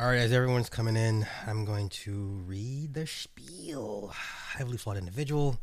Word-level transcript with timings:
All 0.00 0.06
right, 0.06 0.16
as 0.16 0.32
everyone's 0.32 0.70
coming 0.70 0.96
in, 0.96 1.26
I'm 1.46 1.66
going 1.66 1.90
to 1.90 2.40
read 2.46 2.94
the 2.94 3.06
spiel. 3.06 4.14
Heavily 4.54 4.78
flawed 4.78 4.96
individual. 4.96 5.60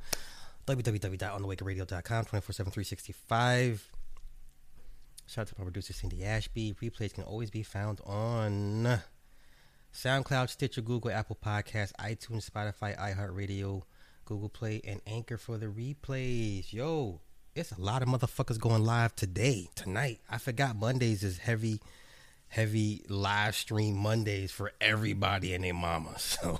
www.onthewakeradio.com 0.68 2.26
24 2.26 2.54
7 2.54 2.72
365. 2.72 3.92
Shout 5.26 5.42
out 5.42 5.48
to 5.48 5.56
my 5.58 5.64
producer 5.64 5.92
Cindy 5.92 6.24
Ashby. 6.24 6.76
Replays 6.80 7.16
can 7.16 7.24
always 7.24 7.50
be 7.50 7.64
found 7.64 8.00
on 8.06 9.00
SoundCloud, 9.92 10.52
Stitcher, 10.52 10.82
Google, 10.82 11.10
Apple 11.10 11.40
Podcasts, 11.44 11.94
iTunes, 11.94 12.48
Spotify, 12.48 12.96
iHeartRadio, 12.96 13.82
Google 14.26 14.50
Play, 14.50 14.82
and 14.86 15.02
Anchor 15.08 15.38
for 15.38 15.58
the 15.58 15.66
replays. 15.66 16.72
Yo, 16.72 17.22
it's 17.56 17.72
a 17.72 17.82
lot 17.82 18.04
of 18.04 18.08
motherfuckers 18.08 18.60
going 18.60 18.84
live 18.86 19.16
today, 19.16 19.68
tonight. 19.74 20.20
I 20.30 20.38
forgot 20.38 20.76
Mondays 20.76 21.24
is 21.24 21.40
heavy 21.40 21.80
heavy 22.50 23.04
live 23.10 23.56
stream 23.56 23.96
Mondays 23.96 24.52
for 24.52 24.72
everybody 24.80 25.54
and 25.54 25.64
their 25.64 25.74
mama. 25.74 26.16
So, 26.18 26.60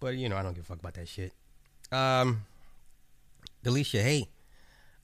but 0.00 0.16
you 0.16 0.28
know, 0.28 0.36
I 0.36 0.42
don't 0.42 0.54
give 0.54 0.64
a 0.64 0.66
fuck 0.66 0.78
about 0.78 0.94
that 0.94 1.08
shit. 1.08 1.32
Um, 1.90 2.42
Delisha, 3.64 4.02
hey, 4.02 4.28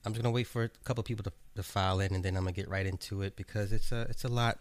I'm 0.05 0.13
just 0.13 0.21
gonna 0.23 0.33
wait 0.33 0.47
for 0.47 0.63
a 0.63 0.69
couple 0.83 1.03
people 1.03 1.23
to, 1.23 1.31
to 1.55 1.63
file 1.63 1.99
in, 1.99 2.13
and 2.13 2.23
then 2.23 2.35
I'm 2.35 2.43
gonna 2.43 2.53
get 2.53 2.69
right 2.69 2.85
into 2.85 3.21
it 3.21 3.35
because 3.35 3.71
it's 3.71 3.91
a 3.91 4.01
it's 4.09 4.23
a 4.23 4.29
lot 4.29 4.59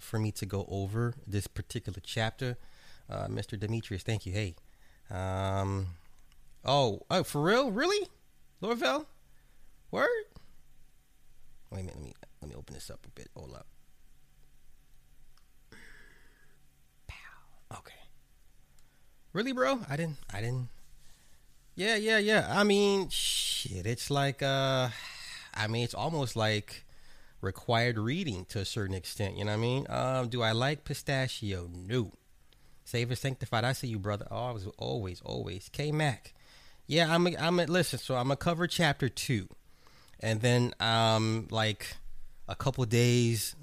for 0.00 0.18
me 0.18 0.32
to 0.32 0.46
go 0.46 0.66
over 0.68 1.14
this 1.26 1.46
particular 1.46 2.00
chapter. 2.02 2.56
Uh, 3.08 3.26
Mr. 3.26 3.58
Demetrius, 3.58 4.02
thank 4.02 4.26
you. 4.26 4.32
Hey, 4.32 4.54
um, 5.10 5.88
oh, 6.64 7.02
oh, 7.10 7.22
for 7.22 7.42
real, 7.42 7.70
really, 7.70 8.08
Lorville, 8.62 9.06
word. 9.90 10.08
Wait 11.70 11.80
a 11.80 11.84
minute, 11.84 11.96
let 11.96 12.04
me 12.04 12.14
let 12.44 12.50
me 12.50 12.56
open 12.56 12.74
this 12.74 12.90
up 12.90 13.00
a 13.06 13.10
bit. 13.10 13.30
Hold 13.34 13.54
up. 13.54 13.66
Pow. 17.06 17.78
Okay. 17.78 17.94
Really, 19.32 19.52
bro? 19.52 19.80
I 19.88 19.96
didn't. 19.96 20.18
I 20.30 20.42
didn't. 20.42 20.68
Yeah, 21.74 21.96
yeah, 21.96 22.18
yeah. 22.18 22.46
I 22.50 22.62
mean, 22.62 23.08
shit. 23.08 23.86
It's 23.86 24.10
like, 24.10 24.42
uh, 24.42 24.90
I 25.54 25.66
mean, 25.68 25.84
it's 25.84 25.94
almost 25.94 26.36
like 26.36 26.84
required 27.40 27.98
reading 27.98 28.44
to 28.50 28.58
a 28.58 28.66
certain 28.66 28.94
extent. 28.94 29.38
You 29.38 29.46
know 29.46 29.52
what 29.52 29.56
I 29.56 29.60
mean? 29.60 29.86
Um, 29.88 30.28
do 30.28 30.42
I 30.42 30.52
like 30.52 30.84
pistachio? 30.84 31.70
No. 31.72 32.12
Save 32.84 33.08
and 33.08 33.18
sanctified. 33.18 33.64
I 33.64 33.72
see 33.72 33.86
you, 33.86 33.98
brother. 33.98 34.28
Oh, 34.30 34.48
I 34.48 34.50
was 34.50 34.66
always, 34.76 35.22
always. 35.22 35.70
K 35.72 35.92
Mac. 35.92 36.34
Yeah, 36.86 37.12
I'm. 37.12 37.26
A, 37.26 37.36
I'm. 37.38 37.58
A, 37.58 37.64
listen. 37.64 37.98
So 37.98 38.16
I'm 38.16 38.24
gonna 38.24 38.36
cover 38.36 38.66
chapter 38.66 39.08
two, 39.08 39.48
and 40.20 40.42
then 40.42 40.74
um, 40.78 41.48
like 41.50 41.96
a 42.48 42.54
couple 42.54 42.84
days 42.84 43.56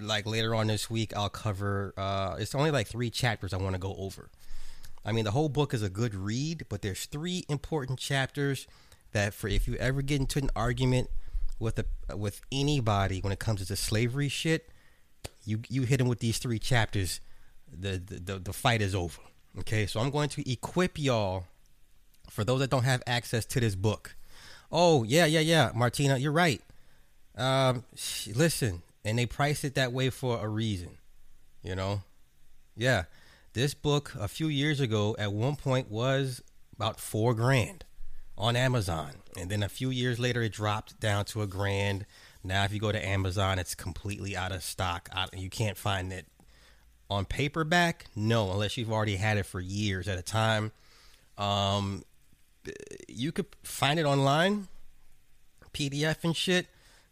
like 0.00 0.26
later 0.26 0.54
on 0.54 0.68
this 0.68 0.88
week 0.88 1.16
i'll 1.16 1.28
cover 1.28 1.92
uh 1.96 2.36
it's 2.38 2.54
only 2.54 2.70
like 2.70 2.86
three 2.86 3.10
chapters 3.10 3.52
i 3.52 3.56
want 3.56 3.74
to 3.74 3.78
go 3.80 3.94
over. 3.98 4.30
I 5.04 5.12
mean 5.12 5.24
the 5.24 5.30
whole 5.30 5.48
book 5.48 5.72
is 5.72 5.82
a 5.82 5.88
good 5.88 6.14
read 6.14 6.66
but 6.68 6.82
there's 6.82 7.06
three 7.06 7.44
important 7.48 7.98
chapters 7.98 8.66
that 9.12 9.32
for 9.32 9.48
if 9.48 9.66
you 9.66 9.74
ever 9.76 10.02
get 10.02 10.20
into 10.20 10.38
an 10.38 10.50
argument 10.54 11.08
with 11.58 11.78
a 11.78 12.16
with 12.16 12.42
anybody 12.52 13.20
when 13.20 13.32
it 13.32 13.38
comes 13.38 13.60
to 13.60 13.66
the 13.66 13.76
slavery 13.76 14.28
shit 14.28 14.68
you 15.44 15.60
you 15.68 15.82
hit 15.82 15.98
them 15.98 16.08
with 16.08 16.20
these 16.20 16.38
three 16.38 16.58
chapters 16.58 17.20
the 17.72 17.92
the, 17.98 18.20
the, 18.20 18.38
the 18.38 18.52
fight 18.52 18.82
is 18.82 18.94
over 18.94 19.20
okay? 19.60 19.86
So 19.86 20.00
i'm 20.00 20.10
going 20.10 20.28
to 20.30 20.50
equip 20.50 20.98
y'all 20.98 21.44
for 22.30 22.44
those 22.44 22.60
that 22.60 22.70
don't 22.70 22.84
have 22.84 23.02
access 23.06 23.44
to 23.46 23.60
this 23.60 23.74
book. 23.74 24.14
Oh 24.70 25.04
yeah 25.04 25.24
yeah 25.24 25.40
yeah 25.40 25.70
martina 25.74 26.18
you're 26.18 26.32
right 26.32 26.60
um, 27.38 27.84
listen, 28.34 28.82
and 29.04 29.18
they 29.18 29.26
priced 29.26 29.64
it 29.64 29.74
that 29.76 29.92
way 29.92 30.10
for 30.10 30.44
a 30.44 30.48
reason. 30.48 30.98
You 31.62 31.76
know, 31.76 32.02
yeah. 32.76 33.04
This 33.54 33.74
book 33.74 34.14
a 34.18 34.28
few 34.28 34.48
years 34.48 34.80
ago 34.80 35.16
at 35.18 35.32
one 35.32 35.56
point 35.56 35.90
was 35.90 36.42
about 36.76 37.00
four 37.00 37.34
grand 37.34 37.84
on 38.36 38.56
Amazon, 38.56 39.12
and 39.36 39.50
then 39.50 39.62
a 39.62 39.68
few 39.68 39.90
years 39.90 40.18
later 40.18 40.42
it 40.42 40.52
dropped 40.52 41.00
down 41.00 41.24
to 41.26 41.42
a 41.42 41.46
grand. 41.46 42.06
Now, 42.44 42.64
if 42.64 42.72
you 42.72 42.80
go 42.80 42.92
to 42.92 43.04
Amazon, 43.04 43.58
it's 43.58 43.74
completely 43.74 44.36
out 44.36 44.52
of 44.52 44.62
stock. 44.62 45.08
You 45.32 45.50
can't 45.50 45.76
find 45.76 46.12
it 46.12 46.26
on 47.10 47.24
paperback. 47.24 48.06
No, 48.14 48.52
unless 48.52 48.76
you've 48.76 48.92
already 48.92 49.16
had 49.16 49.38
it 49.38 49.46
for 49.46 49.60
years 49.60 50.08
at 50.08 50.18
a 50.18 50.22
time. 50.22 50.72
Um, 51.36 52.04
you 53.08 53.32
could 53.32 53.46
find 53.62 53.98
it 53.98 54.04
online, 54.04 54.68
PDF 55.72 56.22
and 56.24 56.36
shit 56.36 56.66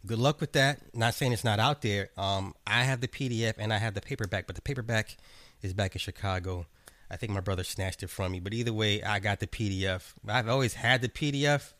good 0.05 0.19
luck 0.19 0.39
with 0.39 0.53
that. 0.53 0.95
Not 0.95 1.13
saying 1.13 1.33
it's 1.33 1.43
not 1.43 1.59
out 1.59 1.81
there. 1.81 2.09
Um, 2.17 2.53
I 2.65 2.83
have 2.83 3.01
the 3.01 3.07
PDF 3.07 3.55
and 3.57 3.73
I 3.73 3.77
have 3.77 3.93
the 3.93 4.01
paperback, 4.01 4.47
but 4.47 4.55
the 4.55 4.61
paperback 4.61 5.17
is 5.61 5.73
back 5.73 5.95
in 5.95 5.99
Chicago. 5.99 6.65
I 7.09 7.15
think 7.15 7.31
my 7.31 7.39
brother 7.39 7.63
snatched 7.63 8.03
it 8.03 8.09
from 8.09 8.33
me, 8.33 8.39
but 8.39 8.53
either 8.53 8.73
way, 8.73 9.01
I 9.01 9.19
got 9.19 9.39
the 9.39 9.47
PDF. 9.47 10.13
I've 10.27 10.49
always 10.49 10.75
had 10.75 11.01
the 11.01 11.09
PDF. 11.09 11.73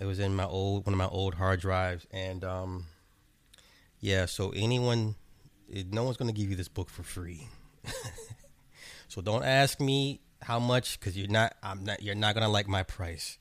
It 0.00 0.04
was 0.04 0.18
in 0.18 0.36
my 0.36 0.44
old 0.44 0.86
one 0.86 0.94
of 0.94 0.98
my 0.98 1.08
old 1.08 1.34
hard 1.34 1.60
drives, 1.60 2.06
and 2.10 2.44
um, 2.44 2.84
yeah. 3.98 4.26
So 4.26 4.50
anyone, 4.50 5.16
no 5.90 6.04
one's 6.04 6.16
gonna 6.16 6.32
give 6.32 6.50
you 6.50 6.56
this 6.56 6.68
book 6.68 6.90
for 6.90 7.02
free. 7.02 7.48
so 9.08 9.20
don't 9.20 9.44
ask 9.44 9.80
me 9.80 10.20
how 10.42 10.58
much, 10.58 11.00
because 11.00 11.16
you're 11.16 11.28
not. 11.28 11.56
I'm 11.62 11.82
not. 11.82 12.02
You're 12.02 12.14
not 12.14 12.34
gonna 12.34 12.48
like 12.48 12.68
my 12.68 12.82
price. 12.82 13.38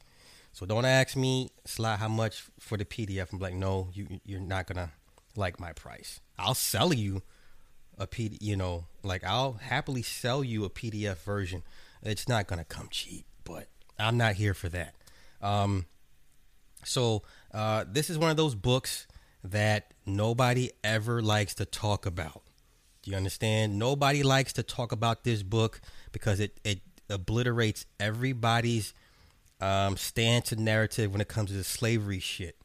So 0.55 0.65
don't 0.65 0.85
ask 0.85 1.17
me, 1.17 1.49
Sly, 1.65 1.97
how 1.97 2.07
much 2.07 2.45
for 2.61 2.77
the 2.77 2.85
PDF. 2.85 3.33
I'm 3.33 3.39
like, 3.39 3.55
no, 3.55 3.89
you 3.91 4.21
you're 4.23 4.39
not 4.39 4.67
gonna 4.67 4.93
like 5.35 5.59
my 5.59 5.73
price. 5.73 6.21
I'll 6.39 6.55
sell 6.55 6.93
you 6.93 7.23
a 7.97 8.07
PDF, 8.07 8.37
you 8.39 8.55
know, 8.55 8.85
like 9.03 9.25
I'll 9.25 9.59
happily 9.61 10.01
sell 10.01 10.45
you 10.45 10.63
a 10.63 10.69
PDF 10.69 11.17
version. 11.17 11.61
It's 12.01 12.29
not 12.29 12.47
gonna 12.47 12.63
come 12.63 12.87
cheap, 12.89 13.25
but 13.43 13.67
I'm 13.99 14.15
not 14.15 14.35
here 14.35 14.53
for 14.53 14.69
that. 14.69 14.95
Um, 15.41 15.87
so 16.85 17.23
uh, 17.53 17.83
this 17.85 18.09
is 18.09 18.17
one 18.17 18.31
of 18.31 18.37
those 18.37 18.55
books 18.55 19.07
that 19.43 19.93
nobody 20.05 20.71
ever 20.85 21.21
likes 21.21 21.53
to 21.55 21.65
talk 21.65 22.05
about. 22.05 22.43
Do 23.01 23.11
you 23.11 23.17
understand? 23.17 23.77
Nobody 23.77 24.23
likes 24.23 24.53
to 24.53 24.63
talk 24.63 24.93
about 24.93 25.25
this 25.25 25.43
book 25.43 25.81
because 26.13 26.39
it 26.39 26.57
it 26.63 26.79
obliterates 27.09 27.85
everybody's 27.99 28.93
um, 29.65 29.97
stance 29.97 30.51
and 30.51 30.63
narrative 30.63 31.11
when 31.11 31.21
it 31.21 31.27
comes 31.27 31.49
to 31.49 31.57
the 31.57 31.63
slavery 31.63 32.19
shit. 32.19 32.55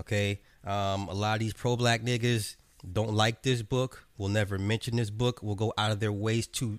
Okay, 0.00 0.40
um, 0.64 1.08
a 1.08 1.14
lot 1.14 1.34
of 1.34 1.40
these 1.40 1.52
pro-black 1.52 2.02
niggas 2.02 2.56
don't 2.92 3.14
like 3.14 3.42
this 3.42 3.62
book. 3.62 4.06
Will 4.18 4.28
never 4.28 4.58
mention 4.58 4.96
this 4.96 5.10
book. 5.10 5.42
Will 5.42 5.54
go 5.54 5.72
out 5.78 5.90
of 5.90 6.00
their 6.00 6.12
ways 6.12 6.46
to 6.48 6.78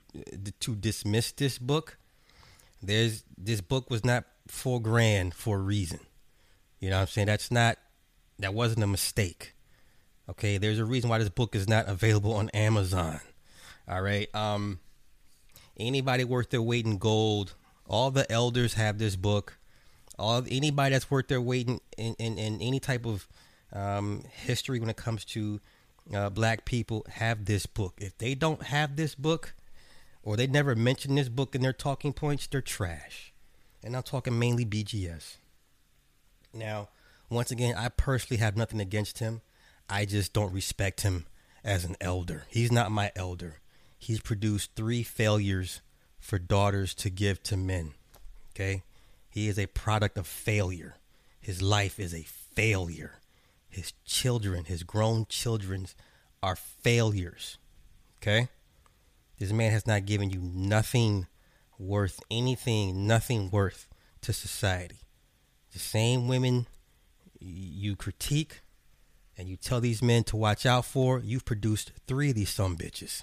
to 0.59 0.75
dismiss 0.75 1.31
this 1.31 1.57
book. 1.57 1.97
There's 2.81 3.23
this 3.37 3.61
book 3.61 3.89
was 3.89 4.05
not 4.05 4.25
four 4.47 4.81
grand 4.81 5.33
for 5.33 5.57
a 5.57 5.61
reason. 5.61 5.99
You 6.79 6.89
know 6.89 6.97
what 6.97 7.03
I'm 7.03 7.07
saying? 7.07 7.27
That's 7.27 7.51
not 7.51 7.77
that 8.39 8.53
wasn't 8.53 8.83
a 8.83 8.87
mistake. 8.87 9.53
Okay, 10.29 10.57
there's 10.57 10.79
a 10.79 10.85
reason 10.85 11.09
why 11.09 11.19
this 11.19 11.29
book 11.29 11.55
is 11.55 11.67
not 11.67 11.87
available 11.87 12.33
on 12.33 12.49
Amazon. 12.49 13.19
All 13.87 14.01
right. 14.01 14.33
Um 14.35 14.79
anybody 15.77 16.23
worth 16.23 16.49
their 16.51 16.61
weight 16.61 16.85
in 16.85 16.97
gold 16.97 17.55
all 17.87 18.11
the 18.11 18.29
elders 18.31 18.73
have 18.73 18.97
this 18.97 19.15
book. 19.15 19.57
All 20.17 20.43
anybody 20.49 20.93
that's 20.93 21.11
worth 21.11 21.27
their 21.27 21.41
weight 21.41 21.67
in, 21.67 21.79
in, 21.97 22.37
in, 22.37 22.61
any 22.61 22.79
type 22.79 23.05
of 23.05 23.27
um, 23.73 24.23
history 24.31 24.79
when 24.79 24.89
it 24.89 24.95
comes 24.95 25.25
to 25.25 25.59
uh, 26.13 26.29
black 26.29 26.65
people 26.65 27.05
have 27.09 27.45
this 27.45 27.65
book. 27.65 27.95
If 27.97 28.17
they 28.17 28.35
don't 28.35 28.63
have 28.63 28.95
this 28.95 29.15
book, 29.15 29.53
or 30.23 30.37
they 30.37 30.47
never 30.47 30.75
mention 30.75 31.15
this 31.15 31.29
book 31.29 31.53
in 31.53 31.61
their 31.61 31.73
talking 31.73 32.13
points, 32.13 32.47
they're 32.47 32.61
trash. 32.61 33.33
And 33.83 33.95
I'm 33.95 34.03
talking 34.03 34.39
mainly 34.39 34.65
BGS. 34.65 35.37
Now, 36.53 36.89
once 37.29 37.51
again, 37.51 37.75
I 37.77 37.89
personally 37.89 38.39
have 38.39 38.57
nothing 38.57 38.79
against 38.79 39.19
him. 39.19 39.41
I 39.89 40.05
just 40.05 40.33
don't 40.33 40.53
respect 40.53 41.01
him 41.01 41.25
as 41.63 41.85
an 41.85 41.95
elder. 42.01 42.45
He's 42.49 42.71
not 42.71 42.91
my 42.91 43.11
elder. 43.15 43.57
He's 43.97 44.19
produced 44.19 44.71
three 44.75 45.03
failures 45.03 45.81
for 46.19 46.39
daughters 46.39 46.93
to 46.95 47.09
give 47.09 47.43
to 47.43 47.57
men. 47.57 47.93
Okay? 48.53 48.83
He 49.35 49.49
is 49.49 49.59
a 49.59 49.65
product 49.65 50.17
of 50.17 50.27
failure. 50.27 50.95
His 51.41 51.61
life 51.61 51.99
is 51.99 52.13
a 52.13 52.23
failure. 52.23 53.19
His 53.67 53.91
children, 54.05 54.63
his 54.63 54.83
grown 54.83 55.25
children, 55.27 55.87
are 56.41 56.55
failures. 56.55 57.57
Okay? 58.21 58.47
This 59.37 59.51
man 59.51 59.73
has 59.73 59.85
not 59.85 60.05
given 60.05 60.29
you 60.29 60.39
nothing 60.39 61.27
worth 61.77 62.21
anything, 62.31 63.07
nothing 63.07 63.51
worth 63.51 63.89
to 64.21 64.31
society. 64.31 65.01
The 65.73 65.79
same 65.79 66.29
women 66.29 66.67
you 67.37 67.97
critique 67.97 68.61
and 69.37 69.49
you 69.49 69.57
tell 69.57 69.81
these 69.81 70.01
men 70.01 70.23
to 70.23 70.37
watch 70.37 70.65
out 70.65 70.85
for, 70.85 71.19
you've 71.19 71.43
produced 71.43 71.91
three 72.07 72.29
of 72.29 72.35
these 72.35 72.51
some 72.51 72.77
bitches. 72.77 73.21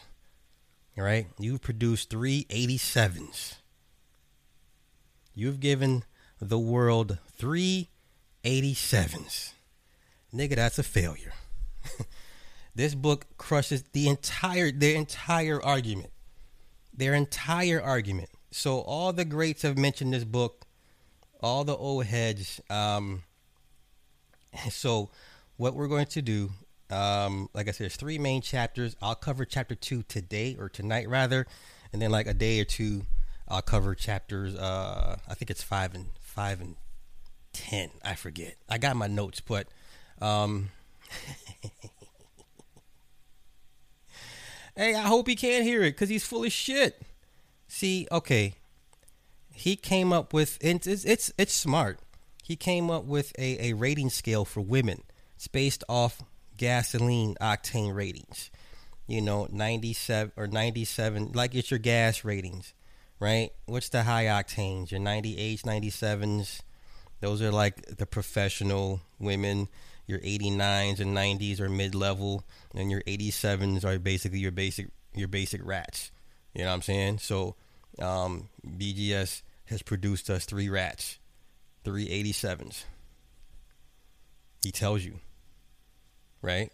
All 0.98 1.04
right, 1.04 1.28
you've 1.38 1.62
produced 1.62 2.10
three 2.10 2.44
87s. 2.50 3.61
You've 5.34 5.60
given 5.60 6.04
the 6.40 6.58
world 6.58 7.18
three 7.26 7.88
87s. 8.44 9.52
Nigga, 10.34 10.56
that's 10.56 10.78
a 10.78 10.82
failure. 10.82 11.32
This 12.74 12.94
book 12.94 13.26
crushes 13.36 13.84
the 13.92 14.08
entire 14.08 14.70
their 14.70 14.96
entire 14.96 15.62
argument. 15.62 16.10
Their 16.94 17.14
entire 17.14 17.82
argument. 17.82 18.30
So 18.50 18.80
all 18.80 19.12
the 19.12 19.24
greats 19.24 19.62
have 19.62 19.76
mentioned 19.76 20.14
this 20.14 20.24
book, 20.24 20.64
all 21.40 21.64
the 21.64 21.76
old 21.76 22.06
heads. 22.06 22.60
Um, 22.70 23.24
so 24.70 25.10
what 25.56 25.74
we're 25.74 25.88
going 25.88 26.06
to 26.06 26.22
do, 26.22 26.50
um, 26.90 27.48
like 27.54 27.68
I 27.68 27.72
said, 27.72 27.84
there's 27.84 27.96
three 27.96 28.18
main 28.18 28.40
chapters. 28.40 28.96
I'll 29.02 29.14
cover 29.14 29.44
chapter 29.44 29.74
two 29.74 30.02
today 30.04 30.56
or 30.58 30.68
tonight 30.68 31.08
rather, 31.08 31.46
and 31.92 32.00
then 32.00 32.10
like 32.10 32.26
a 32.26 32.34
day 32.34 32.60
or 32.60 32.64
two, 32.64 33.02
I'll 33.48 33.62
cover 33.62 33.94
chapters. 33.94 34.54
Uh, 34.56 35.16
I 35.28 35.34
think 35.34 35.50
it's 35.50 35.62
five 35.62 35.94
and 35.94 36.06
five 36.20 36.60
and 36.60 36.76
ten. 37.52 37.90
I 38.04 38.14
forget. 38.14 38.56
I 38.68 38.78
got 38.78 38.96
my 38.96 39.06
notes, 39.06 39.40
but 39.40 39.68
um, 40.20 40.70
hey, 44.76 44.94
I 44.94 45.02
hope 45.02 45.28
he 45.28 45.36
can't 45.36 45.64
hear 45.64 45.82
it 45.82 45.92
because 45.92 46.08
he's 46.08 46.24
full 46.24 46.44
of 46.44 46.52
shit. 46.52 47.02
See, 47.68 48.06
okay, 48.12 48.54
he 49.52 49.76
came 49.76 50.12
up 50.12 50.32
with 50.32 50.58
it's 50.60 50.86
it's 50.86 51.32
it's, 51.36 51.54
smart. 51.54 51.98
He 52.42 52.56
came 52.56 52.90
up 52.90 53.04
with 53.04 53.32
a, 53.38 53.70
a 53.70 53.72
rating 53.74 54.10
scale 54.10 54.44
for 54.44 54.60
women. 54.60 55.02
It's 55.36 55.48
based 55.48 55.84
off 55.88 56.22
gasoline 56.56 57.36
octane 57.40 57.94
ratings. 57.94 58.50
You 59.06 59.20
know, 59.20 59.48
97 59.50 60.32
or 60.36 60.46
97, 60.46 61.32
like 61.32 61.54
it's 61.54 61.70
your 61.70 61.78
gas 61.78 62.24
ratings, 62.24 62.72
right? 63.22 63.50
What's 63.66 63.88
the 63.88 64.02
high 64.02 64.24
octanes? 64.24 64.90
Your 64.90 65.00
98s, 65.00 65.62
97s. 65.62 66.60
Those 67.20 67.40
are 67.40 67.52
like 67.52 67.96
the 67.96 68.06
professional 68.06 69.00
women. 69.20 69.68
Your 70.08 70.18
89s 70.18 70.98
and 70.98 71.16
90s 71.16 71.60
are 71.60 71.68
mid 71.68 71.94
level, 71.94 72.44
and 72.74 72.90
your 72.90 73.02
87s 73.02 73.84
are 73.84 73.98
basically 74.00 74.40
your 74.40 74.50
basic 74.50 74.88
your 75.14 75.28
basic 75.28 75.64
rats. 75.64 76.10
You 76.54 76.62
know 76.62 76.68
what 76.70 76.74
I'm 76.74 76.82
saying? 76.82 77.18
So, 77.18 77.54
um, 78.00 78.48
BGS 78.66 79.42
has 79.66 79.82
produced 79.82 80.28
us 80.28 80.44
three 80.44 80.68
rats, 80.68 81.18
three 81.84 82.08
87s. 82.08 82.84
He 84.64 84.72
tells 84.72 85.04
you 85.04 85.20
right? 86.42 86.72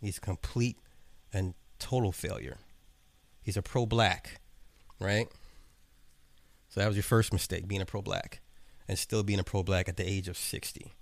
He's 0.00 0.18
complete 0.18 0.78
and 1.32 1.54
total 1.78 2.12
failure. 2.12 2.58
He's 3.42 3.56
a 3.56 3.62
pro 3.62 3.84
black, 3.84 4.40
right? 4.98 5.28
So 6.70 6.80
that 6.80 6.86
was 6.86 6.96
your 6.96 7.02
first 7.02 7.32
mistake, 7.32 7.66
being 7.68 7.82
a 7.82 7.86
pro 7.86 8.00
black, 8.00 8.40
and 8.88 8.98
still 8.98 9.22
being 9.22 9.40
a 9.40 9.44
pro 9.44 9.62
black 9.62 9.88
at 9.88 9.96
the 9.96 10.08
age 10.08 10.28
of 10.28 10.38
60. 10.38 10.94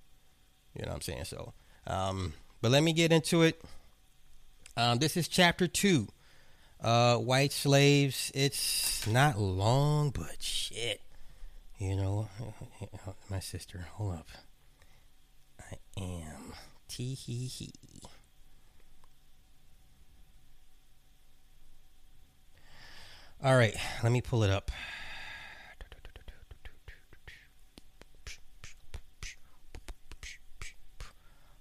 You 0.75 0.83
know 0.83 0.89
what 0.89 0.95
I'm 0.97 1.01
saying? 1.03 1.25
So, 1.25 1.53
um, 1.87 2.33
but 2.61 2.71
let 2.71 2.83
me 2.83 2.93
get 2.93 3.13
into 3.13 3.43
it. 3.43 3.63
Um, 4.77 4.99
this 4.99 5.17
is 5.17 5.29
chapter 5.29 5.67
two. 5.67 6.09
Uh, 6.81 7.17
white 7.17 7.53
slaves. 7.53 8.33
It's 8.35 9.07
not 9.07 9.39
long, 9.39 10.11
but 10.11 10.37
shit. 10.41 11.03
You 11.79 11.97
know, 11.97 12.29
my 13.31 13.41
sister. 13.41 13.89
Hold 13.95 14.15
up. 14.15 14.29
I 15.61 15.77
am. 16.01 16.55
Tee 16.89 17.15
hee 17.15 17.47
hee. 17.47 17.73
All 23.43 23.57
right, 23.57 23.77
let 24.03 24.11
me 24.11 24.21
pull 24.21 24.43
it 24.43 24.51
up. 24.51 24.73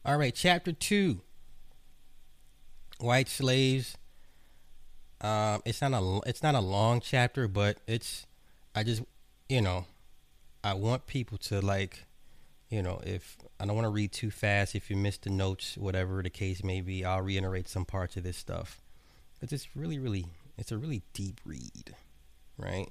All 0.08 0.16
right, 0.18 0.34
chapter 0.34 0.72
two. 0.72 1.20
White 3.02 3.28
slaves. 3.28 3.98
Um, 5.20 5.62
it's 5.66 5.82
not 5.82 5.92
a 5.92 6.22
it's 6.26 6.42
not 6.42 6.56
a 6.56 6.62
long 6.62 7.02
chapter, 7.02 7.50
but 7.50 7.80
it's 7.88 8.26
I 8.74 8.84
just 8.84 9.04
you 9.50 9.62
know 9.62 9.86
I 10.64 10.76
want 10.76 11.08
people 11.08 11.38
to 11.40 11.60
like 11.60 12.06
you 12.70 12.82
know 12.82 13.02
if 13.06 13.36
I 13.60 13.66
don't 13.66 13.76
want 13.76 13.84
to 13.84 13.90
read 13.90 14.14
too 14.14 14.32
fast. 14.32 14.76
If 14.76 14.90
you 14.90 14.96
missed 14.96 15.24
the 15.24 15.30
notes, 15.30 15.78
whatever 15.78 16.24
the 16.24 16.30
case 16.30 16.64
may 16.64 16.80
be, 16.80 17.04
I'll 17.04 17.22
reiterate 17.22 17.68
some 17.68 17.84
parts 17.84 18.16
of 18.16 18.24
this 18.24 18.38
stuff. 18.38 18.82
Because 19.34 19.52
it's 19.52 19.76
really, 19.76 20.00
really, 20.00 20.28
it's 20.58 20.72
a 20.72 20.78
really 20.78 21.04
deep 21.12 21.42
read, 21.44 21.96
right? 22.58 22.90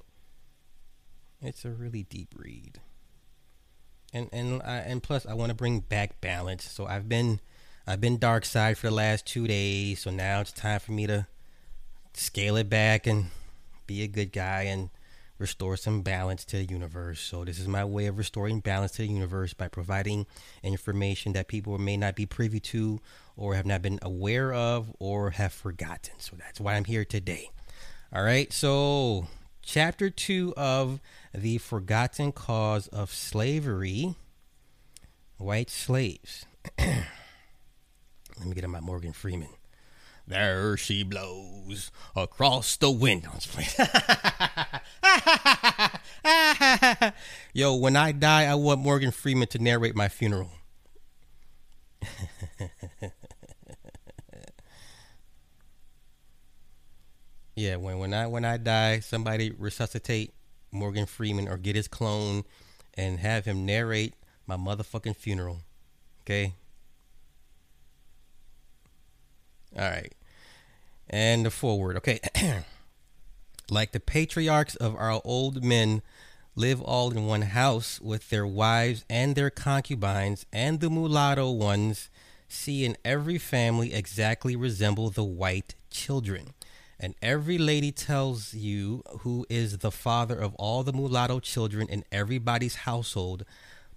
It's 1.41 1.65
a 1.65 1.71
really 1.71 2.03
deep 2.03 2.35
read. 2.37 2.79
And 4.17 4.29
and 4.31 4.61
and 4.63 5.03
plus, 5.03 5.25
I 5.25 5.33
want 5.33 5.49
to 5.49 5.55
bring 5.55 5.79
back 5.81 6.19
balance. 6.21 6.69
So 6.69 6.85
I've 6.87 7.07
been 7.07 7.39
I've 7.85 8.01
been 8.01 8.17
dark 8.17 8.45
side 8.45 8.77
for 8.77 8.87
the 8.87 8.95
last 8.95 9.25
two 9.25 9.47
days. 9.47 10.01
So 10.01 10.11
now 10.11 10.41
it's 10.41 10.51
time 10.51 10.79
for 10.79 10.91
me 10.91 11.07
to 11.07 11.27
scale 12.13 12.57
it 12.57 12.69
back 12.69 13.05
and 13.05 13.27
be 13.85 14.03
a 14.03 14.07
good 14.07 14.31
guy 14.31 14.63
and 14.63 14.89
restore 15.39 15.77
some 15.77 16.01
balance 16.01 16.43
to 16.45 16.57
the 16.57 16.65
universe. 16.65 17.19
So, 17.19 17.45
this 17.45 17.59
is 17.59 17.67
my 17.67 17.85
way 17.85 18.07
of 18.07 18.17
restoring 18.17 18.59
balance 18.59 18.93
to 18.93 19.03
the 19.03 19.07
universe 19.07 19.53
by 19.53 19.67
providing 19.67 20.25
information 20.63 21.33
that 21.33 21.47
people 21.47 21.77
may 21.77 21.97
not 21.97 22.15
be 22.15 22.25
privy 22.25 22.59
to, 22.59 22.99
or 23.35 23.55
have 23.55 23.65
not 23.65 23.81
been 23.81 23.99
aware 24.01 24.53
of, 24.53 24.91
or 24.99 25.31
have 25.31 25.53
forgotten. 25.53 26.15
So, 26.19 26.35
that's 26.37 26.59
why 26.59 26.75
I'm 26.75 26.85
here 26.85 27.05
today. 27.05 27.51
All 28.13 28.23
right. 28.23 28.51
So, 28.51 29.27
chapter 29.67 30.09
two 30.09 30.53
of 30.55 31.01
The 31.33 31.57
Forgotten 31.57 32.31
Cause 32.31 32.87
of 32.87 33.13
Slavery 33.13 34.15
White 35.37 35.69
Slaves. 35.69 36.45
Let 36.79 38.45
me 38.45 38.55
get 38.55 38.63
in 38.63 38.71
my 38.71 38.79
Morgan 38.79 39.11
Freeman. 39.11 39.49
There 40.25 40.77
she 40.77 41.03
blows 41.03 41.91
across 42.15 42.77
the 42.77 42.89
windows. 42.89 43.43
Yo, 47.53 47.75
when 47.75 47.97
I 47.97 48.13
die, 48.13 48.45
I 48.45 48.55
want 48.55 48.79
Morgan 48.79 49.11
Freeman 49.11 49.49
to 49.49 49.59
narrate 49.59 49.95
my 49.95 50.07
funeral. 50.07 50.51
yeah, 57.57 57.75
when 57.75 57.97
when 57.97 58.13
I 58.13 58.27
when 58.27 58.45
I 58.45 58.57
die, 58.57 58.99
somebody 58.99 59.49
resuscitate 59.49 60.31
Morgan 60.71 61.07
Freeman 61.07 61.47
or 61.47 61.57
get 61.57 61.75
his 61.75 61.87
clone 61.87 62.43
and 62.93 63.19
have 63.19 63.45
him 63.45 63.65
narrate 63.65 64.13
my 64.45 64.55
motherfucking 64.55 65.15
funeral. 65.15 65.61
Okay? 66.21 66.53
All 69.75 69.89
right. 69.89 70.13
And 71.09 71.47
the 71.47 71.49
forward. 71.49 71.97
Okay. 71.97 72.19
like 73.71 73.91
the 73.91 73.99
patriarchs 73.99 74.75
of 74.75 74.95
our 74.95 75.19
old 75.25 75.63
men 75.63 76.03
live 76.55 76.79
all 76.81 77.09
in 77.09 77.25
one 77.25 77.41
house 77.41 77.99
with 77.99 78.29
their 78.29 78.45
wives 78.45 79.03
and 79.09 79.35
their 79.35 79.49
concubines, 79.49 80.45
and 80.53 80.79
the 80.79 80.91
mulatto 80.91 81.49
ones 81.49 82.09
see 82.47 82.85
in 82.85 82.97
every 83.03 83.39
family 83.39 83.95
exactly 83.95 84.55
resemble 84.55 85.09
the 85.09 85.23
white 85.23 85.73
children. 85.89 86.53
And 86.99 87.13
every 87.21 87.57
lady 87.57 87.91
tells 87.91 88.53
you 88.53 89.03
who 89.19 89.45
is 89.49 89.79
the 89.79 89.91
father 89.91 90.37
of 90.37 90.55
all 90.55 90.83
the 90.83 90.93
mulatto 90.93 91.39
children 91.39 91.87
in 91.89 92.03
everybody's 92.11 92.75
household, 92.75 93.45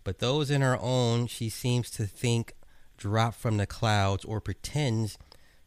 but 0.05 0.19
those 0.19 0.51
in 0.51 0.61
her 0.61 0.79
own 0.81 1.27
she 1.27 1.49
seems 1.49 1.91
to 1.93 2.07
think 2.07 2.55
drop 2.99 3.35
from 3.35 3.57
the 3.57 3.67
clouds 3.67 4.25
or 4.25 4.41
pretends 4.41 5.17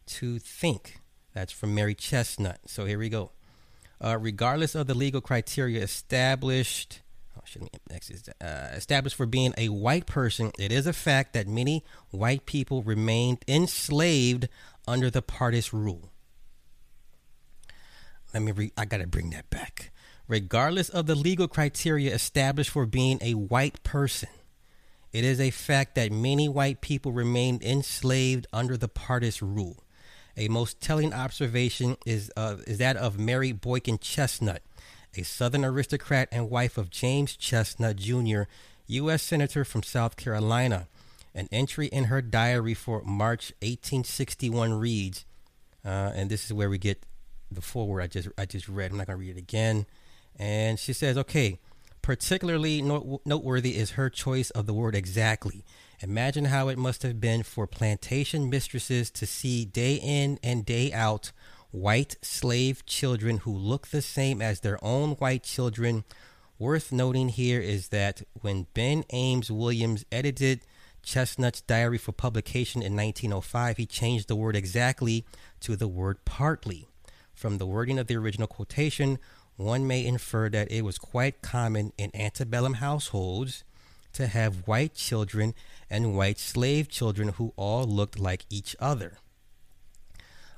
to 0.06 0.38
think. 0.38 1.00
That's 1.34 1.52
from 1.52 1.74
Mary 1.74 1.94
Chesnut. 1.94 2.58
So 2.66 2.84
here 2.84 2.98
we 2.98 3.08
go. 3.08 3.32
Uh, 4.00 4.16
regardless 4.18 4.74
of 4.74 4.86
the 4.86 4.94
legal 4.94 5.20
criteria 5.20 5.82
established, 5.82 7.00
oh, 7.36 7.66
is 7.90 8.28
uh, 8.40 8.44
established 8.74 9.16
for 9.16 9.26
being 9.26 9.52
a 9.58 9.68
white 9.70 10.06
person, 10.06 10.52
it 10.58 10.70
is 10.70 10.86
a 10.86 10.92
fact 10.92 11.32
that 11.32 11.48
many 11.48 11.84
white 12.10 12.46
people 12.46 12.82
remained 12.82 13.38
enslaved 13.48 14.48
under 14.86 15.10
the 15.10 15.22
partus 15.22 15.72
rule. 15.72 16.10
Let 18.34 18.42
me. 18.42 18.52
Re- 18.52 18.72
I 18.76 18.84
gotta 18.84 19.06
bring 19.06 19.30
that 19.30 19.48
back. 19.48 19.92
Regardless 20.26 20.88
of 20.88 21.06
the 21.06 21.14
legal 21.14 21.46
criteria 21.46 22.12
established 22.12 22.70
for 22.70 22.84
being 22.84 23.18
a 23.22 23.34
white 23.34 23.82
person, 23.84 24.30
it 25.12 25.22
is 25.22 25.40
a 25.40 25.50
fact 25.50 25.94
that 25.94 26.10
many 26.10 26.48
white 26.48 26.80
people 26.80 27.12
remained 27.12 27.62
enslaved 27.62 28.48
under 28.52 28.76
the 28.76 28.88
partus 28.88 29.40
rule. 29.40 29.84
A 30.36 30.48
most 30.48 30.80
telling 30.80 31.12
observation 31.12 31.96
is, 32.04 32.32
uh, 32.36 32.56
is 32.66 32.78
that 32.78 32.96
of 32.96 33.18
Mary 33.20 33.52
Boykin 33.52 33.98
Chesnut, 33.98 34.58
a 35.16 35.22
Southern 35.22 35.64
aristocrat 35.64 36.28
and 36.32 36.50
wife 36.50 36.76
of 36.76 36.90
James 36.90 37.36
Chesnut 37.36 37.96
Jr., 37.96 38.50
U.S. 38.88 39.22
Senator 39.22 39.64
from 39.64 39.84
South 39.84 40.16
Carolina. 40.16 40.88
An 41.34 41.48
entry 41.52 41.86
in 41.86 42.04
her 42.04 42.20
diary 42.20 42.74
for 42.74 43.02
March 43.02 43.52
1861 43.60 44.72
reads, 44.74 45.24
uh, 45.84 46.10
and 46.14 46.30
this 46.30 46.44
is 46.44 46.52
where 46.52 46.70
we 46.70 46.78
get 46.78 47.04
the 47.54 47.62
foreword 47.62 48.02
I 48.02 48.06
just 48.06 48.28
I 48.36 48.46
just 48.46 48.68
read. 48.68 48.90
I'm 48.90 48.98
not 48.98 49.06
going 49.06 49.18
to 49.18 49.20
read 49.20 49.36
it 49.36 49.38
again. 49.38 49.86
And 50.38 50.78
she 50.78 50.92
says, 50.92 51.16
"Okay, 51.16 51.58
Particularly 52.04 52.82
note- 52.82 53.22
noteworthy 53.24 53.78
is 53.78 53.92
her 53.92 54.10
choice 54.10 54.50
of 54.50 54.66
the 54.66 54.74
word 54.74 54.94
exactly. 54.94 55.64
Imagine 56.00 56.44
how 56.44 56.68
it 56.68 56.76
must 56.76 57.02
have 57.02 57.18
been 57.18 57.42
for 57.42 57.66
plantation 57.66 58.50
mistresses 58.50 59.10
to 59.12 59.24
see 59.24 59.64
day 59.64 59.94
in 59.94 60.38
and 60.42 60.66
day 60.66 60.92
out 60.92 61.32
white 61.70 62.16
slave 62.20 62.84
children 62.84 63.38
who 63.38 63.56
look 63.56 63.86
the 63.86 64.02
same 64.02 64.42
as 64.42 64.60
their 64.60 64.78
own 64.84 65.12
white 65.12 65.44
children. 65.44 66.04
Worth 66.58 66.92
noting 66.92 67.30
here 67.30 67.62
is 67.62 67.88
that 67.88 68.20
when 68.42 68.66
Ben 68.74 69.06
Ames 69.08 69.50
Williams 69.50 70.04
edited 70.12 70.60
Chesnut's 71.02 71.62
diary 71.62 71.96
for 71.96 72.12
publication 72.12 72.82
in 72.82 72.94
1905, 72.94 73.78
he 73.78 73.86
changed 73.86 74.28
the 74.28 74.36
word 74.36 74.56
exactly 74.56 75.24
to 75.60 75.74
the 75.74 75.88
word 75.88 76.22
partly. 76.26 76.86
From 77.34 77.58
the 77.58 77.66
wording 77.66 77.98
of 77.98 78.06
the 78.06 78.16
original 78.16 78.46
quotation, 78.46 79.18
one 79.56 79.86
may 79.86 80.04
infer 80.04 80.48
that 80.48 80.70
it 80.70 80.82
was 80.82 80.98
quite 80.98 81.42
common 81.42 81.92
in 81.98 82.10
antebellum 82.14 82.74
households 82.74 83.64
to 84.14 84.28
have 84.28 84.66
white 84.66 84.94
children 84.94 85.54
and 85.90 86.16
white 86.16 86.38
slave 86.38 86.88
children 86.88 87.30
who 87.30 87.52
all 87.56 87.84
looked 87.84 88.18
like 88.18 88.46
each 88.48 88.74
other. 88.78 89.18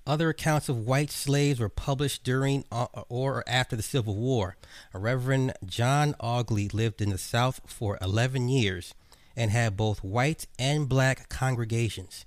Other 0.07 0.29
accounts 0.29 0.69
of 0.69 0.87
white 0.87 1.11
slaves 1.11 1.59
were 1.59 1.69
published 1.69 2.23
during 2.23 2.65
or 2.71 3.43
after 3.49 3.75
the 3.75 3.83
Civil 3.83 4.15
War. 4.15 4.57
Reverend 4.93 5.55
John 5.65 6.15
Aughey 6.21 6.73
lived 6.73 7.03
in 7.03 7.11
the 7.11 7.19
South 7.19 7.61
for 7.67 7.99
11 8.01 8.49
years 8.49 8.95
and 9.35 9.51
had 9.51 9.77
both 9.77 10.05
white 10.05 10.47
and 10.59 10.89
black 10.89 11.29
congregations. 11.29 12.25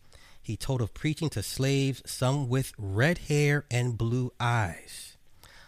He 0.50 0.58
told 0.58 0.82
of 0.82 0.96
preaching 0.96 1.30
to 1.30 1.44
slaves, 1.44 2.02
some 2.08 2.50
with 2.50 2.74
red 2.76 3.20
hair 3.20 3.66
and 3.70 3.96
blue 3.96 4.34
eyes, 4.40 5.16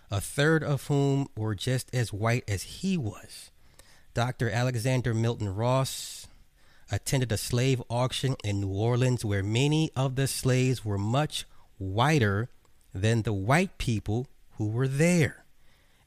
a 0.09 0.19
third 0.19 0.63
of 0.63 0.87
whom 0.87 1.27
were 1.37 1.53
just 1.53 1.93
as 1.93 2.11
white 2.11 2.43
as 2.47 2.63
he 2.63 2.97
was. 2.97 3.51
Dr. 4.15 4.49
Alexander 4.49 5.13
Milton 5.13 5.53
Ross 5.53 6.25
attended 6.91 7.31
a 7.31 7.37
slave 7.37 7.83
auction 7.89 8.35
in 8.43 8.61
New 8.61 8.69
Orleans 8.69 9.23
where 9.23 9.43
many 9.43 9.91
of 9.95 10.15
the 10.15 10.25
slaves 10.25 10.83
were 10.83 10.97
much 10.97 11.45
whiter 11.77 12.49
than 12.91 13.21
the 13.21 13.33
white 13.33 13.77
people 13.77 14.25
who 14.53 14.67
were 14.67 14.87
there. 14.87 15.45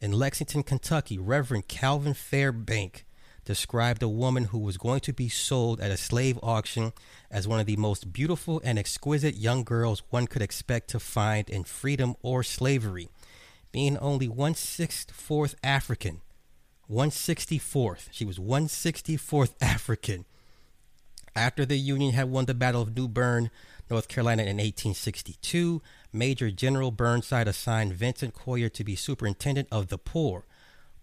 In 0.00 0.10
Lexington, 0.10 0.64
Kentucky, 0.64 1.16
Reverend 1.16 1.68
Calvin 1.68 2.12
Fairbank 2.12 3.04
described 3.44 4.02
a 4.02 4.08
woman 4.08 4.44
who 4.44 4.58
was 4.58 4.76
going 4.76 5.00
to 5.00 5.12
be 5.12 5.28
sold 5.28 5.80
at 5.80 5.90
a 5.90 5.96
slave 5.96 6.38
auction 6.42 6.92
as 7.30 7.46
one 7.46 7.60
of 7.60 7.66
the 7.66 7.76
most 7.76 8.12
beautiful 8.12 8.60
and 8.64 8.78
exquisite 8.78 9.36
young 9.36 9.64
girls 9.64 10.02
one 10.10 10.26
could 10.26 10.42
expect 10.42 10.88
to 10.90 11.00
find 11.00 11.48
in 11.50 11.64
freedom 11.64 12.16
or 12.22 12.42
slavery. 12.42 13.08
Being 13.72 13.98
only 13.98 14.28
164th 14.28 15.54
African, 15.62 16.20
164th, 16.90 18.08
she 18.10 18.24
was 18.24 18.38
164th 18.38 19.54
African. 19.60 20.24
After 21.36 21.66
the 21.66 21.78
Union 21.78 22.12
had 22.12 22.30
won 22.30 22.44
the 22.44 22.54
Battle 22.54 22.82
of 22.82 22.96
New 22.96 23.08
Bern, 23.08 23.50
North 23.90 24.08
Carolina 24.08 24.42
in 24.42 24.56
1862, 24.56 25.82
Major 26.12 26.50
General 26.50 26.92
Burnside 26.92 27.48
assigned 27.48 27.94
Vincent 27.94 28.34
Colyer 28.34 28.68
to 28.68 28.84
be 28.84 28.94
superintendent 28.94 29.68
of 29.72 29.88
the 29.88 29.98
poor. 29.98 30.44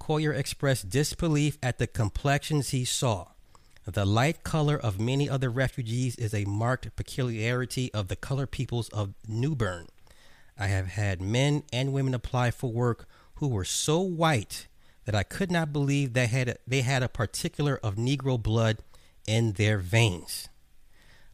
Colyer 0.02 0.34
expressed 0.34 0.90
disbelief 0.90 1.60
at 1.62 1.78
the 1.78 1.86
complexions 1.86 2.70
he 2.70 2.84
saw. 2.84 3.28
The 3.86 4.04
light 4.04 4.44
color 4.44 4.76
of 4.76 5.00
many 5.00 5.30
other 5.30 5.52
refugees 5.52 6.16
is 6.16 6.34
a 6.34 6.44
marked 6.46 6.96
peculiarity 6.96 7.94
of 7.94 8.08
the 8.08 8.16
colored 8.16 8.50
peoples 8.50 8.90
of 8.90 9.14
New 9.28 9.54
Bern. 9.54 9.86
I 10.58 10.68
have 10.68 10.88
had 10.88 11.22
men 11.22 11.62
and 11.72 11.94
women 11.94 12.16
apply 12.16 12.50
for 12.50 12.72
work 12.72 13.08
who 13.36 13.48
were 13.48 13.64
so 13.64 14.02
white 14.02 14.68
that 15.06 15.14
I 15.14 15.22
could 15.22 15.52
not 15.52 15.72
believe 15.72 16.14
they 16.14 16.26
had 16.26 16.50
a, 16.50 16.56
they 16.66 16.82
had 16.82 17.04
a 17.04 17.08
particular 17.08 17.80
of 17.84 17.94
Negro 17.96 18.42
blood 18.42 18.80
in 19.28 19.52
their 19.52 19.78
veins. 19.78 20.50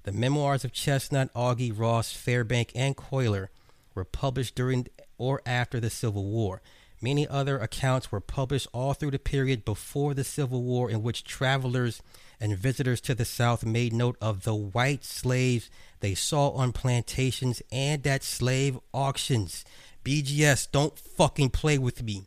The 0.03 0.11
memoirs 0.11 0.65
of 0.65 0.73
Chesnut, 0.73 1.31
Aughey, 1.31 1.71
Ross, 1.73 2.11
Fairbank, 2.11 2.71
and 2.75 2.97
Colyer 2.97 3.49
were 3.95 4.03
published 4.03 4.55
during 4.55 4.87
or 5.17 5.41
after 5.45 5.79
the 5.79 5.89
Civil 5.89 6.25
War. 6.25 6.61
Many 6.99 7.27
other 7.27 7.59
accounts 7.59 8.11
were 8.11 8.19
published 8.19 8.67
all 8.73 8.93
through 8.93 9.11
the 9.11 9.19
period 9.19 9.63
before 9.63 10.15
the 10.15 10.23
Civil 10.23 10.63
War, 10.63 10.89
in 10.89 11.03
which 11.03 11.23
travelers 11.23 12.01
and 12.39 12.57
visitors 12.57 12.99
to 13.01 13.13
the 13.13 13.25
South 13.25 13.63
made 13.65 13.93
note 13.93 14.17
of 14.19 14.43
the 14.43 14.55
white 14.55 15.05
slaves 15.05 15.69
they 15.99 16.15
saw 16.15 16.49
on 16.49 16.71
plantations 16.71 17.61
and 17.71 18.05
at 18.07 18.23
slave 18.23 18.79
auctions. 18.93 19.63
BGS, 20.03 20.71
don't 20.71 20.97
fucking 20.97 21.51
play 21.51 21.77
with 21.77 22.01
me. 22.01 22.25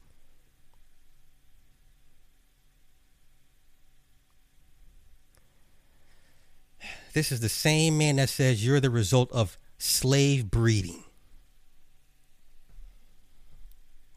This 7.12 7.32
is 7.32 7.40
the 7.40 7.48
same 7.48 7.98
man 7.98 8.16
that 8.16 8.28
says 8.28 8.64
you're 8.64 8.78
the 8.78 8.90
result 8.90 9.32
of 9.32 9.58
slave 9.78 10.48
breeding. 10.48 11.02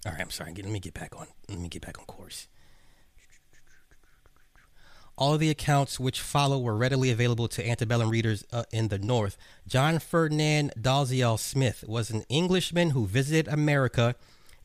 All 0.06 0.12
right, 0.12 0.22
I'm 0.22 0.30
sorry. 0.30 0.54
Let 0.54 0.66
me 0.66 0.80
get 0.80 0.94
back 0.94 1.16
on. 1.18 1.28
Let 1.48 1.60
me 1.60 1.70
get 1.70 1.82
back 1.82 1.98
on 1.98 2.06
course. 2.06 2.48
All 5.16 5.38
the 5.38 5.50
accounts 5.50 6.00
which 6.00 6.20
follow 6.20 6.60
were 6.60 6.76
readily 6.76 7.12
available 7.12 7.48
to 7.50 7.68
antebellum 7.68 8.10
readers 8.10 8.44
uh, 8.52 8.64
in 8.72 8.88
the 8.88 8.98
North. 8.98 9.38
John 9.68 10.00
Ferdinand 10.00 10.74
Dalziel 10.80 11.40
Smyth 11.40 11.84
was 11.88 12.10
an 12.10 12.24
Englishman 12.30 12.90
who 12.90 13.06
visited 13.06 13.48
America 13.48 14.16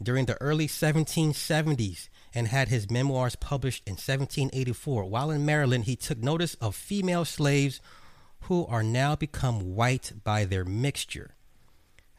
during 0.03 0.25
the 0.25 0.41
early 0.41 0.67
1770s 0.67 2.09
and 2.35 2.49
had 2.49 2.69
his 2.69 2.91
memoirs 2.91 3.37
published 3.37 3.87
in 3.87 3.93
1784. 3.93 5.05
While 5.05 5.31
in 5.31 5.45
Maryland, 5.45 5.85
he 5.85 5.97
took 5.97 6.19
notice 6.19 6.55
of 6.55 6.75
female 6.75 7.25
slaves 7.25 7.81
who 8.43 8.67
are 8.67 8.83
now 8.83 9.15
become 9.15 9.75
white 9.75 10.13
by 10.25 10.45
their 10.45 10.65
mixture. 10.65 11.35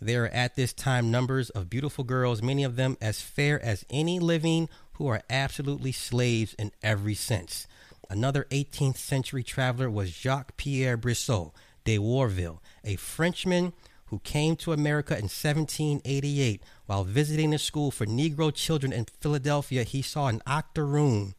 There 0.02 0.24
are 0.24 0.30
at 0.30 0.56
this 0.56 0.74
time 0.74 1.12
numbers 1.12 1.50
of 1.50 1.70
beautiful 1.70 2.04
girls, 2.04 2.42
many 2.42 2.64
of 2.64 2.76
them 2.76 2.98
as 3.02 3.22
fair 3.22 3.62
as 3.64 3.86
any 3.90 4.20
living, 4.20 4.70
who 4.94 5.08
are 5.08 5.22
absolutely 5.30 5.92
slaves 5.92 6.54
in 6.56 6.72
every 6.82 7.16
sense. 7.16 7.68
Another 8.10 8.48
18th 8.50 8.98
century 8.98 9.44
traveler 9.44 9.90
was 9.90 10.10
Jacques 10.10 10.58
Pierre 10.58 10.98
Brissot 10.98 11.52
de 11.84 11.98
Warville, 11.98 12.60
a 12.84 12.96
Frenchman 12.96 13.74
who 14.08 14.20
came 14.20 14.56
to 14.56 14.74
America 14.74 15.14
in 15.14 15.24
1788. 15.24 16.64
While 16.86 17.04
visiting 17.04 17.54
a 17.54 17.60
school 17.60 17.92
for 17.92 18.06
Negro 18.06 18.54
children 18.54 18.92
in 18.92 19.06
Philadelphia, 19.06 19.84
he 19.84 20.02
saw 20.02 20.28
an 20.28 20.42
octoroon 20.48 21.36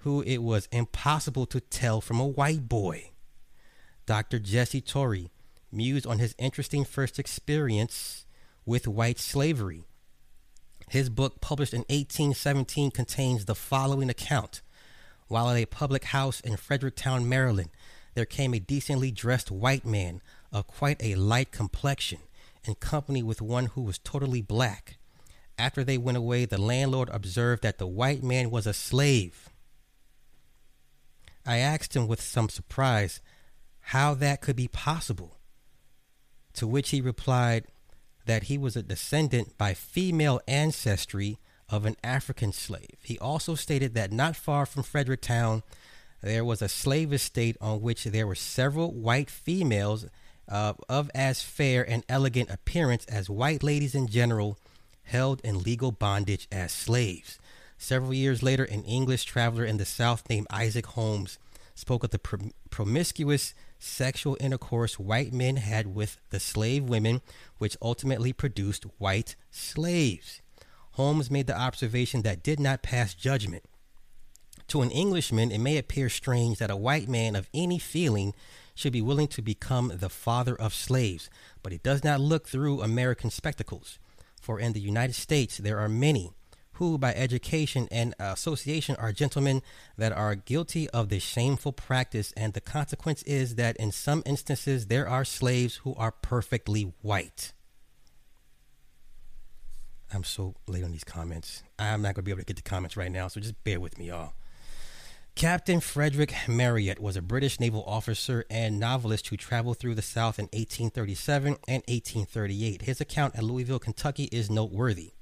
who 0.00 0.22
it 0.22 0.38
was 0.38 0.68
impossible 0.72 1.46
to 1.46 1.60
tell 1.60 2.00
from 2.00 2.18
a 2.18 2.26
white 2.26 2.68
boy. 2.68 3.10
Dr. 4.06 4.38
Jesse 4.38 4.80
Torrey 4.80 5.30
mused 5.72 6.06
on 6.06 6.18
his 6.18 6.34
interesting 6.38 6.84
first 6.84 7.18
experience 7.18 8.26
with 8.64 8.86
white 8.86 9.18
slavery. 9.18 9.82
His 10.88 11.08
book, 11.08 11.40
published 11.40 11.72
in 11.72 11.80
1817, 11.88 12.90
contains 12.90 13.44
the 13.44 13.54
following 13.54 14.10
account. 14.10 14.60
While 15.28 15.48
at 15.48 15.56
a 15.56 15.66
public 15.66 16.04
house 16.04 16.40
in 16.40 16.56
Fredericktown, 16.56 17.28
Maryland, 17.28 17.70
there 18.14 18.26
came 18.26 18.52
a 18.52 18.60
decently 18.60 19.10
dressed 19.10 19.50
white 19.50 19.86
man 19.86 20.20
of 20.52 20.66
quite 20.66 21.02
a 21.02 21.14
light 21.14 21.50
complexion 21.50 22.18
in 22.64 22.74
company 22.74 23.22
with 23.22 23.40
one 23.40 23.66
who 23.66 23.82
was 23.82 23.98
totally 23.98 24.42
black. 24.42 24.98
After 25.58 25.84
they 25.84 25.98
went 25.98 26.18
away, 26.18 26.44
the 26.44 26.60
landlord 26.60 27.08
observed 27.10 27.62
that 27.62 27.78
the 27.78 27.86
white 27.86 28.22
man 28.22 28.50
was 28.50 28.66
a 28.66 28.74
slave. 28.74 29.48
I 31.44 31.58
asked 31.58 31.96
him 31.96 32.06
with 32.06 32.20
some 32.20 32.48
surprise 32.48 33.20
how 33.80 34.14
that 34.14 34.40
could 34.40 34.56
be 34.56 34.68
possible. 34.68 35.38
To 36.54 36.66
which 36.66 36.90
he 36.90 37.00
replied 37.00 37.64
that 38.26 38.44
he 38.44 38.58
was 38.58 38.76
a 38.76 38.82
descendant 38.82 39.56
by 39.58 39.74
female 39.74 40.40
ancestry 40.46 41.38
of 41.68 41.86
an 41.86 41.96
African 42.04 42.52
slave. 42.52 42.98
He 43.02 43.18
also 43.18 43.54
stated 43.54 43.94
that 43.94 44.12
not 44.12 44.36
far 44.36 44.66
from 44.66 44.82
Fredericktown, 44.82 45.62
there 46.22 46.44
was 46.44 46.62
a 46.62 46.68
slave 46.68 47.12
estate 47.12 47.56
on 47.60 47.80
which 47.80 48.04
there 48.04 48.26
were 48.26 48.34
several 48.34 48.92
white 48.92 49.30
females 49.30 50.06
uh, 50.48 50.74
of 50.88 51.10
as 51.14 51.42
fair 51.42 51.88
and 51.88 52.04
elegant 52.08 52.50
appearance 52.50 53.04
as 53.06 53.30
white 53.30 53.62
ladies 53.62 53.94
in 53.94 54.06
general, 54.06 54.58
held 55.04 55.40
in 55.42 55.62
legal 55.62 55.90
bondage 55.90 56.46
as 56.52 56.72
slaves. 56.72 57.38
Several 57.78 58.14
years 58.14 58.42
later, 58.42 58.64
an 58.64 58.84
English 58.84 59.24
traveler 59.24 59.64
in 59.64 59.78
the 59.78 59.84
South 59.84 60.28
named 60.28 60.46
Isaac 60.50 60.86
Holmes 60.86 61.38
spoke 61.74 62.04
of 62.04 62.10
the 62.10 62.18
prom- 62.18 62.52
promiscuous 62.70 63.54
sexual 63.82 64.36
intercourse 64.40 64.98
white 64.98 65.32
men 65.32 65.56
had 65.56 65.94
with 65.94 66.18
the 66.30 66.40
slave 66.40 66.84
women, 66.84 67.20
which 67.58 67.76
ultimately 67.82 68.32
produced 68.32 68.84
white 68.98 69.36
slaves. 69.50 70.40
Holmes 70.92 71.30
made 71.30 71.46
the 71.46 71.58
observation 71.58 72.22
that 72.22 72.42
did 72.42 72.60
not 72.60 72.82
pass 72.82 73.14
judgment. 73.14 73.64
To 74.68 74.82
an 74.82 74.90
Englishman, 74.90 75.50
it 75.50 75.58
may 75.58 75.76
appear 75.76 76.08
strange 76.08 76.58
that 76.58 76.70
a 76.70 76.76
white 76.76 77.08
man 77.08 77.34
of 77.34 77.48
any 77.52 77.78
feeling 77.78 78.34
should 78.74 78.92
be 78.92 79.02
willing 79.02 79.28
to 79.28 79.42
become 79.42 79.92
the 79.94 80.08
father 80.08 80.54
of 80.54 80.72
slaves, 80.72 81.28
but 81.62 81.72
he 81.72 81.78
does 81.78 82.04
not 82.04 82.20
look 82.20 82.48
through 82.48 82.82
American 82.82 83.30
spectacles. 83.30 83.98
For 84.40 84.58
in 84.58 84.72
the 84.72 84.80
United 84.80 85.14
States, 85.14 85.58
there 85.58 85.78
are 85.78 85.88
many 85.88 86.32
who, 86.74 86.98
by 86.98 87.12
education 87.14 87.88
and 87.90 88.14
association, 88.18 88.96
are 88.96 89.12
gentlemen 89.12 89.62
that 89.96 90.12
are 90.12 90.34
guilty 90.34 90.88
of 90.90 91.08
this 91.08 91.22
shameful 91.22 91.72
practice, 91.72 92.32
and 92.36 92.52
the 92.52 92.60
consequence 92.60 93.22
is 93.24 93.56
that 93.56 93.76
in 93.76 93.92
some 93.92 94.22
instances 94.26 94.86
there 94.86 95.08
are 95.08 95.24
slaves 95.24 95.76
who 95.76 95.94
are 95.96 96.12
perfectly 96.12 96.92
white. 97.02 97.52
I'm 100.14 100.24
so 100.24 100.54
late 100.66 100.84
on 100.84 100.92
these 100.92 101.04
comments. 101.04 101.62
I'm 101.78 102.02
not 102.02 102.14
going 102.14 102.16
to 102.16 102.22
be 102.22 102.30
able 102.30 102.40
to 102.40 102.46
get 102.46 102.56
the 102.56 102.62
comments 102.62 102.96
right 102.96 103.10
now, 103.10 103.28
so 103.28 103.40
just 103.40 103.64
bear 103.64 103.80
with 103.80 103.98
me, 103.98 104.08
y'all. 104.08 104.34
Captain 105.34 105.80
Frederick 105.80 106.34
Marryat 106.46 107.00
was 107.00 107.16
a 107.16 107.22
British 107.22 107.58
naval 107.58 107.82
officer 107.86 108.44
and 108.50 108.78
novelist 108.78 109.28
who 109.28 109.36
traveled 109.36 109.78
through 109.78 109.94
the 109.94 110.02
South 110.02 110.38
in 110.38 110.44
1837 110.52 111.56
and 111.66 111.82
1838. 111.88 112.82
His 112.82 113.00
account 113.00 113.34
at 113.34 113.42
Louisville, 113.42 113.78
Kentucky 113.78 114.24
is 114.24 114.50
noteworthy. 114.50 115.12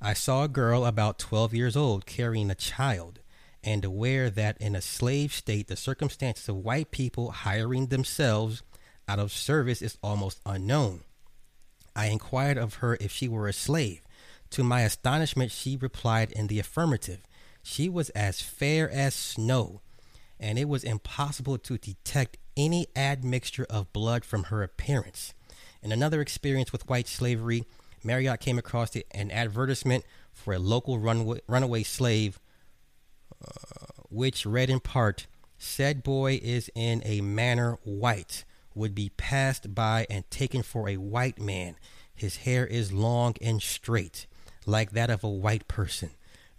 I 0.00 0.12
saw 0.12 0.44
a 0.44 0.48
girl 0.48 0.86
about 0.86 1.18
12 1.18 1.54
years 1.54 1.76
old 1.76 2.06
carrying 2.06 2.50
a 2.50 2.54
child 2.54 3.18
and 3.64 3.84
aware 3.84 4.30
that 4.30 4.56
in 4.60 4.76
a 4.76 4.80
slave 4.80 5.32
state, 5.32 5.66
the 5.66 5.76
circumstances 5.76 6.48
of 6.48 6.56
white 6.56 6.92
people 6.92 7.32
hiring 7.32 7.86
themselves 7.86 8.62
out 9.08 9.18
of 9.18 9.32
service 9.32 9.82
is 9.82 9.98
almost 10.00 10.40
unknown. 10.46 11.00
I 11.96 12.06
inquired 12.06 12.58
of 12.58 12.74
her 12.74 12.96
if 13.00 13.10
she 13.10 13.26
were 13.26 13.48
a 13.48 13.52
slave. 13.52 14.02
To 14.50 14.62
my 14.62 14.82
astonishment, 14.82 15.50
she 15.50 15.76
replied 15.76 16.30
in 16.30 16.46
the 16.46 16.60
affirmative. 16.60 17.20
She 17.64 17.88
was 17.88 18.10
as 18.10 18.40
fair 18.40 18.88
as 18.88 19.14
snow, 19.14 19.80
and 20.38 20.60
it 20.60 20.68
was 20.68 20.84
impossible 20.84 21.58
to 21.58 21.76
detect 21.76 22.38
any 22.56 22.86
admixture 22.94 23.66
of 23.68 23.92
blood 23.92 24.24
from 24.24 24.44
her 24.44 24.62
appearance. 24.62 25.34
In 25.82 25.90
another 25.90 26.20
experience 26.20 26.72
with 26.72 26.88
white 26.88 27.08
slavery, 27.08 27.64
Marryat 28.04 28.40
came 28.40 28.58
across 28.58 28.96
an 29.12 29.30
advertisement 29.30 30.04
for 30.32 30.54
a 30.54 30.58
local 30.58 30.98
runaway, 30.98 31.40
runaway 31.46 31.82
slave, 31.82 32.40
uh, 33.44 34.02
which 34.08 34.46
read 34.46 34.70
in 34.70 34.80
part, 34.80 35.26
Said 35.58 36.02
boy 36.02 36.38
is 36.42 36.70
in 36.74 37.02
a 37.04 37.20
manner 37.20 37.78
white, 37.82 38.44
would 38.74 38.94
be 38.94 39.10
passed 39.16 39.74
by 39.74 40.06
and 40.08 40.30
taken 40.30 40.62
for 40.62 40.88
a 40.88 40.96
white 40.96 41.40
man. 41.40 41.76
His 42.14 42.38
hair 42.38 42.64
is 42.64 42.92
long 42.92 43.34
and 43.42 43.60
straight, 43.60 44.26
like 44.66 44.92
that 44.92 45.10
of 45.10 45.24
a 45.24 45.28
white 45.28 45.66
person 45.66 46.10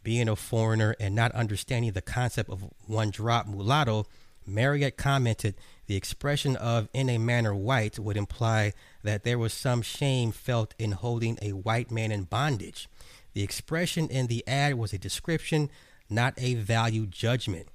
being 0.03 0.29
a 0.29 0.35
foreigner 0.35 0.95
and 0.99 1.13
not 1.13 1.31
understanding 1.33 1.91
the 1.91 2.01
concept 2.01 2.49
of 2.49 2.65
one 2.87 3.09
drop 3.09 3.47
mulatto, 3.47 4.05
Marryat 4.47 4.97
commented 4.97 5.55
the 5.85 5.95
expression 5.95 6.55
of 6.55 6.89
in 6.93 7.09
a 7.09 7.17
manner 7.17 7.53
white 7.53 7.99
would 7.99 8.17
imply 8.17 8.73
that 9.03 9.23
there 9.23 9.37
was 9.37 9.53
some 9.53 9.81
shame 9.81 10.31
felt 10.31 10.73
in 10.77 10.91
holding 10.91 11.37
a 11.41 11.53
white 11.53 11.91
man 11.91 12.11
in 12.11 12.23
bondage. 12.23 12.87
The 13.33 13.43
expression 13.43 14.09
in 14.09 14.27
the 14.27 14.45
ad 14.47 14.75
was 14.75 14.93
a 14.93 14.97
description, 14.97 15.69
not 16.09 16.33
a 16.37 16.55
value 16.55 17.05
judgment. 17.05 17.67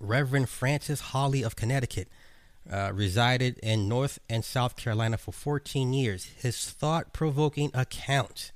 Reverend 0.00 0.48
Francis 0.48 1.00
Hawley 1.00 1.42
of 1.42 1.56
Connecticut 1.56 2.08
uh, 2.70 2.92
resided 2.92 3.58
in 3.58 3.88
North 3.88 4.18
and 4.28 4.44
South 4.44 4.76
Carolina 4.76 5.18
for 5.18 5.32
14 5.32 5.92
years. 5.92 6.24
His 6.36 6.70
thought 6.70 7.12
provoking 7.12 7.70
account 7.74 8.52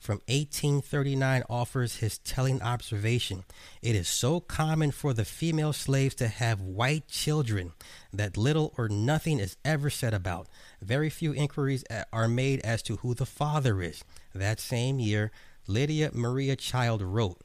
from 0.00 0.16
1839 0.26 1.44
offers 1.48 1.96
his 1.96 2.18
telling 2.18 2.60
observation. 2.62 3.44
It 3.82 3.94
is 3.94 4.08
so 4.08 4.40
common 4.40 4.90
for 4.90 5.12
the 5.12 5.26
female 5.26 5.72
slaves 5.72 6.14
to 6.16 6.28
have 6.28 6.60
white 6.60 7.06
children 7.06 7.72
that 8.12 8.36
little 8.36 8.72
or 8.78 8.88
nothing 8.88 9.38
is 9.38 9.56
ever 9.64 9.90
said 9.90 10.14
about. 10.14 10.48
Very 10.80 11.10
few 11.10 11.32
inquiries 11.32 11.84
are 12.12 12.28
made 12.28 12.60
as 12.60 12.82
to 12.84 12.96
who 12.96 13.14
the 13.14 13.26
father 13.26 13.82
is. 13.82 14.02
That 14.34 14.58
same 14.58 14.98
year, 14.98 15.30
Lydia 15.66 16.10
Maria 16.14 16.56
Child 16.56 17.02
wrote, 17.02 17.38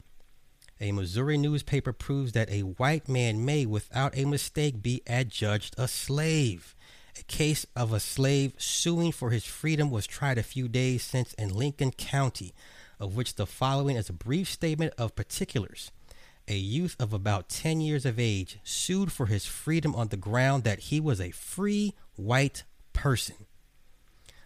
a 0.78 0.92
Missouri 0.92 1.38
newspaper 1.38 1.92
proves 1.92 2.32
that 2.32 2.50
a 2.50 2.60
white 2.60 3.08
man 3.08 3.44
may, 3.44 3.64
without 3.64 4.16
a 4.16 4.26
mistake, 4.26 4.82
be 4.82 5.02
adjudged 5.06 5.74
a 5.78 5.88
slave. 5.88 6.75
A 7.18 7.22
case 7.24 7.64
of 7.74 7.92
a 7.92 8.00
slave 8.00 8.52
suing 8.58 9.10
for 9.10 9.30
his 9.30 9.44
freedom 9.44 9.90
was 9.90 10.06
tried 10.06 10.38
a 10.38 10.42
few 10.42 10.68
days 10.68 11.02
since 11.02 11.32
in 11.34 11.54
Lincoln 11.54 11.92
County, 11.92 12.52
of 13.00 13.16
which 13.16 13.36
the 13.36 13.46
following 13.46 13.96
is 13.96 14.08
a 14.08 14.14
brief 14.14 14.50
statement 14.50 14.92
of 14.98 15.16
particulars. 15.16 15.90
A 16.48 16.56
youth 16.56 16.94
of 17.00 17.12
about 17.12 17.48
10 17.48 17.80
years 17.80 18.04
of 18.04 18.18
age 18.18 18.58
sued 18.62 19.10
for 19.10 19.26
his 19.26 19.46
freedom 19.46 19.94
on 19.94 20.08
the 20.08 20.16
ground 20.16 20.64
that 20.64 20.78
he 20.78 21.00
was 21.00 21.20
a 21.20 21.30
free 21.30 21.94
white 22.16 22.64
person. 22.92 23.46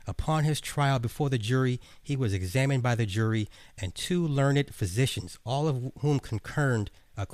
Upon 0.07 0.45
his 0.45 0.61
trial 0.61 0.99
before 0.99 1.29
the 1.29 1.39
jury, 1.39 1.81
he 2.03 2.17
was 2.17 2.33
examined 2.33 2.83
by 2.83 2.95
the 2.95 3.07
jury 3.07 3.49
and 3.79 3.95
two 3.95 4.27
learned 4.27 4.75
physicians, 4.75 5.39
all 5.45 5.69
of 5.69 5.93
whom 6.01 6.21
concurred, 6.21 6.91
uh, 7.19 7.27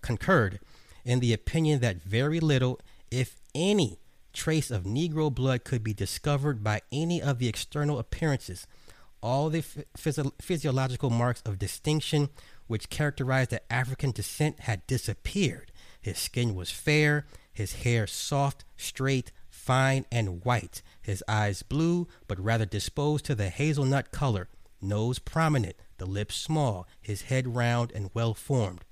concurred 0.00 0.60
in 1.04 1.20
the 1.20 1.32
opinion 1.32 1.80
that 1.80 2.02
very 2.02 2.40
little, 2.40 2.78
if 3.10 3.36
any, 3.54 3.98
trace 4.32 4.70
of 4.70 4.84
Negro 4.84 5.34
blood 5.34 5.64
could 5.64 5.82
be 5.82 5.94
discovered 5.94 6.62
by 6.62 6.82
any 6.92 7.20
of 7.20 7.38
the 7.38 7.48
external 7.48 7.98
appearances. 7.98 8.66
All 9.22 9.50
the 9.50 9.62
physio- 9.96 10.32
physiological 10.40 11.10
marks 11.10 11.42
of 11.44 11.58
distinction 11.58 12.30
which 12.66 12.88
characterized 12.88 13.50
the 13.50 13.72
African 13.72 14.12
descent 14.12 14.60
had 14.60 14.86
disappeared. 14.86 15.72
His 16.00 16.18
skin 16.18 16.54
was 16.54 16.70
fair, 16.70 17.26
his 17.52 17.82
hair 17.82 18.06
soft, 18.06 18.64
straight, 18.76 19.32
fine, 19.48 20.06
and 20.10 20.44
white, 20.44 20.80
his 21.02 21.22
eyes 21.28 21.62
blue, 21.62 22.08
but 22.28 22.38
rather 22.38 22.64
disposed 22.64 23.24
to 23.26 23.34
the 23.34 23.50
hazelnut 23.50 24.12
color, 24.12 24.48
nose 24.80 25.18
prominent, 25.18 25.76
the 25.98 26.06
lips 26.06 26.36
small, 26.36 26.86
his 27.00 27.22
head 27.22 27.54
round 27.54 27.92
and 27.92 28.10
well 28.14 28.34
formed, 28.34 28.84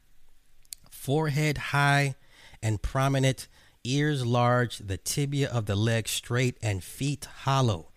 forehead 0.90 1.58
high 1.58 2.16
and 2.62 2.82
prominent, 2.82 3.48
ears 3.92 4.24
large, 4.24 4.78
the 4.78 4.96
tibia 4.96 5.48
of 5.48 5.66
the 5.66 5.76
leg 5.76 6.08
straight, 6.08 6.56
and 6.62 6.82
feet 6.82 7.26
hollow. 7.42 7.88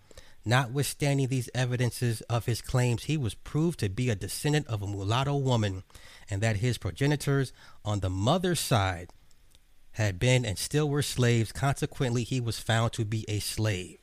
Notwithstanding 0.43 1.27
these 1.27 1.49
evidences 1.53 2.21
of 2.21 2.45
his 2.45 2.61
claims, 2.61 3.03
he 3.03 3.17
was 3.17 3.35
proved 3.35 3.79
to 3.79 3.89
be 3.89 4.09
a 4.09 4.15
descendant 4.15 4.67
of 4.67 4.81
a 4.81 4.87
mulatto 4.87 5.35
woman, 5.35 5.83
and 6.29 6.41
that 6.41 6.57
his 6.57 6.77
progenitors 6.77 7.53
on 7.85 7.99
the 7.99 8.09
mother's 8.09 8.59
side 8.59 9.09
had 9.93 10.17
been 10.17 10.45
and 10.45 10.57
still 10.57 10.89
were 10.89 11.01
slaves. 11.01 11.51
Consequently, 11.51 12.23
he 12.23 12.39
was 12.39 12.59
found 12.59 12.93
to 12.93 13.05
be 13.05 13.25
a 13.27 13.39
slave. 13.39 13.99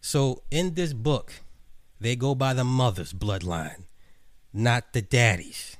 So, 0.00 0.42
in 0.50 0.74
this 0.74 0.92
book, 0.92 1.34
they 2.00 2.16
go 2.16 2.34
by 2.34 2.54
the 2.54 2.64
mother's 2.64 3.12
bloodline, 3.12 3.84
not 4.52 4.94
the 4.94 5.02
daddy's. 5.02 5.76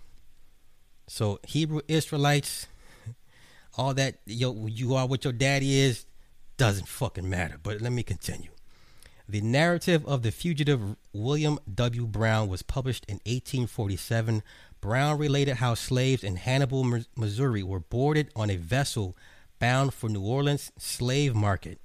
So, 1.08 1.40
Hebrew 1.44 1.80
Israelites 1.88 2.66
all 3.76 3.94
that 3.94 4.16
yo 4.26 4.66
you 4.66 4.94
are 4.94 5.06
what 5.06 5.24
your 5.24 5.32
daddy 5.32 5.78
is 5.80 6.06
doesn't 6.56 6.88
fucking 6.88 7.28
matter. 7.28 7.56
But 7.62 7.80
let 7.80 7.92
me 7.92 8.02
continue. 8.02 8.50
The 9.28 9.40
narrative 9.40 10.04
of 10.06 10.22
the 10.22 10.32
fugitive 10.32 10.96
William 11.12 11.58
W. 11.72 12.06
Brown 12.06 12.48
was 12.48 12.62
published 12.62 13.04
in 13.06 13.14
1847. 13.26 14.42
Brown 14.80 15.18
related 15.18 15.56
how 15.56 15.74
slaves 15.74 16.24
in 16.24 16.36
Hannibal, 16.36 17.02
Missouri 17.16 17.62
were 17.62 17.80
boarded 17.80 18.30
on 18.34 18.50
a 18.50 18.56
vessel 18.56 19.16
bound 19.60 19.94
for 19.94 20.08
New 20.08 20.20
Orleans 20.22 20.72
slave 20.78 21.34
market. 21.34 21.80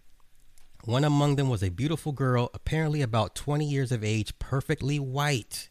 One 0.85 1.03
among 1.03 1.35
them 1.35 1.49
was 1.49 1.63
a 1.63 1.69
beautiful 1.69 2.11
girl, 2.11 2.49
apparently 2.53 3.01
about 3.01 3.35
20 3.35 3.63
years 3.63 3.91
of 3.91 4.03
age, 4.03 4.37
perfectly 4.39 4.99
white, 4.99 5.69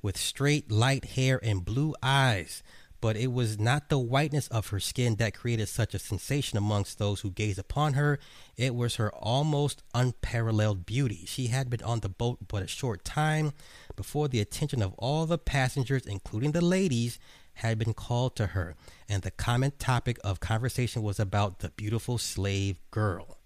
with 0.00 0.16
straight 0.16 0.70
light 0.70 1.04
hair 1.04 1.38
and 1.42 1.64
blue 1.64 1.94
eyes 2.02 2.62
but 3.06 3.16
it 3.16 3.32
was 3.32 3.56
not 3.56 3.88
the 3.88 4.00
whiteness 4.00 4.48
of 4.48 4.70
her 4.70 4.80
skin 4.80 5.14
that 5.14 5.32
created 5.32 5.68
such 5.68 5.94
a 5.94 5.98
sensation 6.00 6.58
amongst 6.58 6.98
those 6.98 7.20
who 7.20 7.30
gazed 7.30 7.56
upon 7.56 7.92
her. 7.92 8.18
It 8.56 8.74
was 8.74 8.96
her 8.96 9.14
almost 9.14 9.84
unparalleled 9.94 10.84
beauty. 10.86 11.22
She 11.24 11.46
had 11.46 11.70
been 11.70 11.84
on 11.84 12.00
the 12.00 12.08
boat 12.08 12.48
but 12.48 12.64
a 12.64 12.66
short 12.66 13.04
time 13.04 13.52
before 13.94 14.26
the 14.26 14.40
attention 14.40 14.82
of 14.82 14.92
all 14.98 15.24
the 15.24 15.38
passengers, 15.38 16.04
including 16.04 16.50
the 16.50 16.60
ladies, 16.60 17.20
had 17.54 17.78
been 17.78 17.94
called 17.94 18.34
to 18.34 18.48
her, 18.48 18.74
and 19.08 19.22
the 19.22 19.30
common 19.30 19.74
topic 19.78 20.18
of 20.24 20.40
conversation 20.40 21.00
was 21.00 21.20
about 21.20 21.60
the 21.60 21.68
beautiful 21.68 22.18
slave 22.18 22.80
girl. 22.90 23.38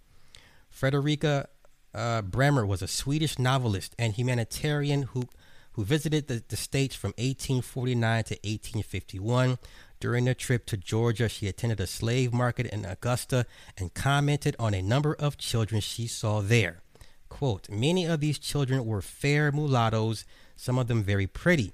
Fredrika 0.74 1.48
uh, 1.92 2.22
Bremer 2.22 2.64
was 2.64 2.80
a 2.80 2.88
Swedish 2.88 3.38
novelist 3.38 3.94
and 3.98 4.14
humanitarian 4.14 5.02
who 5.02 5.24
who 5.80 5.84
visited 5.86 6.28
the, 6.28 6.44
the 6.48 6.58
States 6.58 6.94
from 6.94 7.08
1849 7.12 8.24
to 8.24 8.34
1851. 8.34 9.56
During 9.98 10.28
a 10.28 10.34
trip 10.34 10.66
to 10.66 10.76
Georgia, 10.76 11.26
she 11.26 11.48
attended 11.48 11.80
a 11.80 11.86
slave 11.86 12.34
market 12.34 12.66
in 12.66 12.84
Augusta 12.84 13.46
and 13.78 13.94
commented 13.94 14.54
on 14.58 14.74
a 14.74 14.82
number 14.82 15.14
of 15.14 15.38
children 15.38 15.80
she 15.80 16.06
saw 16.06 16.42
there. 16.42 16.82
Quote, 17.30 17.70
Many 17.70 18.04
of 18.04 18.20
these 18.20 18.38
children 18.38 18.84
were 18.84 19.00
fair 19.00 19.50
mulattoes, 19.52 20.26
some 20.54 20.78
of 20.78 20.86
them 20.86 21.02
very 21.02 21.26
pretty. 21.26 21.72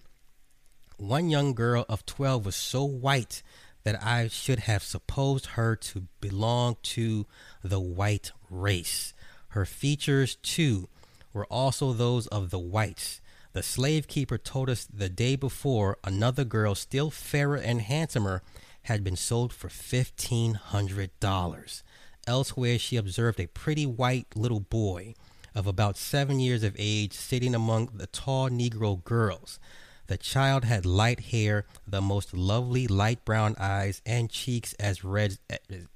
One 0.99 1.29
young 1.29 1.53
girl 1.53 1.85
of 1.89 2.07
12 2.07 2.47
was 2.47 2.55
so 2.55 2.85
white 2.85 3.43
that 3.83 4.01
I 4.01 4.29
should 4.29 4.61
have 4.61 4.85
supposed 4.85 5.47
her 5.47 5.75
to 5.75 6.07
belong 6.21 6.77
to 6.95 7.27
the 7.65 7.81
white 7.81 8.31
race. 8.51 9.15
Her 9.49 9.65
features, 9.65 10.37
too, 10.37 10.89
were 11.33 11.47
also 11.47 11.93
those 11.93 12.29
of 12.29 12.51
the 12.51 12.61
whites. 12.61 13.21
The 13.57 13.63
slave 13.63 14.07
keeper 14.07 14.37
told 14.37 14.69
us 14.69 14.85
the 14.85 15.09
day 15.09 15.35
before 15.35 15.97
another 16.05 16.45
girl, 16.45 16.75
still 16.75 17.11
fairer 17.11 17.57
and 17.57 17.81
handsomer, 17.81 18.43
had 18.83 19.03
been 19.03 19.17
sold 19.17 19.51
for 19.51 19.71
$1,500. 19.71 21.83
Elsewhere, 22.27 22.79
she 22.79 22.99
observed 22.99 23.41
a 23.41 23.47
pretty 23.47 23.87
white 23.87 24.37
little 24.37 24.61
boy 24.61 25.15
of 25.55 25.67
about 25.67 25.97
seven 25.97 26.39
years 26.39 26.63
of 26.63 26.77
age 26.79 27.15
sitting 27.15 27.55
among 27.55 27.93
the 27.95 28.09
tall 28.09 28.51
Negro 28.51 29.03
girls. 29.03 29.59
The 30.07 30.19
child 30.19 30.67
had 30.67 30.85
light 30.85 31.21
hair, 31.21 31.65
the 31.87 32.03
most 32.03 32.35
lovely 32.35 32.87
light 32.87 33.25
brown 33.25 33.57
eyes, 33.59 34.03
and 34.05 34.29
cheeks 34.29 34.75
as 34.75 35.03
red 35.03 35.39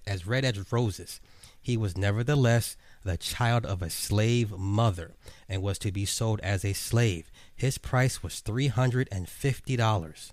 as 0.07 0.27
red 0.27 0.47
as 0.47 0.73
roses. 0.73 1.21
He 1.61 1.77
was 1.77 1.95
nevertheless 1.95 2.79
the 3.05 3.17
child 3.17 3.65
of 3.65 3.83
a 3.83 3.91
slave 3.91 4.53
mother 4.53 5.15
and 5.49 5.63
was 5.63 5.79
to 5.79 5.91
be 5.91 6.05
sold 6.05 6.41
as 6.41 6.65
a 6.65 6.73
slave. 6.73 7.31
His 7.55 7.79
price 7.79 8.23
was 8.23 8.43
$350. 8.43 10.33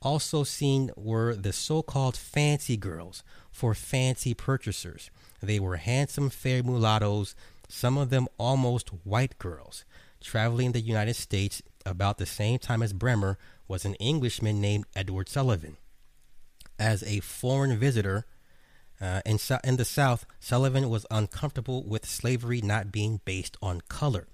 Also 0.00 0.44
seen 0.44 0.90
were 0.96 1.34
the 1.34 1.52
so 1.52 1.82
called 1.82 2.16
fancy 2.16 2.76
girls 2.76 3.22
for 3.50 3.74
fancy 3.74 4.34
purchasers. 4.34 5.10
They 5.40 5.58
were 5.58 5.76
handsome, 5.76 6.30
fair 6.30 6.62
mulattoes, 6.62 7.34
some 7.68 7.98
of 7.98 8.10
them 8.10 8.28
almost 8.38 8.88
white 9.04 9.38
girls. 9.38 9.84
Traveling 10.20 10.72
the 10.72 10.80
United 10.80 11.14
States 11.14 11.62
about 11.86 12.18
the 12.18 12.26
same 12.26 12.58
time 12.58 12.82
as 12.82 12.92
Bremer 12.92 13.38
was 13.66 13.84
an 13.84 13.94
Englishman 13.94 14.60
named 14.60 14.86
Edward 14.94 15.28
Sullivan. 15.28 15.76
As 16.78 17.02
a 17.02 17.20
foreign 17.20 17.76
visitor 17.76 18.26
uh, 19.00 19.20
in, 19.24 19.38
in 19.64 19.76
the 19.76 19.84
South, 19.84 20.26
Sullivan 20.40 20.88
was 20.88 21.06
uncomfortable 21.10 21.84
with 21.84 22.06
slavery 22.06 22.60
not 22.60 22.90
being 22.90 23.20
based 23.24 23.56
on 23.62 23.80
color. 23.88 24.26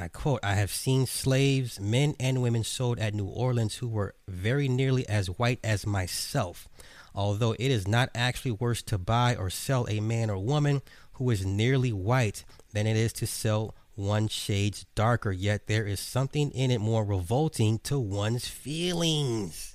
I 0.00 0.08
quote, 0.08 0.40
I 0.44 0.54
have 0.54 0.70
seen 0.70 1.06
slaves, 1.06 1.80
men 1.80 2.14
and 2.20 2.40
women 2.40 2.62
sold 2.62 3.00
at 3.00 3.14
New 3.14 3.26
Orleans 3.26 3.76
who 3.76 3.88
were 3.88 4.14
very 4.28 4.68
nearly 4.68 5.08
as 5.08 5.26
white 5.26 5.58
as 5.64 5.86
myself. 5.86 6.68
Although 7.14 7.52
it 7.52 7.70
is 7.70 7.88
not 7.88 8.10
actually 8.14 8.52
worse 8.52 8.80
to 8.82 8.98
buy 8.98 9.34
or 9.34 9.50
sell 9.50 9.88
a 9.88 9.98
man 9.98 10.30
or 10.30 10.38
woman 10.38 10.82
who 11.14 11.28
is 11.30 11.44
nearly 11.44 11.92
white 11.92 12.44
than 12.72 12.86
it 12.86 12.96
is 12.96 13.12
to 13.14 13.26
sell 13.26 13.74
one 13.96 14.28
shades 14.28 14.86
darker, 14.94 15.32
yet 15.32 15.66
there 15.66 15.84
is 15.84 15.98
something 15.98 16.52
in 16.52 16.70
it 16.70 16.80
more 16.80 17.04
revolting 17.04 17.80
to 17.80 17.98
one's 17.98 18.46
feelings. 18.46 19.74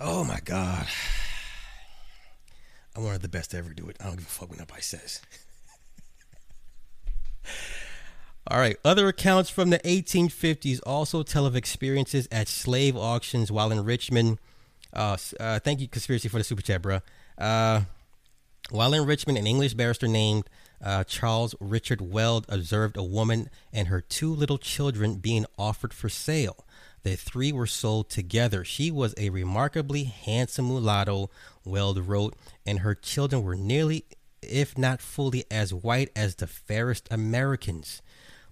Oh 0.00 0.24
my 0.24 0.40
God. 0.42 0.86
I'm 2.96 3.04
one 3.04 3.14
of 3.14 3.22
the 3.22 3.28
best 3.28 3.50
to 3.52 3.58
ever 3.58 3.70
do 3.70 3.88
it. 3.88 3.96
I 4.00 4.04
don't 4.04 4.16
give 4.16 4.26
a 4.26 4.28
fuck 4.28 4.50
what 4.50 4.58
nobody 4.58 4.82
says. 4.82 5.20
All 8.46 8.58
right. 8.58 8.76
Other 8.84 9.08
accounts 9.08 9.50
from 9.50 9.70
the 9.70 9.78
1850s 9.80 10.80
also 10.84 11.22
tell 11.22 11.46
of 11.46 11.56
experiences 11.56 12.28
at 12.30 12.46
slave 12.46 12.96
auctions 12.96 13.50
while 13.50 13.72
in 13.72 13.84
Richmond. 13.84 14.38
Uh, 14.92 15.16
uh, 15.40 15.58
thank 15.60 15.80
you, 15.80 15.88
Conspiracy, 15.88 16.28
for 16.28 16.38
the 16.38 16.44
super 16.44 16.62
chat, 16.62 16.82
bro. 16.82 17.00
Uh, 17.38 17.82
while 18.70 18.94
in 18.94 19.06
Richmond, 19.06 19.38
an 19.38 19.46
English 19.46 19.74
barrister 19.74 20.06
named 20.06 20.48
uh, 20.82 21.04
Charles 21.04 21.54
Richard 21.58 22.00
Weld 22.00 22.46
observed 22.48 22.96
a 22.96 23.02
woman 23.02 23.48
and 23.72 23.88
her 23.88 24.00
two 24.00 24.32
little 24.34 24.58
children 24.58 25.16
being 25.16 25.46
offered 25.58 25.94
for 25.94 26.08
sale. 26.08 26.64
The 27.04 27.16
three 27.16 27.52
were 27.52 27.66
sold 27.66 28.10
together. 28.10 28.64
She 28.64 28.90
was 28.90 29.14
a 29.16 29.30
remarkably 29.30 30.04
handsome 30.04 30.68
mulatto, 30.68 31.30
Weld 31.64 31.98
wrote, 31.98 32.34
and 32.66 32.80
her 32.80 32.94
children 32.94 33.42
were 33.42 33.56
nearly, 33.56 34.04
if 34.42 34.76
not 34.76 35.00
fully, 35.00 35.44
as 35.50 35.72
white 35.72 36.10
as 36.16 36.34
the 36.34 36.46
fairest 36.46 37.06
Americans 37.10 38.02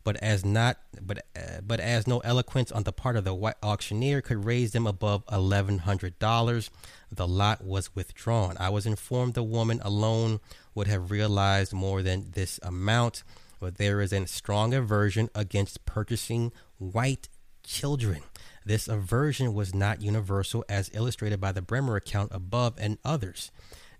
but 0.04 0.16
as 0.16 0.44
not 0.44 0.78
but 1.00 1.24
uh, 1.36 1.60
but 1.66 1.80
as 1.80 2.06
no 2.06 2.18
eloquence 2.20 2.72
on 2.72 2.82
the 2.82 2.92
part 2.92 3.16
of 3.16 3.24
the 3.24 3.34
white 3.34 3.54
auctioneer 3.62 4.20
could 4.20 4.44
raise 4.44 4.72
them 4.72 4.86
above 4.86 5.22
eleven 5.30 5.78
hundred 5.78 6.18
dollars, 6.18 6.70
the 7.10 7.26
lot 7.28 7.64
was 7.64 7.94
withdrawn. 7.94 8.56
I 8.58 8.70
was 8.70 8.86
informed 8.86 9.34
the 9.34 9.42
woman 9.42 9.80
alone 9.82 10.40
would 10.74 10.88
have 10.88 11.10
realized 11.10 11.72
more 11.72 12.02
than 12.02 12.32
this 12.32 12.58
amount, 12.62 13.22
but 13.60 13.78
there 13.78 14.00
is 14.00 14.12
a 14.12 14.26
strong 14.26 14.74
aversion 14.74 15.30
against 15.34 15.84
purchasing 15.84 16.52
white 16.78 17.28
children. 17.62 18.22
This 18.64 18.88
aversion 18.88 19.54
was 19.54 19.74
not 19.74 20.02
universal, 20.02 20.64
as 20.68 20.90
illustrated 20.92 21.40
by 21.40 21.52
the 21.52 21.62
Bremer 21.62 21.96
account 21.96 22.30
above 22.32 22.74
and 22.78 22.98
others. 23.04 23.50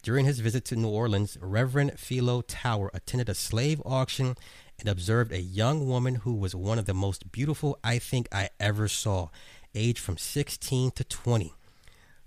During 0.03 0.27
his 0.27 0.41
visit 0.41 0.65
to 0.67 0.77
New 0.77 0.89
Orleans, 0.89 1.39
Reverend 1.41 1.99
Philo 1.99 2.43
Tower 2.43 2.91
attended 2.93 3.29
a 3.29 3.35
slave 3.35 3.81
auction 3.85 4.37
and 4.81 4.89
observed 4.89 5.31
a 5.31 5.41
young 5.41 5.87
woman 5.87 6.17
who 6.17 6.35
was 6.35 6.57
one 6.57 6.79
of 6.79 6.87
the 6.87 6.95
most 6.95 7.31
beautiful 7.31 7.79
I 7.85 8.01
think 8.01 8.27
I 8.33 8.51
ever 8.59 8.89
saw, 8.89 9.29
aged 9.77 10.01
from 10.01 10.17
16 10.19 10.91
to 10.91 11.05
20. 11.05 11.55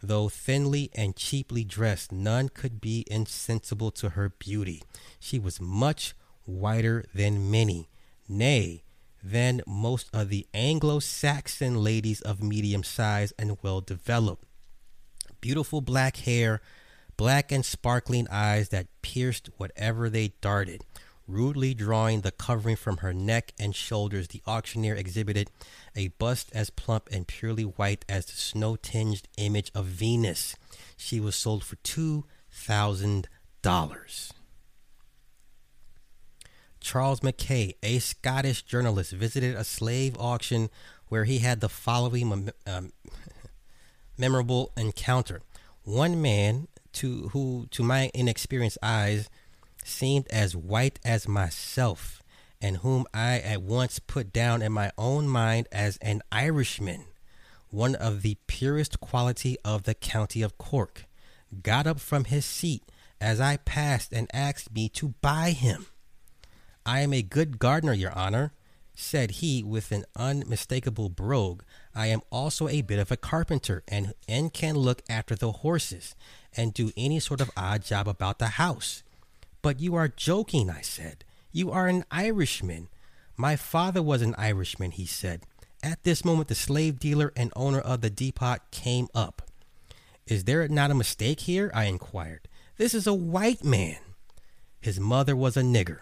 Though 0.01 0.29
thinly 0.29 0.89
and 0.93 1.17
cheaply 1.17 1.65
dressed, 1.65 2.13
none 2.13 2.47
could 2.47 2.79
be 2.79 3.03
insensible 3.07 3.91
to 3.91 4.11
her 4.11 4.29
beauty. 4.29 4.83
She 5.19 5.37
was 5.37 5.59
much 5.59 6.15
whiter 6.45 7.03
than 7.13 7.51
many, 7.51 7.89
nay, 8.29 8.83
than 9.25 9.61
most 9.65 10.07
of 10.13 10.29
the 10.29 10.45
Anglo 10.53 10.99
Saxon 10.99 11.83
ladies 11.83 12.21
of 12.21 12.43
medium 12.43 12.83
size 12.83 13.33
and 13.39 13.57
well 13.63 13.81
developed. 13.81 14.45
Beautiful 15.41 15.81
black 15.81 16.17
hair, 16.17 16.61
black 17.17 17.51
and 17.51 17.65
sparkling 17.65 18.27
eyes 18.29 18.69
that 18.69 18.85
pierced 19.01 19.49
whatever 19.57 20.11
they 20.11 20.33
darted. 20.41 20.83
Rudely 21.27 21.73
drawing 21.73 22.21
the 22.21 22.31
covering 22.31 22.75
from 22.75 22.97
her 22.97 23.15
neck 23.15 23.51
and 23.59 23.75
shoulders, 23.75 24.27
the 24.27 24.43
auctioneer 24.45 24.93
exhibited 24.93 25.49
a 25.95 26.09
bust 26.09 26.51
as 26.53 26.69
plump 26.69 27.09
and 27.11 27.25
purely 27.25 27.63
white 27.63 28.05
as 28.07 28.27
the 28.27 28.33
snow 28.33 28.75
tinged 28.75 29.27
image 29.37 29.71
of 29.73 29.85
Venus. 29.85 30.55
She 30.97 31.19
was 31.19 31.35
sold 31.35 31.63
for 31.63 31.77
$2,000. 31.77 34.34
Charles 36.85 37.23
Mackay, 37.23 37.73
a 37.81 37.97
Scottish 37.97 38.61
journalist, 38.61 39.11
visited 39.11 39.55
a 39.55 39.63
slave 39.63 40.15
auction 40.19 40.69
where 41.07 41.23
he 41.23 41.39
had 41.39 41.59
the 41.59 41.67
following 41.67 42.51
um, 42.67 42.93
memorable 44.19 44.71
encounter. 44.77 45.41
One 45.83 46.21
man, 46.21 46.67
to 46.93 47.29
who, 47.29 47.65
to 47.71 47.81
my 47.81 48.11
inexperienced 48.13 48.77
eyes, 48.83 49.31
seemed 49.83 50.27
as 50.27 50.55
white 50.55 50.99
as 51.03 51.27
myself, 51.27 52.21
and 52.61 52.77
whom 52.77 53.07
I 53.15 53.39
at 53.39 53.63
once 53.63 53.97
put 53.97 54.31
down 54.31 54.61
in 54.61 54.71
my 54.71 54.91
own 54.95 55.27
mind 55.27 55.67
as 55.71 55.97
an 56.03 56.21
Irishman, 56.31 57.05
one 57.71 57.95
of 57.95 58.21
the 58.21 58.37
purest 58.45 58.99
quality 58.99 59.57
of 59.65 59.83
the 59.83 59.95
county 59.95 60.43
of 60.43 60.59
Cork, 60.59 61.05
got 61.63 61.87
up 61.87 61.99
from 61.99 62.25
his 62.25 62.45
seat 62.45 62.83
as 63.19 63.41
I 63.41 63.57
passed 63.57 64.13
and 64.13 64.29
asked 64.31 64.71
me 64.71 64.87
to 64.89 65.15
buy 65.21 65.49
him. 65.49 65.87
I 66.85 66.99
am 66.99 67.13
a 67.13 67.23
good 67.23 67.57
gardener, 67.57 67.93
your 67.93 68.11
honor, 68.11 68.53
said 68.93 69.31
he 69.31 69.63
with 69.63 69.91
an 69.91 70.05
unmistakable 70.15 71.09
brogue. 71.09 71.63
I 71.95 72.07
am 72.07 72.21
also 72.31 72.67
a 72.67 72.81
bit 72.81 72.99
of 72.99 73.11
a 73.11 73.17
carpenter 73.17 73.83
and, 73.87 74.13
and 74.27 74.53
can 74.53 74.75
look 74.75 75.01
after 75.09 75.35
the 75.35 75.51
horses 75.51 76.15
and 76.55 76.73
do 76.73 76.91
any 76.95 77.19
sort 77.19 77.41
of 77.41 77.51
odd 77.57 77.83
job 77.83 78.07
about 78.07 78.39
the 78.39 78.47
house. 78.47 79.03
But 79.61 79.79
you 79.79 79.95
are 79.95 80.07
joking, 80.07 80.69
I 80.69 80.81
said. 80.81 81.25
You 81.51 81.71
are 81.71 81.87
an 81.87 82.05
Irishman. 82.11 82.87
My 83.35 83.55
father 83.55 84.01
was 84.01 84.21
an 84.21 84.35
Irishman, 84.37 84.91
he 84.91 85.05
said. 85.05 85.41
At 85.81 86.03
this 86.03 86.23
moment, 86.23 86.47
the 86.47 86.55
slave 86.55 86.99
dealer 86.99 87.33
and 87.35 87.51
owner 87.55 87.79
of 87.79 88.01
the 88.01 88.09
depot 88.09 88.57
came 88.71 89.07
up. 89.13 89.41
Is 90.27 90.43
there 90.43 90.67
not 90.67 90.91
a 90.91 90.95
mistake 90.95 91.41
here? 91.41 91.71
I 91.73 91.85
inquired. 91.85 92.47
This 92.77 92.93
is 92.93 93.07
a 93.07 93.13
white 93.13 93.63
man. 93.63 93.97
His 94.79 94.99
mother 94.99 95.35
was 95.35 95.57
a 95.57 95.61
nigger. 95.61 95.99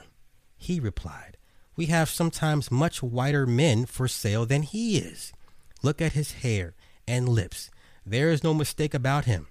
He 0.64 0.80
replied, 0.80 1.36
We 1.76 1.88
have 1.88 2.10
sometimes 2.10 2.72
much 2.72 3.04
whiter 3.04 3.46
men 3.46 3.86
for 3.86 4.08
sale 4.08 4.46
than 4.46 4.64
he 4.64 4.98
is. 4.98 5.34
Look 5.82 6.02
at 6.02 6.14
his 6.14 6.36
hair 6.36 6.74
and 7.06 7.28
lips. 7.28 7.70
There 8.06 8.30
is 8.30 8.46
no 8.46 8.54
mistake 8.54 8.94
about 8.94 9.26
him. 9.26 9.48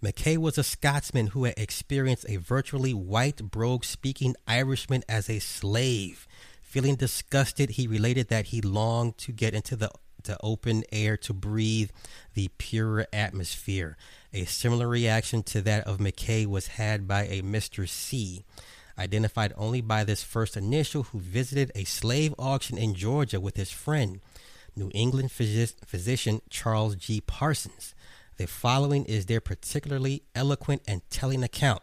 Mackay 0.00 0.36
was 0.36 0.56
a 0.56 0.62
Scotsman 0.62 1.28
who 1.28 1.42
had 1.42 1.58
experienced 1.58 2.24
a 2.28 2.36
virtually 2.36 2.94
white 2.94 3.50
brogue 3.50 3.82
speaking 3.82 4.36
Irishman 4.46 5.02
as 5.08 5.28
a 5.28 5.40
slave. 5.40 6.28
Feeling 6.62 6.94
disgusted, 6.94 7.70
he 7.70 7.88
related 7.88 8.28
that 8.28 8.46
he 8.46 8.60
longed 8.60 9.18
to 9.18 9.32
get 9.32 9.54
into 9.54 9.74
the, 9.74 9.90
the 10.22 10.38
open 10.40 10.84
air 10.92 11.16
to 11.16 11.32
breathe 11.32 11.90
the 12.34 12.46
purer 12.58 13.08
atmosphere. 13.12 13.96
A 14.32 14.44
similar 14.44 14.86
reaction 14.86 15.42
to 15.42 15.60
that 15.62 15.84
of 15.84 15.98
Mackay 15.98 16.46
was 16.46 16.68
had 16.68 17.08
by 17.08 17.24
a 17.24 17.42
Mr. 17.42 17.88
C, 17.88 18.44
identified 18.98 19.52
only 19.56 19.80
by 19.80 20.04
this 20.04 20.22
first 20.22 20.56
initial, 20.56 21.04
who 21.04 21.20
visited 21.20 21.72
a 21.74 21.84
slave 21.84 22.34
auction 22.38 22.78
in 22.78 22.94
Georgia 22.94 23.40
with 23.40 23.56
his 23.56 23.70
friend, 23.70 24.20
New 24.76 24.90
England 24.94 25.32
physician 25.32 26.42
Charles 26.48 26.96
G. 26.96 27.20
Parsons. 27.20 27.94
The 28.36 28.46
following 28.46 29.04
is 29.04 29.26
their 29.26 29.40
particularly 29.40 30.22
eloquent 30.34 30.82
and 30.88 31.02
telling 31.10 31.42
account. 31.42 31.82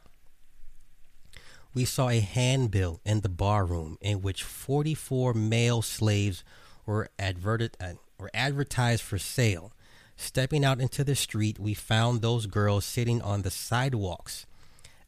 We 1.73 1.85
saw 1.85 2.09
a 2.09 2.19
handbill 2.19 3.01
in 3.05 3.21
the 3.21 3.29
barroom 3.29 3.97
in 4.01 4.21
which 4.21 4.41
44 4.41 5.35
male 5.35 5.83
slaves 5.83 6.43
were 6.87 7.09
adverted 7.19 7.77
uh, 7.79 7.93
were 8.17 8.31
advertised 8.33 9.03
for 9.03 9.19
sale. 9.19 9.73
Stepping 10.15 10.65
out 10.65 10.81
into 10.81 11.03
the 11.03 11.15
street, 11.15 11.59
we 11.59 11.75
found 11.75 12.21
those 12.21 12.47
girls 12.47 12.85
sitting 12.85 13.21
on 13.21 13.43
the 13.43 13.51
sidewalks. 13.51 14.47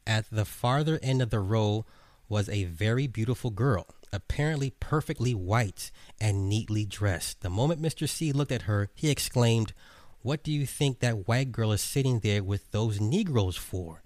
At 0.06 0.26
the 0.30 0.44
farther 0.44 0.98
end 1.02 1.22
of 1.22 1.30
the 1.30 1.40
row 1.40 1.84
was 2.28 2.48
a 2.48 2.64
very 2.64 3.06
beautiful 3.06 3.50
girl, 3.50 3.86
apparently 4.12 4.70
perfectly 4.70 5.34
white 5.34 5.90
and 6.20 6.48
neatly 6.48 6.84
dressed. 6.84 7.40
The 7.40 7.50
moment 7.50 7.82
Mr. 7.82 8.08
C 8.08 8.32
looked 8.32 8.52
at 8.52 8.62
her, 8.62 8.88
he 8.94 9.10
exclaimed, 9.10 9.72
What 10.22 10.42
do 10.42 10.52
you 10.52 10.66
think 10.66 11.00
that 11.00 11.28
white 11.28 11.52
girl 11.52 11.72
is 11.72 11.80
sitting 11.80 12.20
there 12.20 12.42
with 12.42 12.70
those 12.70 13.00
Negroes 13.00 13.56
for? 13.56 14.02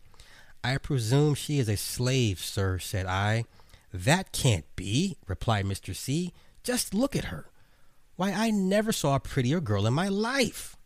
I 0.63 0.79
presume 0.79 1.35
she 1.35 1.59
is 1.59 1.69
a 1.69 1.77
slave, 1.77 2.41
sir, 2.41 2.79
said 2.79 3.05
I. 3.07 3.45
That 3.93 4.33
can't 4.33 4.65
be, 4.75 5.19
replied 5.27 5.67
Mr. 5.67 5.95
C. 5.95 6.33
Just 6.63 6.95
look 6.95 7.15
at 7.15 7.27
her. 7.27 7.51
Why, 8.17 8.33
I 8.33 8.51
never 8.51 8.91
saw 8.91 9.17
a 9.17 9.21
prettier 9.21 9.61
girl 9.61 9.87
in 9.87 9.93
my 9.93 10.09
life. 10.09 10.77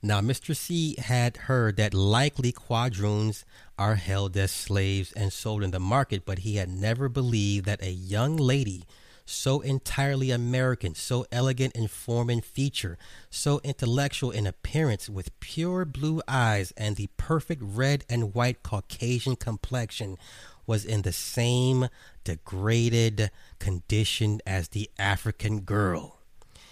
Now, 0.00 0.20
Mr. 0.20 0.54
C 0.54 0.94
had 0.96 1.36
heard 1.36 1.76
that 1.76 1.92
likely 1.92 2.52
quadroons 2.52 3.44
are 3.76 3.96
held 3.96 4.36
as 4.36 4.52
slaves 4.52 5.12
and 5.12 5.32
sold 5.32 5.64
in 5.64 5.72
the 5.72 5.80
market, 5.80 6.24
but 6.24 6.40
he 6.40 6.56
had 6.56 6.68
never 6.68 7.08
believed 7.08 7.66
that 7.66 7.82
a 7.82 7.90
young 7.90 8.36
lady 8.36 8.84
so 9.24 9.60
entirely 9.60 10.30
American, 10.30 10.94
so 10.94 11.26
elegant 11.32 11.74
in 11.74 11.88
form 11.88 12.30
and 12.30 12.44
feature, 12.44 12.96
so 13.28 13.60
intellectual 13.64 14.30
in 14.30 14.46
appearance, 14.46 15.08
with 15.08 15.38
pure 15.40 15.84
blue 15.84 16.22
eyes 16.28 16.72
and 16.76 16.94
the 16.94 17.08
perfect 17.16 17.60
red 17.62 18.04
and 18.08 18.34
white 18.34 18.62
Caucasian 18.62 19.34
complexion, 19.34 20.16
was 20.64 20.84
in 20.84 21.02
the 21.02 21.12
same 21.12 21.88
degraded 22.22 23.30
condition 23.58 24.40
as 24.46 24.68
the 24.68 24.88
African 24.96 25.60
girl. 25.60 26.20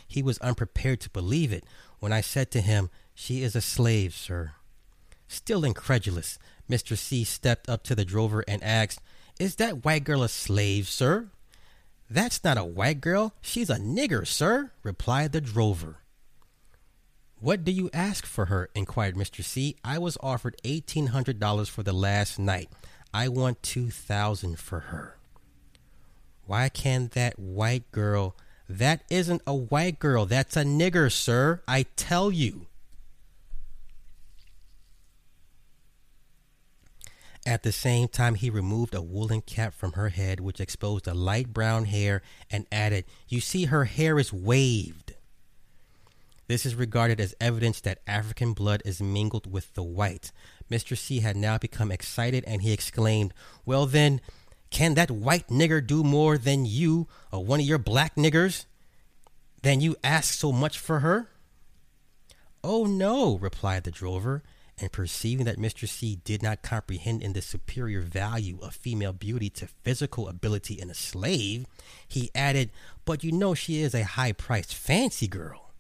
He 0.07 0.23
was 0.23 0.39
unprepared 0.39 1.01
to 1.01 1.11
believe 1.11 1.53
it 1.53 1.65
when 1.99 2.13
I 2.13 2.21
said 2.21 2.51
to 2.53 2.61
him, 2.61 2.91
She 3.15 3.43
is 3.43 3.57
a 3.57 3.61
slave, 3.61 4.15
sir. 4.15 4.53
Still 5.29 5.65
incredulous, 5.65 6.39
Mr. 6.71 6.97
C 6.97 7.25
stepped 7.25 7.69
up 7.69 7.83
to 7.85 7.95
the 7.95 8.05
drover 8.05 8.45
and 8.47 8.63
asked, 8.63 9.01
Is 9.39 9.57
that 9.57 9.85
white 9.85 10.05
girl 10.05 10.23
a 10.23 10.29
slave, 10.29 10.89
sir? 10.89 11.29
That's 12.09 12.45
not 12.45 12.59
a 12.59 12.65
white 12.65 13.01
girl, 13.01 13.35
she's 13.41 13.71
a 13.71 13.77
nigger, 13.77 14.27
sir, 14.27 14.71
replied 14.83 15.33
the 15.33 15.41
drover. 15.41 15.99
What 17.39 17.65
do 17.65 17.73
you 17.73 17.91
ask 17.93 18.25
for 18.25 18.47
her? 18.47 18.71
inquired 18.75 19.15
Mr. 19.15 19.45
C. 19.45 19.77
I 19.85 19.99
was 19.99 20.17
offered 20.23 20.57
eighteen 20.65 21.09
hundred 21.09 21.39
dollars 21.39 21.69
for 21.69 21.83
the 21.83 21.93
last 21.93 22.39
night. 22.39 22.71
I 23.13 23.29
want 23.29 23.63
two 23.63 23.91
thousand 23.91 24.59
for 24.59 24.81
her. 24.81 25.17
Why 26.47 26.69
can't 26.69 27.11
that 27.13 27.39
white 27.39 27.91
girl? 27.93 28.37
That 28.69 29.03
isn't 29.11 29.43
a 29.47 29.55
white 29.55 29.99
girl. 29.99 30.27
That's 30.27 30.57
a 30.57 30.65
nigger, 30.65 31.11
sir. 31.11 31.63
I 31.69 31.87
tell 31.97 32.31
you. 32.31 32.67
At 37.47 37.63
the 37.63 37.71
same 37.71 38.09
time, 38.09 38.35
he 38.35 38.51
removed 38.51 38.93
a 38.93 39.01
woolen 39.01 39.41
cap 39.41 39.73
from 39.73 39.93
her 39.93 40.09
head, 40.09 40.41
which 40.41 40.61
exposed 40.61 41.07
a 41.07 41.15
light 41.15 41.53
brown 41.53 41.85
hair, 41.85 42.23
and 42.51 42.67
added, 42.73 43.05
You 43.29 43.41
see, 43.41 43.67
her 43.67 43.85
hair 43.85 44.19
is 44.19 44.33
waved. 44.33 45.15
This 46.49 46.67
is 46.67 46.75
regarded 46.75 47.21
as 47.21 47.37
evidence 47.41 47.81
that 47.81 48.01
African 48.07 48.53
blood 48.53 48.83
is 48.85 49.01
mingled 49.01 49.51
with 49.51 49.75
the 49.75 49.83
white. 49.83 50.33
Mr. 50.71 50.97
C 50.97 51.21
had 51.21 51.37
now 51.37 51.57
become 51.59 51.93
excited 51.93 52.43
and 52.47 52.63
he 52.63 52.73
exclaimed, 52.73 53.33
Well, 53.65 53.87
then, 53.87 54.21
can 54.71 54.95
that 54.95 55.11
white 55.11 55.49
nigger 55.49 55.85
do 55.85 56.03
more 56.03 56.37
than 56.39 56.67
you 56.67 57.07
or 57.33 57.45
one 57.45 57.61
of 57.61 57.67
your 57.67 57.79
black 57.79 58.17
niggers? 58.17 58.65
Then 59.63 59.81
you 59.81 59.97
ask 60.05 60.35
so 60.35 60.53
much 60.53 60.79
for 60.79 61.01
her? 61.01 61.29
Oh, 62.63 62.85
no, 62.85 63.39
replied 63.39 63.85
the 63.85 63.91
drover 63.91 64.43
and 64.79 64.93
perceiving 64.93 65.47
that 65.47 65.59
Mr. 65.59 65.89
C 65.89 66.17
did 66.25 66.43
not 66.43 66.63
comprehend 66.63 67.23
in 67.23 67.33
the 67.33 67.41
superior 67.41 68.01
value 68.01 68.59
of 68.61 68.75
female 68.75 69.13
beauty 69.13 69.49
to 69.51 69.67
physical 69.67 70.29
ability 70.29 70.75
in 70.75 70.91
a 70.91 70.95
slave, 70.95 71.67
he 72.07 72.31
added, 72.35 72.71
But 73.05 73.25
you 73.25 73.33
know 73.33 73.55
she 73.55 73.81
is 73.81 73.95
a 73.95 74.05
high 74.05 74.33
priced 74.33 74.75
fancy 74.75 75.29
girl. 75.29 75.73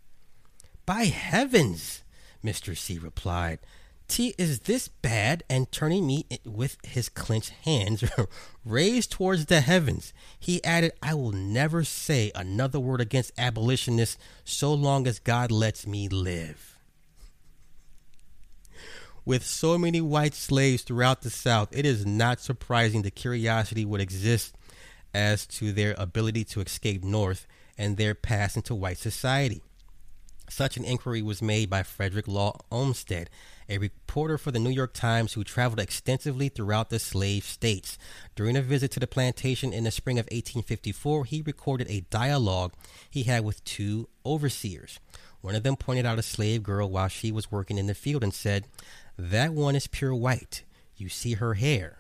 By 0.87 1.05
heavens, 1.07 2.05
Mr. 2.42 2.77
C 2.77 2.99
replied, 2.99 3.59
T 4.09 4.35
is 4.38 4.61
this 4.61 4.88
bad, 4.88 5.42
and 5.51 5.71
turning 5.73 6.07
me 6.07 6.27
with 6.45 6.77
his 6.85 7.09
clenched 7.09 7.51
hands 7.64 8.05
raised 8.64 9.11
towards 9.11 9.47
the 9.47 9.61
heavens, 9.61 10.12
he 10.38 10.62
added, 10.64 10.92
I 11.03 11.14
will 11.14 11.33
never 11.33 11.83
say 11.83 12.31
another 12.35 12.79
word 12.79 13.01
against 13.01 13.33
abolitionists 13.37 14.19
so 14.45 14.73
long 14.73 15.07
as 15.07 15.19
God 15.19 15.51
lets 15.51 15.87
me 15.87 16.09
live. 16.09 16.79
With 19.25 19.45
so 19.45 19.77
many 19.77 20.01
white 20.01 20.35
slaves 20.35 20.83
throughout 20.83 21.23
the 21.23 21.31
South, 21.31 21.77
it 21.77 21.85
is 21.85 22.07
not 22.07 22.40
surprising 22.40 23.03
the 23.03 23.11
curiosity 23.11 23.85
would 23.85 24.01
exist 24.01 24.55
as 25.12 25.47
to 25.47 25.73
their 25.73 25.97
ability 25.99 26.45
to 26.45 26.61
escape 26.61 27.03
North 27.03 27.49
and 27.77 27.97
their 27.97 28.14
pass 28.14 28.55
into 28.55 28.75
white 28.75 28.99
society. 28.99 29.62
Such 30.49 30.77
an 30.77 30.85
inquiry 30.85 31.23
was 31.23 31.42
made 31.42 31.69
by 31.69 31.83
Frederick 31.83 32.29
Law 32.29 32.61
Olmsted, 32.71 33.29
a 33.68 33.79
reporter 33.79 34.38
for 34.38 34.50
the 34.50 34.59
New 34.59 34.70
York 34.70 34.92
Times 34.92 35.33
who 35.33 35.44
traveled 35.44 35.81
extensively 35.81 36.48
throughout 36.48 36.90
the 36.90 36.98
slave 36.98 37.44
states. 37.44 37.98
During 38.35 38.57
a 38.57 38.62
visit 38.62 38.90
to 38.92 39.00
the 39.00 39.07
plantation 39.07 39.72
in 39.72 39.85
the 39.85 39.90
spring 39.90 40.18
of 40.18 40.24
1854, 40.26 41.24
he 41.24 41.42
recorded 41.42 41.88
a 41.88 42.05
dialogue 42.11 42.72
he 43.11 43.24
had 43.24 43.44
with 43.44 43.64
two 43.64 44.09
overseers. 44.24 45.00
One 45.40 45.55
of 45.55 45.62
them 45.62 45.76
pointed 45.76 46.07
out 46.07 46.18
a 46.18 46.22
slave 46.22 46.62
girl 46.62 46.90
while 46.90 47.09
she 47.09 47.31
was 47.31 47.50
working 47.52 47.79
in 47.79 47.87
the 47.87 47.94
field 47.94 48.22
and 48.22 48.35
said, 48.35 48.66
that 49.18 49.52
one 49.52 49.74
is 49.74 49.87
pure 49.87 50.14
white. 50.14 50.64
You 50.96 51.09
see 51.09 51.35
her 51.35 51.55
hair. 51.55 51.98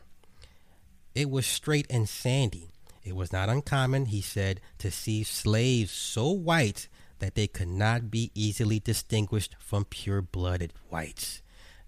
It 1.14 1.30
was 1.30 1.46
straight 1.46 1.86
and 1.88 2.08
sandy. 2.08 2.70
It 3.02 3.16
was 3.16 3.32
not 3.32 3.48
uncommon, 3.48 4.06
he 4.06 4.20
said, 4.20 4.60
to 4.78 4.90
see 4.90 5.22
slaves 5.22 5.92
so 5.92 6.30
white 6.30 6.88
that 7.20 7.34
they 7.34 7.46
could 7.46 7.68
not 7.68 8.10
be 8.10 8.30
easily 8.34 8.80
distinguished 8.80 9.56
from 9.58 9.84
pure 9.84 10.20
blooded 10.20 10.72
whites. 10.90 11.40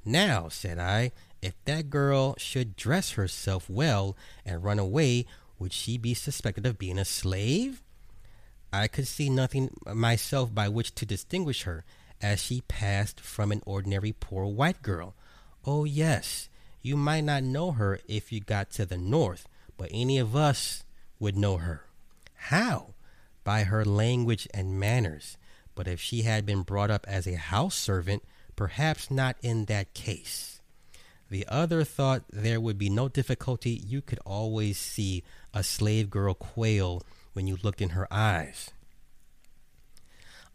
Now, 0.08 0.48
said 0.48 0.78
I, 0.78 1.12
if 1.42 1.52
that 1.66 1.90
girl 1.90 2.34
should 2.38 2.76
dress 2.76 3.10
herself 3.10 3.68
well 3.68 4.16
and 4.42 4.64
run 4.64 4.78
away, 4.78 5.26
would 5.58 5.74
she 5.74 5.98
be 5.98 6.14
suspected 6.14 6.64
of 6.64 6.78
being 6.78 6.98
a 6.98 7.04
slave? 7.04 7.82
I 8.72 8.88
could 8.88 9.06
see 9.06 9.28
nothing 9.28 9.76
myself 9.84 10.54
by 10.54 10.70
which 10.70 10.94
to 10.94 11.04
distinguish 11.04 11.64
her, 11.64 11.84
as 12.22 12.42
she 12.42 12.62
passed 12.62 13.20
from 13.20 13.52
an 13.52 13.62
ordinary 13.66 14.12
poor 14.12 14.46
white 14.46 14.80
girl. 14.80 15.14
Oh, 15.66 15.84
yes, 15.84 16.48
you 16.80 16.96
might 16.96 17.24
not 17.24 17.42
know 17.42 17.72
her 17.72 18.00
if 18.08 18.32
you 18.32 18.40
got 18.40 18.70
to 18.70 18.86
the 18.86 18.96
north, 18.96 19.46
but 19.76 19.90
any 19.92 20.16
of 20.16 20.34
us 20.34 20.84
would 21.20 21.36
know 21.36 21.58
her. 21.58 21.84
How? 22.34 22.94
By 23.44 23.64
her 23.64 23.84
language 23.84 24.48
and 24.54 24.80
manners. 24.80 25.36
But 25.74 25.86
if 25.86 26.00
she 26.00 26.22
had 26.22 26.46
been 26.46 26.62
brought 26.62 26.90
up 26.90 27.04
as 27.06 27.26
a 27.26 27.36
house 27.36 27.74
servant, 27.74 28.22
perhaps 28.58 29.08
not 29.08 29.36
in 29.40 29.66
that 29.66 29.94
case. 29.94 30.60
The 31.30 31.46
other 31.46 31.84
thought 31.84 32.24
there 32.32 32.60
would 32.60 32.76
be 32.76 32.90
no 32.90 33.08
difficulty. 33.08 33.70
You 33.86 34.02
could 34.02 34.18
always 34.26 34.76
see 34.76 35.22
a 35.54 35.62
slave 35.62 36.10
girl 36.10 36.34
quail 36.34 37.04
when 37.34 37.46
you 37.46 37.56
looked 37.62 37.80
in 37.80 37.90
her 37.90 38.12
eyes. 38.12 38.70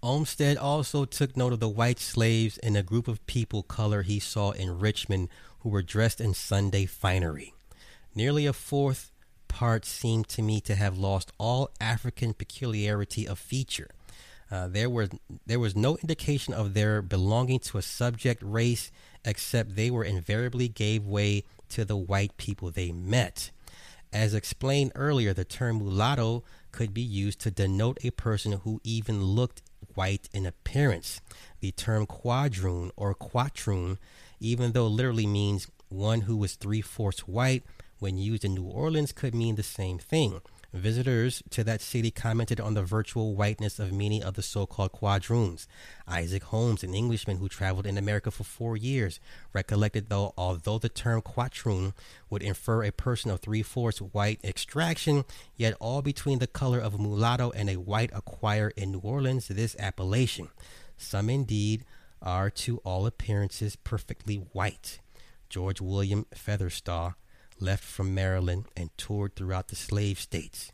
Olmsted 0.02 0.58
also 0.58 1.06
took 1.06 1.38
note 1.38 1.54
of 1.54 1.62
the 1.62 1.70
white 1.70 1.98
slaves 1.98 2.58
in 2.58 2.76
a 2.76 2.84
group 2.84 3.08
of 3.08 3.26
people 3.26 3.64
color 3.64 4.02
he 4.02 4.20
saw 4.20 4.52
in 4.52 4.80
Richmond 4.80 5.30
who 5.60 5.70
were 5.70 5.82
dressed 5.82 6.20
in 6.20 6.34
Sunday 6.34 6.86
finery. 6.86 7.54
Nearly 8.14 8.46
a 8.46 8.52
fourth 8.52 9.14
part 9.48 9.86
seemed 9.86 10.28
to 10.28 10.42
me 10.42 10.60
to 10.60 10.76
have 10.76 10.98
lost 10.98 11.32
all 11.38 11.70
African 11.80 12.34
peculiarity 12.34 13.26
of 13.26 13.40
feature. 13.40 13.92
Uh, 14.54 14.68
there 14.68 14.90
was 14.90 15.10
there 15.48 15.60
was 15.60 15.76
no 15.76 15.98
indication 15.98 16.54
of 16.54 16.76
their 16.76 17.02
belonging 17.02 17.58
to 17.58 17.80
a 17.80 17.82
subject 17.82 18.40
race, 18.46 18.92
except 19.26 19.76
they 19.76 19.90
were 19.90 20.04
invariably 20.04 20.68
gave 20.68 21.04
way 21.08 21.44
to 21.70 21.84
the 21.84 21.98
white 21.98 22.38
people 22.38 22.70
they 22.70 22.92
met. 22.92 23.50
As 24.14 24.36
explained 24.36 24.92
earlier, 24.94 25.34
the 25.34 25.44
term 25.44 25.80
mulatto 25.80 26.44
could 26.72 26.94
be 26.94 27.02
used 27.02 27.40
to 27.40 27.50
denote 27.50 27.98
a 28.04 28.12
person 28.12 28.52
who 28.52 28.80
even 28.84 29.24
looked 29.24 29.64
white 29.96 30.30
in 30.34 30.46
appearance. 30.46 31.20
The 31.60 31.72
term 31.72 32.06
quadroon 32.06 32.92
or 32.96 33.16
quatroon, 33.16 33.98
even 34.40 34.74
though 34.74 34.86
literally 34.86 35.26
means 35.26 35.68
one 35.90 36.22
who 36.22 36.38
was 36.38 36.54
three 36.54 36.82
fourths 36.82 37.28
white, 37.28 37.64
when 37.98 38.20
used 38.20 38.46
in 38.46 38.54
New 38.54 38.66
Orleans 38.66 39.14
could 39.14 39.34
mean 39.34 39.56
the 39.56 39.64
same 39.64 39.98
thing. 39.98 40.42
Visitors 40.74 41.44
to 41.52 41.64
that 41.64 41.82
city 41.82 42.10
commented 42.10 42.60
on 42.60 42.74
the 42.74 42.82
virtual 42.82 43.36
whiteness 43.36 43.78
of 43.78 43.94
many 43.94 44.24
of 44.24 44.34
the 44.34 44.42
so 44.42 44.66
called 44.66 44.92
quadroons. 44.92 45.68
Isaac 46.08 46.42
Holmes, 46.46 46.84
an 46.84 46.96
Englishman 46.96 47.38
who 47.38 47.48
traveled 47.48 47.86
in 47.86 47.96
America 47.96 48.32
for 48.32 48.44
four 48.44 48.76
years, 48.76 49.20
recollected 49.54 50.10
though 50.10 50.34
although 50.36 50.80
the 50.80 50.90
term 50.90 51.22
quadroon 51.22 51.94
would 52.32 52.42
infer 52.42 52.84
a 52.84 52.92
person 52.92 53.30
of 53.30 53.40
three 53.40 53.62
fourths 53.62 54.02
white 54.02 54.40
extraction, 54.44 55.26
yet 55.56 55.78
all 55.80 56.02
between 56.02 56.40
the 56.40 56.48
color 56.48 56.80
of 56.80 56.96
a 56.96 56.98
mulatto 56.98 57.52
and 57.52 57.70
a 57.70 57.76
white 57.76 58.10
acquire 58.12 58.70
in 58.76 58.94
New 58.94 59.00
Orleans 59.00 59.50
this 59.50 59.76
appellation. 59.78 60.50
Some 60.98 61.30
indeed 61.30 61.86
are 62.20 62.50
to 62.50 62.78
all 62.78 63.06
appearances 63.06 63.76
perfectly 63.76 64.38
white. 64.38 65.00
George 65.50 65.80
William 65.80 66.26
Featherstone 66.34 67.14
left 67.64 67.84
from 67.84 68.14
Maryland 68.14 68.66
and 68.78 68.96
toured 68.98 69.36
throughout 69.36 69.70
the 69.70 69.76
slave 69.76 70.20
states. 70.20 70.72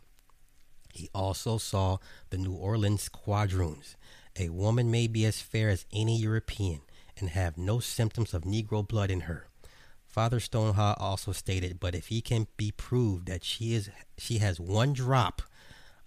He 0.93 1.09
also 1.13 1.57
saw 1.57 1.99
the 2.31 2.37
New 2.37 2.53
Orleans 2.53 3.09
quadroons. 3.09 3.95
A 4.37 4.49
woman 4.49 4.91
may 4.91 5.07
be 5.07 5.25
as 5.25 5.41
fair 5.41 5.69
as 5.69 5.85
any 5.93 6.17
European 6.17 6.81
and 7.17 7.29
have 7.29 7.57
no 7.57 7.79
symptoms 7.79 8.33
of 8.33 8.43
Negro 8.43 8.85
blood 8.85 9.11
in 9.11 9.21
her. 9.21 9.47
Featherstonhaugh 10.13 10.99
also 10.99 11.31
stated, 11.31 11.79
but 11.79 11.93
if 11.93 12.07
he 12.07 12.21
can 12.21 12.47
be 12.57 12.71
proved 12.71 13.27
that 13.27 13.43
she 13.43 13.73
is 13.73 13.89
she 14.17 14.39
has 14.39 14.59
one 14.59 14.93
drop 14.93 15.43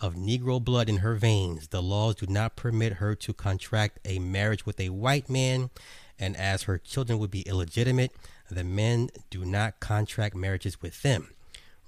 of 0.00 0.16
Negro 0.16 0.62
blood 0.62 0.88
in 0.88 0.98
her 0.98 1.14
veins, 1.14 1.68
the 1.68 1.80
laws 1.80 2.16
do 2.16 2.26
not 2.26 2.56
permit 2.56 2.94
her 2.94 3.14
to 3.14 3.32
contract 3.32 4.00
a 4.04 4.18
marriage 4.18 4.66
with 4.66 4.80
a 4.80 4.88
white 4.88 5.30
man, 5.30 5.70
and 6.18 6.36
as 6.36 6.64
her 6.64 6.76
children 6.76 7.20
would 7.20 7.30
be 7.30 7.42
illegitimate, 7.42 8.12
the 8.54 8.64
men 8.64 9.10
do 9.30 9.44
not 9.44 9.80
contract 9.80 10.34
marriages 10.34 10.80
with 10.80 11.02
them. 11.02 11.34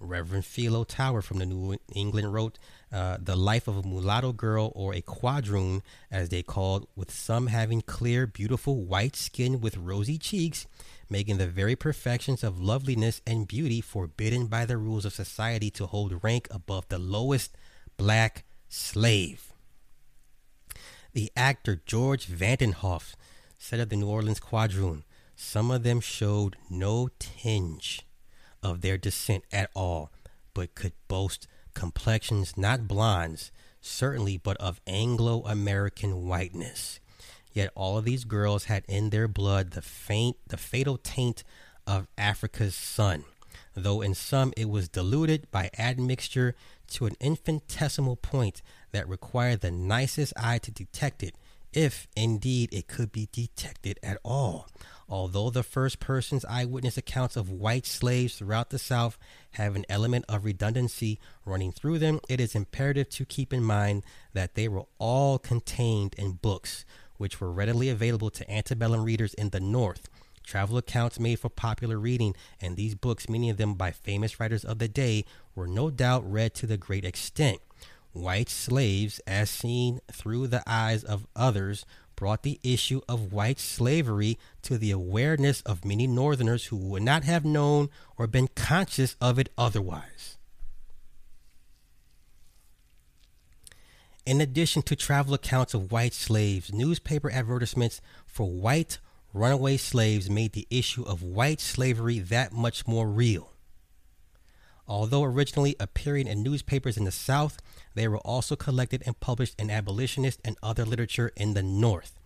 Reverend 0.01 0.45
Philo 0.45 0.85
Tower 0.85 1.23
from 1.23 1.39
the 1.39 1.47
New 1.47 1.79
England 1.95 2.33
wrote, 2.33 2.59
uh, 2.93 3.17
The 3.21 3.37
life 3.37 3.69
of 3.69 3.77
a 3.77 3.89
mulatto 3.89 4.33
girl, 4.33 4.73
or 4.75 4.95
a 4.95 5.01
quadroon, 5.01 5.83
as 6.11 6.29
they 6.29 6.43
called, 6.43 6.87
with 6.95 7.11
some 7.11 7.47
having 7.49 7.81
clear, 7.81 8.27
beautiful 8.27 8.85
white 8.85 9.17
skin 9.17 9.61
with 9.61 9.77
rosy 9.77 10.19
cheeks, 10.19 10.67
making 11.09 11.39
the 11.39 11.47
very 11.47 11.77
perfections 11.77 12.43
of 12.43 12.61
loveliness 12.61 13.21
and 13.27 13.49
beauty 13.49 13.81
forbidden 13.81 14.47
by 14.47 14.65
the 14.65 14.77
rules 14.77 15.05
of 15.05 15.13
society 15.13 15.71
to 15.71 15.87
hold 15.87 16.23
rank 16.23 16.49
above 16.51 16.89
the 16.89 16.99
lowest 16.99 17.57
black 17.97 18.45
slave. 18.69 19.53
The 21.13 21.31
actor 21.37 21.81
George 21.87 22.27
Vandenhoff 22.27 23.15
said 23.57 23.81
of 23.81 23.89
the 23.89 23.97
New 23.97 24.09
Orleans 24.09 24.41
quadroon, 24.41 25.05
some 25.37 25.71
of 25.71 25.83
them 25.83 26.01
showed 26.01 26.57
no 26.71 27.09
tinge 27.19 28.03
of 28.63 28.81
their 28.81 28.97
descent 28.97 29.45
at 29.53 29.71
all, 29.75 30.11
but 30.55 30.75
could 30.75 30.93
boast 31.09 31.47
complexions 31.75 32.57
not 32.57 32.89
blondes, 32.89 33.51
certainly, 33.81 34.37
but 34.39 34.57
of 34.59 34.81
Anglo 34.87 35.43
American 35.45 36.27
whiteness. 36.27 37.01
Yet 37.53 37.71
all 37.75 37.99
of 37.99 38.05
these 38.05 38.25
girls 38.25 38.65
had 38.65 38.85
in 38.89 39.11
their 39.11 39.29
blood 39.29 39.73
the 39.73 39.83
faint, 39.83 40.37
the 40.47 40.57
fatal 40.57 40.99
taint 40.99 41.45
of 41.87 42.09
Africa's 42.17 42.75
sun, 42.75 43.25
though 43.75 44.01
in 44.01 44.15
some 44.15 44.53
it 44.57 44.69
was 44.69 44.89
diluted 44.89 45.51
by 45.51 45.71
admixture 45.79 46.57
to 46.89 47.07
an 47.07 47.17
infinitesimal 47.21 48.17
point 48.17 48.63
that 48.93 49.09
required 49.09 49.61
the 49.61 49.71
nicest 49.71 50.33
eye 50.37 50.59
to 50.59 50.71
detect 50.71 51.23
it, 51.23 51.35
if 51.73 52.07
indeed 52.17 52.73
it 52.73 52.89
could 52.89 53.13
be 53.13 53.29
detected 53.33 53.99
at 54.03 54.19
all. 54.25 54.69
Although 55.09 55.51
the 55.51 55.63
first 55.63 56.01
person's 56.01 56.45
eyewitness 56.47 56.97
accounts 56.97 57.37
of 57.37 57.51
white 57.51 57.87
slaves 57.87 58.37
throughout 58.37 58.71
the 58.71 58.79
South 58.79 59.19
have 59.53 59.77
an 59.77 59.85
element 59.89 60.25
of 60.29 60.45
redundancy 60.45 61.21
running 61.45 61.73
through 61.73 61.99
them, 61.99 62.21
it 62.29 62.41
is 62.41 62.55
imperative 62.55 63.11
to 63.11 63.25
keep 63.25 63.53
in 63.53 63.63
mind 63.63 64.03
that 64.33 64.55
they 64.55 64.67
were 64.67 64.87
all 64.99 65.39
contained 65.39 66.15
in 66.17 66.33
books 66.33 66.85
which 67.17 67.41
were 67.41 67.53
readily 67.53 67.89
available 67.89 68.31
to 68.31 68.51
antebellum 68.51 69.05
readers 69.05 69.35
in 69.35 69.51
the 69.51 69.61
North. 69.61 70.09
Travel 70.43 70.77
accounts 70.77 71.19
made 71.19 71.39
for 71.39 71.49
popular 71.49 71.99
reading, 71.99 72.35
and 72.61 72.77
these 72.77 72.95
books, 72.95 73.29
many 73.29 73.49
of 73.49 73.57
them 73.57 73.75
by 73.75 73.91
famous 73.91 74.39
writers 74.39 74.65
of 74.65 74.79
the 74.79 74.89
day, 74.89 75.25
were 75.55 75.67
no 75.67 75.91
doubt 75.91 76.31
read 76.31 76.55
to 76.55 76.67
the 76.67 76.77
great 76.77 77.05
extent. 77.05 77.61
White 78.13 78.51
slaves, 78.51 79.21
as 79.27 79.49
seen 79.49 80.01
through 80.13 80.49
the 80.49 80.63
eyes 80.67 81.03
of 81.03 81.27
others, 81.35 81.87
brought 82.17 82.43
the 82.43 82.61
issue 82.63 83.01
of 83.09 83.33
white 83.33 83.59
slavery 83.59 84.39
to 84.63 84.79
the 84.79 84.91
awareness 84.91 85.61
of 85.63 85.85
many 85.85 86.07
Northerners 86.07 86.67
who 86.67 86.77
would 86.77 87.03
not 87.03 87.25
have 87.25 87.45
known 87.45 87.91
or 88.17 88.27
been 88.27 88.49
conscious 88.49 89.17
of 89.21 89.39
it 89.39 89.49
otherwise. 89.57 90.37
In 94.27 94.41
addition 94.41 94.83
to 94.83 94.97
travel 94.97 95.35
accounts 95.35 95.75
of 95.75 95.93
white 95.93 96.15
slaves, 96.15 96.73
newspaper 96.73 97.31
advertisements 97.31 98.01
for 98.27 98.51
white 98.51 98.99
runaway 99.35 99.77
slaves 99.77 100.31
made 100.31 100.53
the 100.53 100.67
issue 100.71 101.03
of 101.03 101.23
white 101.23 101.61
slavery 101.61 102.21
that 102.21 102.53
much 102.53 102.87
more 102.87 103.09
real. 103.09 103.54
Although 104.87 105.25
originally 105.25 105.77
appearing 105.81 106.27
in 106.27 106.43
newspapers 106.43 106.97
in 106.97 107.05
the 107.05 107.11
South, 107.11 107.59
they 107.95 108.07
were 108.07 108.19
also 108.19 108.55
collected 108.55 109.03
and 109.07 109.19
published 109.19 109.59
in 109.59 109.71
abolitionist 109.71 110.41
and 110.45 110.57
other 110.63 110.85
literature 110.85 111.33
in 111.37 111.55
the 111.55 111.63
North, 111.63 112.19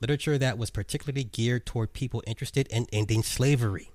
literature 0.00 0.38
that 0.38 0.56
was 0.56 0.70
particularly 0.70 1.24
geared 1.24 1.66
toward 1.66 1.92
people 1.92 2.22
interested 2.26 2.66
in 2.68 2.86
ending 2.92 3.22
slavery. 3.22 3.90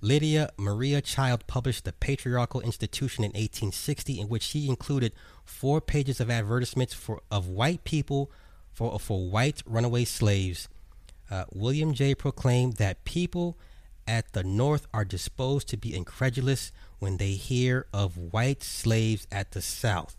Lydia 0.00 0.50
Maria 0.56 1.00
Child 1.00 1.46
published 1.46 1.84
The 1.84 1.92
Patriarchal 1.92 2.60
Institution 2.60 3.22
in 3.22 3.30
1860, 3.30 4.18
in 4.18 4.28
which 4.28 4.42
she 4.42 4.68
included 4.68 5.12
four 5.44 5.80
pages 5.80 6.20
of 6.20 6.28
advertisements 6.28 6.92
for 6.92 7.20
of 7.30 7.46
white 7.46 7.84
people 7.84 8.30
for, 8.72 8.98
for 8.98 9.30
white 9.30 9.62
runaway 9.64 10.04
slaves. 10.04 10.68
Uh, 11.30 11.44
William 11.52 11.94
Jay 11.94 12.16
proclaimed 12.16 12.78
that 12.78 13.04
people 13.04 13.56
at 14.08 14.32
the 14.32 14.42
North 14.42 14.88
are 14.92 15.04
disposed 15.04 15.68
to 15.68 15.76
be 15.76 15.94
incredulous 15.94 16.72
when 17.02 17.16
they 17.16 17.32
hear 17.32 17.84
of 17.92 18.16
white 18.16 18.62
slaves 18.62 19.26
at 19.32 19.50
the 19.50 19.60
South, 19.60 20.14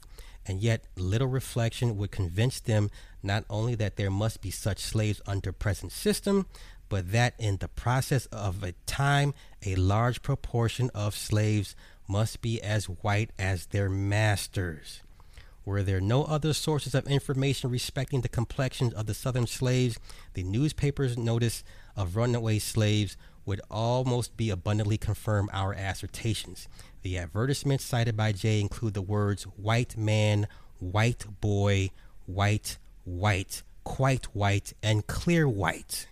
and 0.45 0.59
yet 0.59 0.83
little 0.97 1.29
reflection 1.29 1.95
would 1.95 2.11
convince 2.11 2.59
them 2.59 2.91
not 3.23 3.45
only 3.49 3.73
that 3.73 3.95
there 3.95 4.11
must 4.11 4.41
be 4.41 4.51
such 4.51 4.79
slaves 4.79 5.21
under 5.25 5.53
present 5.53 5.93
system, 5.93 6.45
but 6.89 7.13
that 7.13 7.35
in 7.39 7.55
the 7.55 7.69
process 7.69 8.25
of 8.33 8.61
a 8.63 8.73
time 8.85 9.33
a 9.65 9.75
large 9.75 10.21
proportion 10.21 10.91
of 10.93 11.15
slaves 11.15 11.73
must 12.05 12.41
be 12.41 12.61
as 12.61 12.89
white 12.89 13.31
as 13.39 13.67
their 13.67 13.87
masters. 13.87 15.03
Were 15.63 15.83
there 15.83 16.01
no 16.01 16.25
other 16.25 16.51
sources 16.51 16.93
of 16.93 17.07
information 17.07 17.69
respecting 17.69 18.19
the 18.19 18.27
complexions 18.27 18.93
of 18.93 19.05
the 19.05 19.13
Southern 19.13 19.47
slaves, 19.47 19.97
the 20.33 20.43
newspapers' 20.43 21.17
notice 21.17 21.63
of 21.95 22.17
runaway 22.17 22.59
slaves 22.59 23.15
would 23.45 23.61
almost 23.69 24.37
be 24.37 24.49
abundantly 24.49 24.97
confirm 24.97 25.49
our 25.51 25.73
assertions. 25.73 26.67
The 27.01 27.17
advertisements 27.17 27.83
cited 27.83 28.15
by 28.15 28.31
Jay 28.31 28.61
include 28.61 28.93
the 28.93 29.01
words 29.01 29.43
white 29.43 29.97
man, 29.97 30.47
white 30.79 31.25
boy, 31.41 31.91
white, 32.25 32.77
white, 33.03 33.63
quite 33.83 34.25
white, 34.35 34.73
and 34.81 35.05
clear 35.07 35.47
white. 35.47 36.07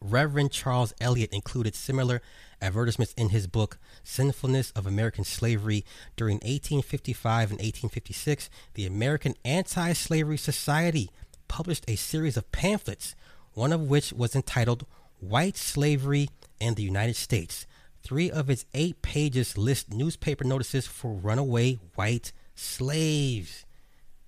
Reverend 0.00 0.50
Charles 0.50 0.94
Elliott 1.00 1.32
included 1.32 1.74
similar 1.74 2.20
advertisements 2.60 3.12
in 3.14 3.28
his 3.28 3.46
book 3.46 3.78
Sinfulness 4.02 4.70
of 4.72 4.86
American 4.86 5.24
Slavery. 5.24 5.84
During 6.16 6.36
1855 6.36 7.50
and 7.50 7.58
1856, 7.58 8.50
the 8.74 8.86
American 8.86 9.34
Anti 9.44 9.92
Slavery 9.92 10.38
Society 10.38 11.10
published 11.48 11.84
a 11.88 11.96
series 11.96 12.36
of 12.36 12.50
pamphlets, 12.52 13.14
one 13.52 13.72
of 13.72 13.82
which 13.82 14.12
was 14.12 14.34
entitled 14.34 14.86
White 15.22 15.56
Slavery 15.56 16.28
in 16.60 16.74
the 16.74 16.82
United 16.82 17.16
States. 17.16 17.66
Three 18.02 18.30
of 18.30 18.50
its 18.50 18.64
eight 18.74 19.00
pages 19.02 19.56
list 19.56 19.94
newspaper 19.94 20.42
notices 20.44 20.86
for 20.88 21.12
runaway 21.12 21.78
white 21.94 22.32
slaves. 22.56 23.64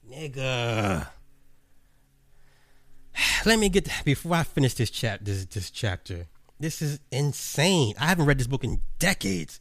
Nigga. 0.08 1.08
Let 3.44 3.58
me 3.58 3.68
get 3.68 3.90
before 4.04 4.36
I 4.36 4.44
finish 4.44 4.74
this 4.74 4.90
chat 4.90 5.24
this 5.24 5.44
this 5.46 5.70
chapter. 5.70 6.26
This 6.60 6.80
is 6.80 7.00
insane. 7.10 7.94
I 7.98 8.06
haven't 8.06 8.26
read 8.26 8.38
this 8.38 8.46
book 8.46 8.62
in 8.62 8.80
decades. 9.00 9.60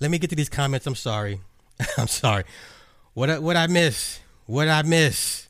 Let 0.00 0.10
me 0.10 0.18
get 0.18 0.30
to 0.30 0.36
these 0.36 0.48
comments. 0.48 0.86
I'm 0.88 0.96
sorry. 0.96 1.40
I'm 1.96 2.08
sorry. 2.08 2.42
What 3.14 3.30
I, 3.30 3.38
what 3.38 3.56
I 3.56 3.68
miss? 3.68 4.18
What 4.46 4.68
I 4.68 4.82
miss? 4.82 5.48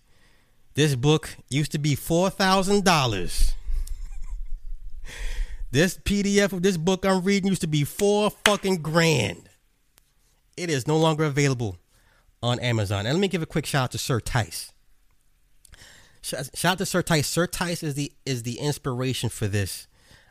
This 0.74 0.94
book 0.94 1.36
used 1.48 1.72
to 1.72 1.78
be 1.78 1.94
four 1.94 2.28
thousand 2.28 2.84
dollars. 2.84 3.54
This 5.72 5.96
PDF 5.96 6.52
of 6.52 6.62
this 6.62 6.76
book 6.76 7.06
I'm 7.06 7.22
reading 7.22 7.48
used 7.48 7.62
to 7.62 7.66
be 7.66 7.82
four 7.82 8.30
fucking 8.44 8.82
grand. 8.82 9.48
It 10.54 10.68
is 10.68 10.86
no 10.86 10.98
longer 10.98 11.24
available 11.24 11.78
on 12.42 12.60
Amazon. 12.60 13.06
And 13.06 13.14
let 13.14 13.20
me 13.20 13.26
give 13.26 13.40
a 13.40 13.46
quick 13.46 13.64
shout 13.64 13.84
out 13.84 13.90
to 13.92 13.98
Sir 13.98 14.20
Tice. 14.20 14.70
Shout 16.20 16.64
out 16.64 16.78
to 16.78 16.84
Sir 16.84 17.00
Tice. 17.00 17.26
Sir 17.26 17.46
Tice 17.46 17.82
is 17.82 17.94
the 17.94 18.12
is 18.26 18.42
the 18.42 18.58
inspiration 18.58 19.30
for 19.30 19.48
this. 19.48 19.86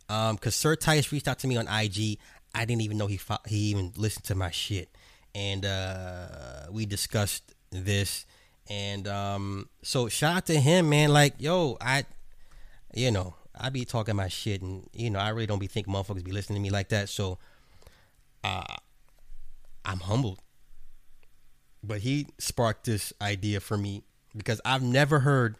Um, 0.10 0.38
cause 0.38 0.54
Sir 0.54 0.76
Tice 0.76 1.12
reached 1.12 1.28
out 1.28 1.39
to 1.39 1.48
me 1.48 1.58
on 1.58 1.68
IG. 1.68 2.20
I 2.54 2.66
didn't 2.66 2.82
even 2.82 3.00
know 3.00 3.08
he 3.08 3.18
fo- 3.18 3.42
he 3.48 3.72
even 3.72 3.94
listened 3.98 4.26
to 4.26 4.36
my 4.36 4.52
shit, 4.52 4.89
and 5.34 5.66
uh, 5.66 6.68
we 6.70 6.86
discussed 6.86 7.56
this. 7.72 8.28
And 8.70 9.08
um, 9.08 9.70
so 9.82 10.08
shout 10.08 10.38
out 10.38 10.46
to 10.46 10.60
him, 10.60 10.89
man. 10.89 11.12
Like, 11.12 11.34
yo, 11.39 11.78
I, 11.82 12.06
you 12.94 13.10
know, 13.10 13.34
I 13.58 13.70
be 13.70 13.86
talking 13.86 14.16
my 14.16 14.28
shit, 14.28 14.62
and 14.62 14.88
you 14.93 15.10
know, 15.10 15.20
I 15.20 15.30
really 15.30 15.47
don't 15.47 15.60
be 15.60 15.68
thinking 15.68 15.93
motherfuckers 15.93 16.24
be 16.24 16.32
listening 16.32 16.58
to 16.58 16.62
me 16.62 16.70
like 16.70 16.89
that. 16.89 17.10
So, 17.10 17.38
uh, 18.43 18.76
I'm 19.86 19.99
humbled. 19.99 20.39
But 21.84 21.99
he 22.02 22.28
sparked 22.38 22.86
this 22.86 23.12
idea 23.22 23.60
for 23.60 23.78
me 23.78 24.04
because 24.36 24.62
I've 24.64 24.84
never 24.84 25.20
heard 25.20 25.56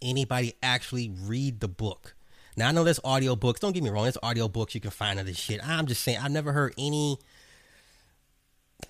anybody 0.00 0.54
actually 0.62 1.10
read 1.24 1.60
the 1.60 1.68
book. 1.68 2.14
Now 2.56 2.68
I 2.68 2.72
know 2.72 2.84
there's 2.84 3.00
audio 3.04 3.36
books. 3.36 3.60
Don't 3.60 3.72
get 3.72 3.82
me 3.82 3.90
wrong, 3.90 4.04
there's 4.04 4.18
audio 4.22 4.48
books 4.48 4.74
you 4.74 4.80
can 4.80 4.90
find 4.90 5.20
of 5.20 5.26
this 5.26 5.38
shit. 5.38 5.66
I'm 5.66 5.86
just 5.86 6.02
saying 6.02 6.18
I've 6.18 6.30
never 6.30 6.52
heard 6.52 6.74
any 6.78 7.18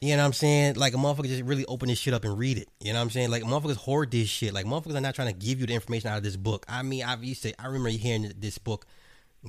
you 0.01 0.17
know 0.17 0.23
what 0.23 0.27
I'm 0.27 0.33
saying? 0.33 0.75
Like 0.75 0.95
a 0.95 0.97
motherfucker 0.97 1.27
just 1.27 1.45
really 1.45 1.65
open 1.67 1.89
this 1.89 1.99
shit 1.99 2.15
up 2.15 2.25
and 2.25 2.37
read 2.37 2.59
it. 2.59 2.69
You 2.81 2.93
know 2.93 2.99
what 2.99 3.05
I'm 3.05 3.11
saying? 3.11 3.31
Like 3.31 3.43
motherfuckers 3.45 3.77
hoard 3.77 4.11
this 4.11 4.29
shit. 4.29 4.53
Like 4.53 4.67
motherfuckers 4.67 4.97
are 4.97 5.01
not 5.01 5.15
trying 5.15 5.29
to 5.29 5.35
give 5.35 5.61
you 5.61 5.67
the 5.67 5.75
information 5.75 6.11
out 6.11 6.19
of 6.19 6.23
this 6.23 6.37
book. 6.37 6.67
I 6.69 6.83
mean, 6.83 7.05
I 7.05 7.17
used 7.17 7.43
to 7.43 7.61
I 7.61 7.67
remember 7.67 7.91
hearing 7.91 8.33
this 8.37 8.59
book 8.59 8.87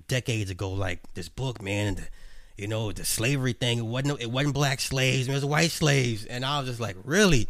decades 0.08 0.50
ago, 0.50 0.72
like 0.72 1.02
this 1.14 1.30
book, 1.30 1.62
man, 1.62 1.88
and 1.88 1.98
the, 1.98 2.04
you 2.58 2.68
know, 2.68 2.92
the 2.92 3.06
slavery 3.06 3.54
thing. 3.54 3.80
It 3.80 3.86
wasn't 3.86 4.22
it 4.22 4.32
wasn't 4.32 4.54
black 4.54 4.80
slaves, 4.80 5.28
it 5.28 5.34
was 5.34 5.46
white 5.46 5.72
slaves. 5.72 6.26
And 6.26 6.46
I 6.46 6.60
was 6.60 6.70
just 6.70 6.80
like, 6.80 6.98
really? 7.04 7.48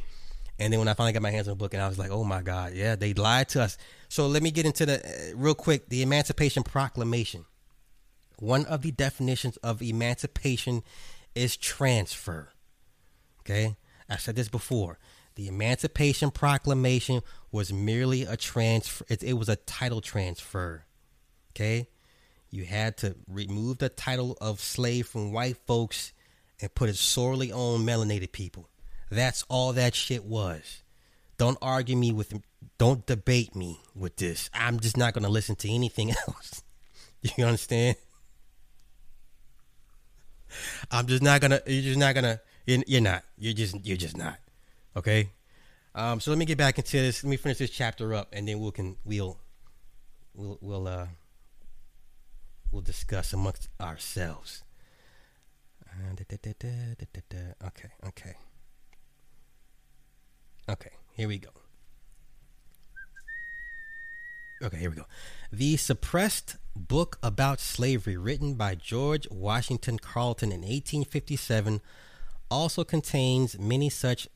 And 0.60 0.72
then 0.72 0.80
when 0.80 0.88
I 0.88 0.94
finally 0.94 1.14
got 1.14 1.22
my 1.22 1.32
hands 1.32 1.48
on 1.48 1.54
the 1.54 1.58
book, 1.58 1.74
and 1.74 1.82
I 1.82 1.88
was 1.88 1.98
like, 1.98 2.12
oh 2.12 2.24
my 2.24 2.41
God, 2.41 2.74
yeah, 2.74 2.96
they 2.96 3.14
lied 3.14 3.50
to 3.50 3.64
us. 3.64 3.78
So 4.08 4.28
let 4.28 4.44
me 4.44 4.52
get 4.52 4.66
into 4.66 4.86
the 4.86 5.04
uh, 5.04 5.36
real 5.36 5.56
quick 5.56 5.89
the 5.89 6.04
Emancipation 6.04 6.64
Proclamation. 6.64 7.46
One 8.39 8.66
of 8.66 8.82
the 8.82 8.91
definitions 8.91 9.58
of 9.58 9.82
emancipation 9.82 10.84
is 11.36 11.58
transfer. 11.58 12.53
Okay, 13.46 13.76
I 14.10 14.18
said 14.18 14.36
this 14.36 14.50
before. 14.50 14.98
The 15.36 15.48
Emancipation 15.48 16.32
Proclamation 16.32 17.22
was 17.52 17.74
merely 17.74 18.24
a 18.24 18.38
transfer. 18.38 19.06
It, 19.10 19.24
it 19.24 19.34
was 19.34 19.50
a 19.50 19.56
title 19.56 20.02
transfer. 20.02 20.86
Okay, 21.52 21.88
you 22.50 22.66
had 22.66 22.98
to 22.98 23.16
remove 23.28 23.80
the 23.80 23.89
title 23.89 24.38
of 24.39 24.60
slave 24.60 25.08
from 25.08 25.32
white 25.32 25.58
folks 25.66 26.14
and 26.62 26.74
put 26.74 26.89
it 26.89 26.96
solely 26.96 27.52
on 27.52 27.86
melanated 27.86 28.32
people. 28.32 28.70
That's 29.10 29.44
all 29.50 29.74
that 29.74 29.96
shit 29.96 30.24
was. 30.24 30.84
Don't 31.38 31.58
argue 31.62 31.98
me 31.98 32.12
with 32.14 32.34
don't 32.78 33.06
debate 33.06 33.56
me 33.56 33.80
with 33.96 34.16
this. 34.18 34.50
I'm 34.54 34.80
just 34.80 34.98
not 34.98 35.14
going 35.14 35.24
to 35.24 35.30
listen 35.30 35.56
to 35.58 35.70
anything 35.70 36.12
else. 36.28 36.64
you 37.22 37.46
understand? 37.46 37.98
I'm 40.91 41.08
just 41.08 41.24
not 41.24 41.41
going 41.41 41.52
to 41.52 41.64
you're 41.66 41.82
just 41.82 41.98
not 42.00 42.14
going 42.14 42.26
to 42.26 42.39
you're, 42.66 43.01
not. 43.01 43.24
You're 43.38 43.53
just 43.53 43.86
you're 43.86 43.97
just 43.97 44.18
not. 44.18 44.38
Okay? 44.95 45.30
Um 45.95 46.20
so 46.20 46.32
let 46.32 46.38
me 46.38 46.45
get 46.45 46.57
back 46.57 46.78
into 46.78 46.91
this. 46.97 47.24
Let 47.24 47.30
me 47.30 47.38
finish 47.38 47.57
this 47.57 47.70
chapter 47.70 48.14
up 48.14 48.30
and 48.34 48.47
then 48.47 48.59
we'll 48.59 48.72
can 48.72 48.97
we'll 49.03 49.38
we'll 50.34 50.57
we'll 50.61 50.88
uh 50.88 51.07
we'll 52.72 52.82
discuss 52.82 53.34
amongst 53.34 53.70
ourselves. 53.80 54.64
Uh, 55.86 56.14
okay, 57.68 57.89
okay. 58.07 58.34
Okay, 60.70 60.91
here 61.14 61.28
we 61.28 61.38
go. 61.38 61.49
Okay, 64.64 64.78
here 64.78 64.89
we 64.89 64.95
go. 64.95 65.05
The 65.51 65.76
suppressed 65.76 66.55
book 66.76 67.20
about 67.22 67.59
slavery, 67.59 68.16
written 68.16 68.53
by 68.53 68.76
George 68.76 69.28
Washington 69.30 69.99
Carleton 69.99 70.51
in 70.53 70.61
1857, 70.61 71.82
also 72.54 72.84
contains 72.84 73.58
many 73.58 73.89
such 73.89 74.28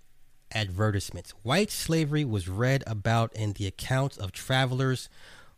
advertisements. 0.51 1.32
White 1.43 1.70
slavery 1.70 2.26
was 2.26 2.49
read 2.49 2.84
about 2.88 3.32
in 3.36 3.53
the 3.53 3.68
accounts 3.68 4.18
of 4.18 4.32
travelers 4.32 5.07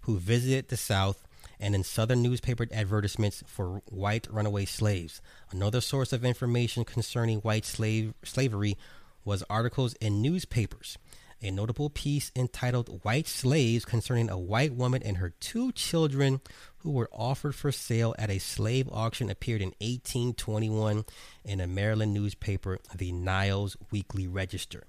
who 0.02 0.20
visited 0.20 0.68
the 0.68 0.76
South 0.76 1.26
and 1.58 1.74
in 1.74 1.84
Southern 1.86 2.22
newspaper 2.22 2.68
advertisements 2.74 3.44
for 3.48 3.82
white 3.90 4.28
runaway 4.30 4.66
slaves. 4.66 5.22
Another 5.52 5.80
source 5.80 6.12
of 6.12 6.26
information 6.26 6.84
concerning 6.84 7.40
white 7.40 7.66
slave 7.66 8.14
slavery 8.24 8.78
was 9.24 9.44
articles 9.50 9.94
in 10.02 10.22
newspapers. 10.22 10.98
A 11.42 11.52
notable 11.52 11.90
piece 11.90 12.32
entitled 12.36 13.04
White 13.04 13.28
Slaves 13.28 13.86
concerning 13.86 14.30
a 14.30 14.38
white 14.38 14.74
woman 14.74 15.02
and 15.02 15.18
her 15.18 15.30
two 15.40 15.72
children 15.72 16.42
who 16.80 16.92
were 16.92 17.10
offered 17.14 17.56
for 17.56 17.72
sale 17.72 18.14
at 18.18 18.30
a 18.30 18.40
slave 18.40 18.90
auction 18.92 19.30
appeared 19.30 19.62
in 19.62 19.70
1821 19.80 21.06
in 21.46 21.62
a 21.62 21.68
Maryland 21.68 22.14
newspaper, 22.14 22.80
the 22.94 23.14
Niles 23.14 23.78
Weekly 23.90 24.28
Register. 24.28 24.84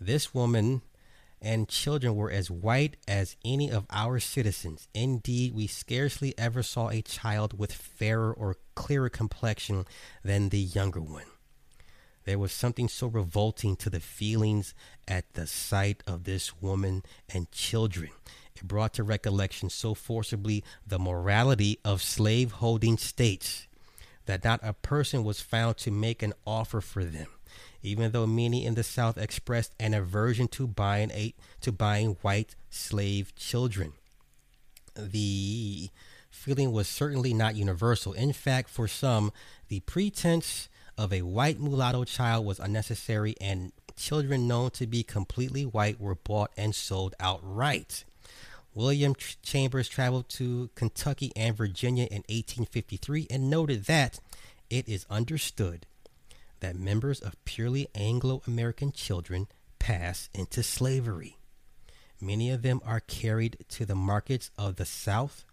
This 0.00 0.34
woman 0.34 0.82
and 1.40 1.68
children 1.68 2.16
were 2.16 2.30
as 2.30 2.50
white 2.50 2.96
as 3.06 3.36
any 3.44 3.70
of 3.70 3.86
our 3.90 4.18
citizens. 4.18 4.88
Indeed, 4.94 5.54
we 5.54 5.66
scarcely 5.66 6.34
ever 6.38 6.62
saw 6.62 6.88
a 6.88 7.02
child 7.02 7.58
with 7.58 7.72
fairer 7.72 8.32
or 8.32 8.56
clearer 8.74 9.10
complexion 9.10 9.84
than 10.24 10.48
the 10.48 10.58
younger 10.58 11.00
one. 11.00 11.26
There 12.24 12.38
was 12.38 12.52
something 12.52 12.88
so 12.88 13.06
revolting 13.06 13.76
to 13.76 13.90
the 13.90 14.00
feelings 14.00 14.74
at 15.06 15.32
the 15.34 15.46
sight 15.46 16.02
of 16.06 16.24
this 16.24 16.60
woman 16.60 17.02
and 17.28 17.50
children. 17.52 18.10
It 18.56 18.64
brought 18.64 18.94
to 18.94 19.02
recollection 19.02 19.68
so 19.68 19.94
forcibly 19.94 20.64
the 20.86 20.98
morality 20.98 21.78
of 21.84 22.02
slave 22.02 22.52
holding 22.52 22.96
states 22.96 23.66
that 24.26 24.44
not 24.44 24.60
a 24.62 24.72
person 24.72 25.22
was 25.22 25.40
found 25.40 25.76
to 25.78 25.90
make 25.90 26.22
an 26.22 26.32
offer 26.46 26.80
for 26.80 27.04
them, 27.04 27.26
even 27.82 28.12
though 28.12 28.26
many 28.26 28.64
in 28.64 28.74
the 28.74 28.82
South 28.82 29.18
expressed 29.18 29.74
an 29.78 29.92
aversion 29.92 30.48
to 30.48 30.66
buying 30.66 31.10
a, 31.10 31.34
to 31.60 31.72
buying 31.72 32.16
white 32.22 32.54
slave 32.70 33.34
children. 33.36 33.92
The 34.96 35.90
feeling 36.30 36.72
was 36.72 36.88
certainly 36.88 37.34
not 37.34 37.56
universal. 37.56 38.14
In 38.14 38.32
fact, 38.32 38.70
for 38.70 38.88
some, 38.88 39.30
the 39.68 39.80
pretense 39.80 40.68
of 40.96 41.12
a 41.12 41.22
white 41.22 41.60
mulatto 41.60 42.04
child 42.04 42.46
was 42.46 42.58
unnecessary, 42.58 43.34
and 43.40 43.72
children 43.96 44.48
known 44.48 44.70
to 44.70 44.86
be 44.86 45.02
completely 45.02 45.64
white 45.64 46.00
were 46.00 46.14
bought 46.14 46.50
and 46.56 46.74
sold 46.74 47.14
outright. 47.20 48.04
William 48.74 49.14
Chambers 49.42 49.88
traveled 49.88 50.28
to 50.30 50.68
Kentucky 50.74 51.32
and 51.36 51.56
Virginia 51.56 52.04
in 52.04 52.24
1853 52.28 53.28
and 53.30 53.48
noted 53.48 53.84
that 53.84 54.18
it 54.68 54.88
is 54.88 55.06
understood 55.08 55.86
that 56.58 56.74
members 56.74 57.20
of 57.20 57.42
purely 57.44 57.86
Anglo 57.94 58.42
American 58.46 58.90
children 58.90 59.46
pass 59.78 60.28
into 60.34 60.62
slavery. 60.62 61.36
Many 62.20 62.50
of 62.50 62.62
them 62.62 62.80
are 62.84 63.00
carried 63.00 63.58
to 63.68 63.84
the 63.84 63.94
markets 63.94 64.50
of 64.56 64.76
the 64.76 64.86
South, 64.86 65.44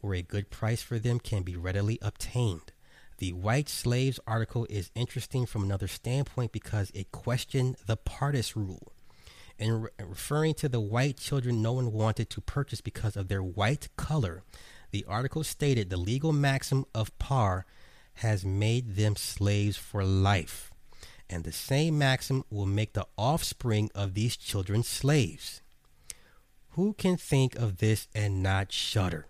where 0.00 0.14
a 0.14 0.22
good 0.22 0.50
price 0.50 0.82
for 0.82 0.98
them 0.98 1.20
can 1.20 1.42
be 1.42 1.54
readily 1.54 1.98
obtained. 2.00 2.72
The 3.18 3.32
white 3.32 3.68
slaves 3.68 4.20
article 4.28 4.66
is 4.70 4.92
interesting 4.94 5.44
from 5.44 5.64
another 5.64 5.88
standpoint 5.88 6.52
because 6.52 6.90
it 6.94 7.10
questioned 7.10 7.76
the 7.86 7.96
partus 7.96 8.56
rule. 8.56 8.92
In 9.58 9.82
re- 9.82 9.90
referring 9.98 10.54
to 10.54 10.68
the 10.68 10.80
white 10.80 11.16
children 11.18 11.60
no 11.60 11.72
one 11.72 11.92
wanted 11.92 12.30
to 12.30 12.40
purchase 12.40 12.80
because 12.80 13.16
of 13.16 13.26
their 13.26 13.42
white 13.42 13.88
color, 13.96 14.44
the 14.92 15.04
article 15.08 15.42
stated 15.42 15.90
the 15.90 15.96
legal 15.96 16.32
maxim 16.32 16.84
of 16.94 17.16
par 17.18 17.66
has 18.14 18.44
made 18.44 18.94
them 18.94 19.16
slaves 19.16 19.76
for 19.76 20.04
life, 20.04 20.70
and 21.28 21.42
the 21.42 21.52
same 21.52 21.98
maxim 21.98 22.44
will 22.50 22.66
make 22.66 22.92
the 22.92 23.06
offspring 23.16 23.90
of 23.96 24.14
these 24.14 24.36
children 24.36 24.84
slaves. 24.84 25.60
Who 26.70 26.92
can 26.94 27.16
think 27.16 27.56
of 27.56 27.78
this 27.78 28.06
and 28.14 28.44
not 28.44 28.70
shudder? 28.70 29.26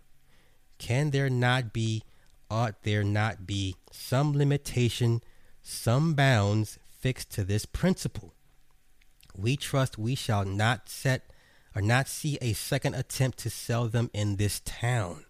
Can 0.77 1.11
there 1.11 1.31
not 1.31 1.73
be 1.73 2.03
ought 2.51 2.83
there 2.83 3.05
not 3.05 3.47
be 3.47 3.77
some 3.91 4.33
limitation, 4.33 5.23
some 5.63 6.15
bounds 6.15 6.79
fixed 7.01 7.31
to 7.33 7.45
this 7.45 7.67
principle? 7.67 8.35
We 9.37 9.57
trust 9.57 9.99
we 9.99 10.15
shall 10.15 10.45
not 10.45 10.89
set 10.89 11.31
or 11.75 11.83
not 11.83 12.09
see 12.09 12.39
a 12.41 12.55
second 12.55 12.95
attempt 12.95 13.39
to 13.39 13.51
sell 13.51 13.87
them 13.87 14.11
in 14.13 14.37
this 14.37 14.61
town. 14.65 15.25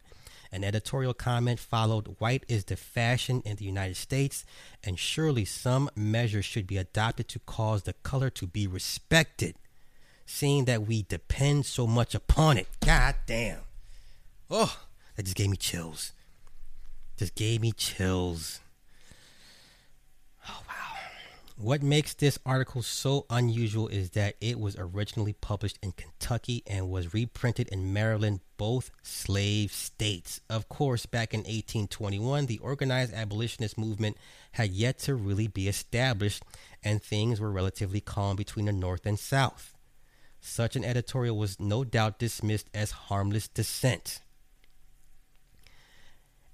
An 0.51 0.65
editorial 0.65 1.13
comment 1.13 1.61
followed 1.61 2.17
White 2.19 2.45
is 2.49 2.65
the 2.65 2.77
fashion 2.77 3.43
in 3.45 3.57
the 3.57 3.67
United 3.67 3.97
States, 3.97 4.47
and 4.83 4.99
surely 4.99 5.45
some 5.45 5.91
measure 5.95 6.43
should 6.43 6.67
be 6.67 6.79
adopted 6.79 7.29
to 7.29 7.39
cause 7.41 7.83
the 7.83 7.93
color 7.93 8.31
to 8.31 8.47
be 8.47 8.67
respected, 8.67 9.57
seeing 10.25 10.65
that 10.65 10.87
we 10.87 11.03
depend 11.03 11.67
so 11.67 11.87
much 11.87 12.15
upon 12.15 12.57
it. 12.57 12.67
God 12.81 13.17
damn. 13.27 13.61
Oh, 14.51 14.75
that 15.17 15.25
just 15.25 15.37
gave 15.37 15.51
me 15.51 15.59
chills. 15.59 16.13
Just 17.19 17.35
gave 17.35 17.61
me 17.61 17.73
chills. 17.73 18.61
Oh, 20.49 20.63
wow. 20.69 20.75
What 21.57 21.83
makes 21.83 22.15
this 22.15 22.39
article 22.47 22.81
so 22.81 23.27
unusual 23.29 23.89
is 23.89 24.11
that 24.11 24.37
it 24.41 24.61
was 24.61 24.77
originally 24.79 25.33
published 25.33 25.81
in 25.83 25.91
Kentucky 25.91 26.63
and 26.65 26.89
was 26.89 27.13
reprinted 27.13 27.69
in 27.71 27.93
Maryland, 27.93 28.39
both 28.57 28.93
slave 29.03 29.73
states. 29.73 30.41
Of 30.49 30.69
course, 30.69 31.07
back 31.07 31.35
in 31.35 31.41
1821, 31.41 32.47
the 32.47 32.59
organized 32.59 33.13
abolitionist 33.13 33.77
movement 33.77 34.17
had 34.53 34.71
yet 34.71 35.01
to 35.01 35.17
really 35.17 35.49
be 35.49 35.67
established, 35.67 36.45
and 36.85 37.03
things 37.03 37.41
were 37.41 37.51
relatively 37.51 38.01
calm 38.01 38.37
between 38.37 38.67
the 38.67 38.73
North 38.73 39.05
and 39.05 39.19
South. 39.19 39.75
Such 40.41 40.77
an 40.77 40.85
editorial 40.85 41.37
was 41.37 41.59
no 41.59 41.83
doubt 41.83 42.21
dismissed 42.21 42.71
as 42.73 42.93
harmless 42.93 43.49
dissent. 43.49 44.21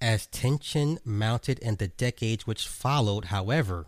As 0.05 0.26
tension 0.26 0.98
mounted 1.02 1.59
in 1.61 1.76
the 1.76 1.88
decades 1.88 2.46
which 2.46 2.68
followed, 2.68 3.24
however, 3.24 3.86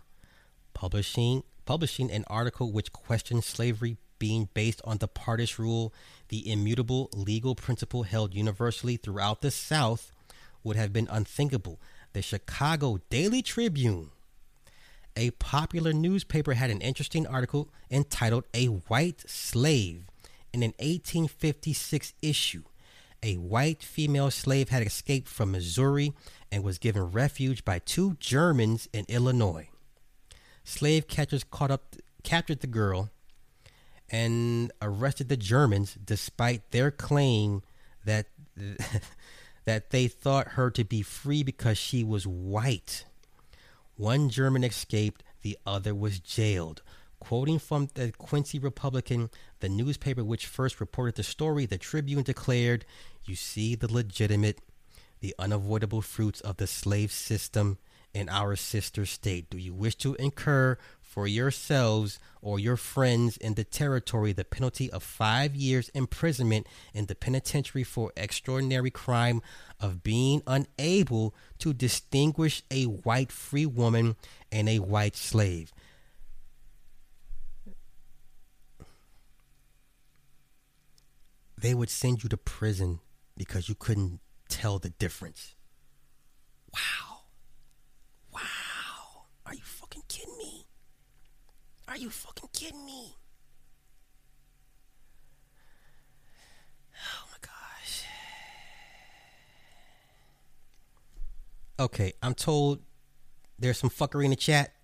publishing 0.73 1.43
publishing 1.67 2.11
an 2.11 2.25
article 2.29 2.73
which 2.73 2.91
questioned 2.91 3.45
slavery 3.45 3.99
being 4.19 4.49
based 4.55 4.81
on 4.85 4.97
the 4.97 5.09
partus 5.09 5.59
rule, 5.59 5.93
the 6.31 6.51
immutable 6.51 7.11
legal 7.13 7.55
principle 7.55 8.05
held 8.05 8.35
universally 8.35 8.97
throughout 8.97 9.43
the 9.43 9.51
South, 9.51 10.11
would 10.65 10.75
have 10.75 10.91
been 10.91 11.07
unthinkable. 11.11 11.79
The 12.15 12.23
Chicago 12.23 12.99
Daily 13.11 13.43
Tribune, 13.43 14.09
a 15.19 15.33
popular 15.33 15.93
newspaper, 15.93 16.55
had 16.55 16.71
an 16.71 16.81
interesting 16.81 17.27
article 17.27 17.69
entitled 17.91 18.47
A 18.55 18.69
White 18.69 19.29
Slave 19.29 20.07
in 20.55 20.63
an 20.63 20.73
1856 20.79 22.15
issue. 22.23 22.63
A 23.23 23.35
white 23.37 23.83
female 23.83 24.31
slave 24.31 24.69
had 24.69 24.87
escaped 24.87 25.29
from 25.29 25.53
Missouri 25.53 26.13
and 26.53 26.63
was 26.63 26.79
given 26.79 27.03
refuge 27.11 27.65
by 27.65 27.79
two 27.79 28.15
Germans 28.21 28.89
in 28.93 29.05
Illinois 29.09 29.69
slave 30.67 31.07
catchers 31.07 31.45
caught 31.45 31.71
up 31.71 31.97
captured 32.23 32.61
the 32.61 32.67
girl 32.67 33.11
and 34.11 34.73
arrested 34.83 35.29
the 35.29 35.37
Germans 35.37 35.97
despite 36.05 36.71
their 36.73 36.91
claim 36.91 37.63
that 38.05 38.27
that 39.65 39.91
they 39.91 40.09
thought 40.09 40.49
her 40.49 40.71
to 40.71 40.85
be 40.85 41.03
free 41.03 41.43
because 41.43 41.79
she 41.79 42.05
was 42.05 42.27
white. 42.27 43.05
One 43.97 44.29
German 44.29 44.63
escaped, 44.63 45.25
the 45.43 45.59
other 45.67 45.95
was 45.95 46.21
jailed. 46.21 46.83
Quoting 47.19 47.59
from 47.59 47.89
the 47.95 48.13
Quincy 48.13 48.59
Republican, 48.59 49.31
the 49.61 49.69
newspaper 49.69 50.25
which 50.25 50.47
first 50.47 50.81
reported 50.81 51.15
the 51.15 51.23
story, 51.23 51.67
the 51.67 51.79
Tribune 51.79 52.23
declared, 52.23 52.85
You 53.25 53.35
see 53.35 53.75
the 53.75 53.93
legitimate, 53.93 54.61
the 55.21 55.35
unavoidable 55.39 56.03
fruits 56.03 56.41
of 56.41 56.57
the 56.59 56.67
slave 56.67 57.13
system 57.13 57.79
in 58.13 58.29
our 58.29 58.57
sister 58.57 59.05
state? 59.07 59.51
Do 59.51 59.59
you 59.59 59.75
wish 59.75 59.95
to 59.97 60.15
incur 60.15 60.79
for 61.03 61.27
yourselves 61.27 62.19
or 62.43 62.59
your 62.59 62.77
friends 62.77 63.37
in 63.39 63.55
the 63.55 63.65
territory 63.65 64.33
the 64.33 64.45
penalty 64.45 64.91
of 64.91 65.03
five 65.03 65.55
years 65.57 65.89
imprisonment 65.95 66.67
in 66.93 67.07
the 67.07 67.15
penitentiary 67.15 67.85
for 67.85 68.13
extraordinary 68.17 68.91
crime 68.91 69.41
of 69.81 70.03
being 70.03 70.43
unable 70.47 71.35
to 71.59 71.73
distinguish 71.73 72.63
a 72.71 72.85
white 72.85 73.33
free 73.33 73.67
woman 73.67 74.17
and 74.53 74.69
a 74.69 74.79
white 74.79 75.17
slave? 75.17 75.73
They 81.59 81.75
would 81.75 81.91
send 81.91 82.23
you 82.23 82.29
to 82.29 82.37
prison 82.37 83.01
because 83.37 83.69
you 83.69 83.75
couldn't 83.75 84.21
tell 84.49 84.79
the 84.79 84.91
difference. 84.91 85.55
Wow. 86.73 87.21
Wow. 88.33 89.25
Are 89.47 89.55
you 89.55 89.63
fucking 89.63 90.03
kidding 90.09 90.37
me? 90.39 90.67
Are 91.89 91.97
you 91.97 92.11
fucking 92.11 92.51
kidding 92.53 92.85
me? 92.85 93.17
Oh 96.95 97.27
my 97.31 97.39
gosh. 97.41 98.05
Okay, 101.79 102.13
I'm 102.23 102.35
told 102.35 102.81
there's 103.59 103.79
some 103.79 103.91
fuckery 103.91 104.25
in 104.25 104.31
the 104.31 104.37
chat. 104.37 104.75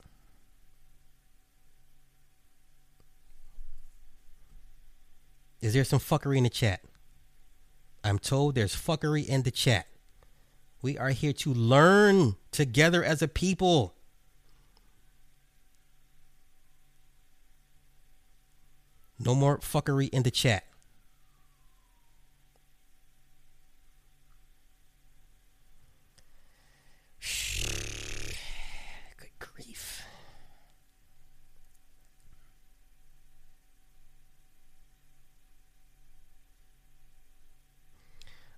Is 5.63 5.73
there 5.75 5.85
some 5.85 6.01
fuckery 6.01 6.37
in 6.37 6.43
the 6.43 6.51
chat? 6.51 6.81
I'm 8.05 8.19
told 8.19 8.57
there's 8.57 8.75
fuckery 8.75 9.25
in 9.25 9.45
the 9.45 9.53
chat. 9.53 9.87
We 10.83 10.99
are 10.99 11.11
here 11.11 11.33
to 11.35 11.55
learn 11.55 12.35
together 12.51 13.05
as 13.05 13.23
a 13.23 13.29
people. 13.29 13.95
No 19.21 19.37
more 19.37 19.59
fuckery 19.59 20.09
in 20.09 20.25
the 20.25 20.33
chat. 20.33 20.65
Good 29.17 29.31
grief. 29.39 30.03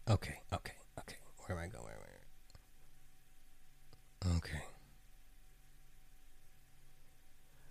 Okay, 0.09 0.40
okay, 0.52 0.72
okay. 0.98 1.16
Where 1.46 1.59
am 1.59 1.64
I 1.64 1.68
going? 1.68 1.84
Where 1.84 1.94
am 1.94 2.00
I? 4.32 4.36
Okay. 4.38 4.62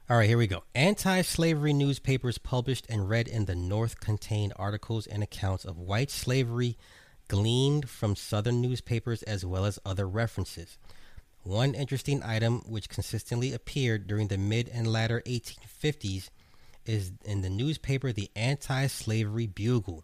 All 0.10 0.18
right, 0.18 0.28
here 0.28 0.38
we 0.38 0.48
go. 0.48 0.64
Anti 0.76 1.22
slavery 1.22 1.72
newspapers 1.72 2.38
published 2.38 2.86
and 2.90 3.08
read 3.08 3.30
in 3.30 3.46
the 3.46 3.56
North 3.56 4.02
contained 4.02 4.52
articles 4.58 5.08
and 5.08 5.24
accounts 5.24 5.64
of 5.64 5.80
white 5.80 6.12
slavery 6.12 6.78
gleaned 7.30 7.90
from 7.90 8.18
Southern 8.18 8.60
newspapers 8.60 9.24
as 9.24 9.46
well 9.46 9.64
as 9.64 9.80
other 9.86 10.06
references. 10.06 10.78
One 11.44 11.74
interesting 11.74 12.22
item 12.22 12.64
which 12.68 12.90
consistently 12.90 13.54
appeared 13.54 14.06
during 14.06 14.28
the 14.28 14.38
mid 14.38 14.68
and 14.68 14.92
latter 14.92 15.24
1850s 15.26 16.28
is 16.86 17.14
in 17.24 17.40
the 17.40 17.50
newspaper 17.50 18.12
the 18.12 18.30
Anti 18.36 18.88
Slavery 18.88 19.48
Bugle 19.48 20.04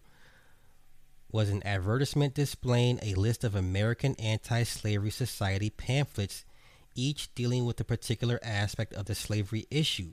was 1.30 1.50
an 1.50 1.62
advertisement 1.66 2.32
displaying 2.32 3.00
a 3.02 3.14
list 3.16 3.44
of 3.44 3.54
American 3.54 4.14
Anti 4.14 4.62
Slavery 4.62 5.10
Society 5.10 5.68
pamphlets 5.68 6.46
each 6.94 7.34
dealing 7.34 7.64
with 7.64 7.80
a 7.80 7.84
particular 7.84 8.38
aspect 8.42 8.94
of 8.94 9.06
the 9.06 9.14
slavery 9.14 9.66
issue. 9.70 10.12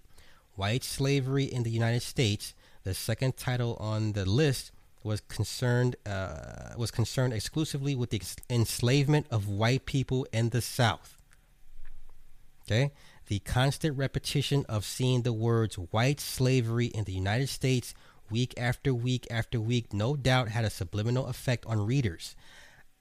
White 0.55 0.83
slavery 0.83 1.43
in 1.45 1.63
the 1.63 1.69
United 1.69 2.01
States, 2.01 2.53
the 2.83 2.93
second 2.93 3.37
title 3.37 3.75
on 3.79 4.13
the 4.13 4.25
list, 4.25 4.71
was 5.03 5.21
concerned 5.21 5.95
uh, 6.05 6.73
was 6.77 6.91
concerned 6.91 7.33
exclusively 7.33 7.95
with 7.95 8.09
the 8.09 8.21
enslavement 8.49 9.25
of 9.31 9.47
white 9.47 9.85
people 9.85 10.27
in 10.33 10.49
the 10.49 10.61
South. 10.61 11.17
Okay, 12.63 12.91
the 13.27 13.39
constant 13.39 13.97
repetition 13.97 14.65
of 14.67 14.83
seeing 14.83 15.21
the 15.21 15.33
words 15.33 15.75
"white 15.75 16.19
slavery" 16.19 16.87
in 16.87 17.05
the 17.05 17.13
United 17.13 17.47
States 17.47 17.93
week 18.29 18.53
after 18.57 18.93
week 18.93 19.25
after 19.31 19.59
week, 19.59 19.93
no 19.93 20.15
doubt, 20.15 20.49
had 20.49 20.65
a 20.65 20.69
subliminal 20.69 21.27
effect 21.27 21.65
on 21.65 21.85
readers. 21.85 22.35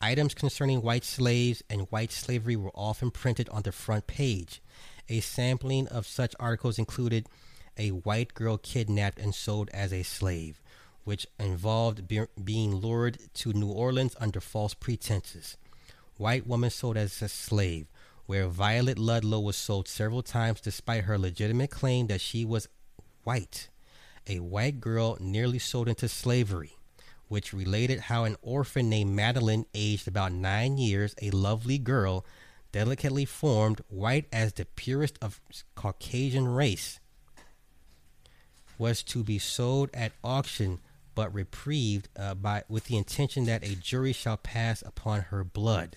Items 0.01 0.35
concerning 0.35 0.83
white 0.83 1.05
slaves 1.05 1.63
and 1.71 1.91
white 1.91 2.13
slavery 2.13 2.55
were 2.55 2.71
often 2.75 3.11
printed 3.11 3.49
on 3.49 3.63
the 3.63 3.73
front 3.73 4.07
page. 4.07 4.61
A 5.09 5.21
sampling 5.21 5.89
of 5.89 6.07
such 6.07 6.35
articles 6.39 6.79
included 6.79 7.27
a 7.79 7.91
white 7.91 8.35
girl 8.35 8.59
kidnapped 8.59 9.19
and 9.19 9.35
sold 9.35 9.71
as 9.73 9.95
a 9.95 10.03
slave, 10.03 10.61
which 11.05 11.27
involved 11.41 12.07
be- 12.07 12.27
being 12.43 12.75
lured 12.75 13.19
to 13.35 13.55
New 13.55 13.71
Orleans 13.71 14.15
under 14.21 14.41
false 14.41 14.75
pretenses. 14.75 15.57
White 16.19 16.47
woman 16.47 16.71
sold 16.71 16.99
as 16.99 17.23
a 17.23 17.29
slave, 17.29 17.87
where 18.27 18.49
Violet 18.49 18.99
Ludlow 18.99 19.41
was 19.41 19.57
sold 19.57 19.89
several 19.89 20.23
times 20.23 20.61
despite 20.61 21.05
her 21.05 21.17
legitimate 21.17 21.71
claim 21.71 22.09
that 22.09 22.21
she 22.21 22.45
was 22.45 22.69
white. 23.25 23.71
A 24.27 24.41
white 24.41 24.79
girl 24.79 25.17
nearly 25.21 25.59
sold 25.59 25.89
into 25.89 26.09
slavery 26.09 26.76
which 27.29 27.53
related 27.53 28.01
how 28.01 28.25
an 28.25 28.37
orphan 28.43 28.89
named 28.89 29.15
Madeline, 29.15 29.67
aged 29.75 30.07
about 30.09 30.33
nine 30.33 30.79
years, 30.79 31.15
a 31.21 31.31
lovely 31.31 31.79
girl, 31.79 32.25
delicately 32.73 33.25
formed, 33.25 33.81
white 33.89 34.27
as 34.33 34.53
the 34.53 34.65
purest 34.65 35.19
of 35.21 35.41
Caucasian 35.75 36.49
race, 36.49 37.01
was 38.79 39.03
to 39.03 39.25
be 39.25 39.39
sold 39.39 39.91
at 39.95 40.13
auction 40.23 40.81
but 41.15 41.33
reprieved 41.35 42.09
uh, 42.17 42.35
by 42.35 42.63
with 42.69 42.85
the 42.85 42.97
intention 42.97 43.47
that 43.47 43.65
a 43.65 43.75
jury 43.75 44.13
shall 44.13 44.37
pass 44.37 44.83
upon 44.83 45.23
her 45.23 45.43
blood. 45.43 45.97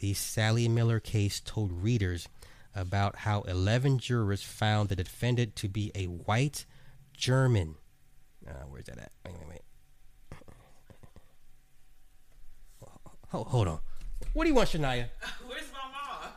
The 0.00 0.14
Sally 0.14 0.68
Miller 0.68 1.00
case 1.00 1.40
told 1.40 1.72
readers 1.72 2.28
about 2.74 3.16
how 3.16 3.42
11 3.42 3.98
jurors 3.98 4.42
found 4.42 4.88
the 4.88 4.96
defendant 4.96 5.56
to 5.56 5.68
be 5.68 5.90
a 5.94 6.04
white 6.04 6.66
German. 7.16 7.76
Uh, 8.46 8.64
where's 8.68 8.86
that 8.86 8.98
at? 8.98 9.12
Wait, 9.24 9.34
wait, 9.38 9.48
wait. 9.48 9.60
Oh, 13.32 13.44
hold 13.44 13.68
on. 13.68 13.78
What 14.32 14.44
do 14.44 14.48
you 14.48 14.54
want, 14.54 14.70
Shania? 14.70 15.06
Where's 15.46 15.70
my 15.72 15.78
mom? 15.92 16.32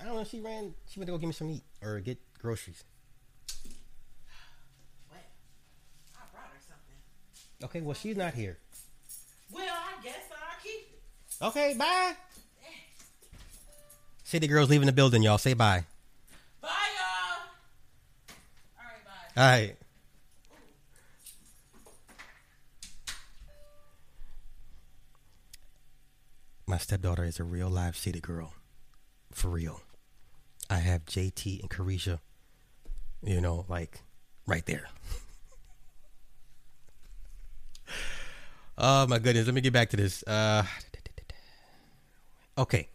I 0.00 0.04
don't 0.04 0.16
know. 0.16 0.24
She 0.24 0.40
ran. 0.40 0.72
She 0.88 1.00
went 1.00 1.08
to 1.08 1.12
go 1.12 1.18
get 1.18 1.26
me 1.26 1.32
some 1.32 1.48
meat 1.48 1.62
or 1.82 2.00
get 2.00 2.18
groceries. 2.40 2.84
What? 5.08 5.20
I 6.14 6.20
brought 6.32 6.44
her 6.46 6.60
something. 6.60 7.64
Okay. 7.64 7.80
Well, 7.80 7.94
she's 7.94 8.16
not 8.16 8.34
here. 8.34 8.58
Well, 9.52 9.64
I 9.64 10.02
guess 10.02 10.16
I'll 10.30 10.62
keep 10.62 10.88
it. 10.92 11.44
Okay. 11.44 11.74
Bye. 11.76 12.14
Eh. 12.64 12.70
City 14.24 14.46
girls 14.46 14.70
leaving 14.70 14.86
the 14.86 14.92
building, 14.92 15.22
y'all. 15.22 15.38
Say 15.38 15.54
bye. 15.54 15.84
Bye, 16.60 16.68
y'all. 16.68 17.48
All 18.78 18.84
right. 18.84 19.04
Bye. 19.34 19.42
All 19.42 19.48
right. 19.48 19.76
My 26.76 26.80
stepdaughter 26.80 27.24
is 27.24 27.40
a 27.40 27.42
real 27.42 27.70
live 27.70 27.96
city 27.96 28.20
girl. 28.20 28.52
For 29.32 29.48
real. 29.48 29.80
I 30.68 30.76
have 30.80 31.06
JT 31.06 31.60
and 31.62 31.70
Caresha, 31.70 32.18
you 33.22 33.40
know, 33.40 33.64
like 33.66 34.02
right 34.46 34.66
there. 34.66 34.86
oh 38.76 39.06
my 39.06 39.18
goodness. 39.18 39.46
Let 39.46 39.54
me 39.54 39.62
get 39.62 39.72
back 39.72 39.88
to 39.88 39.96
this. 39.96 40.22
Uh, 40.24 40.64
okay. 42.58 42.88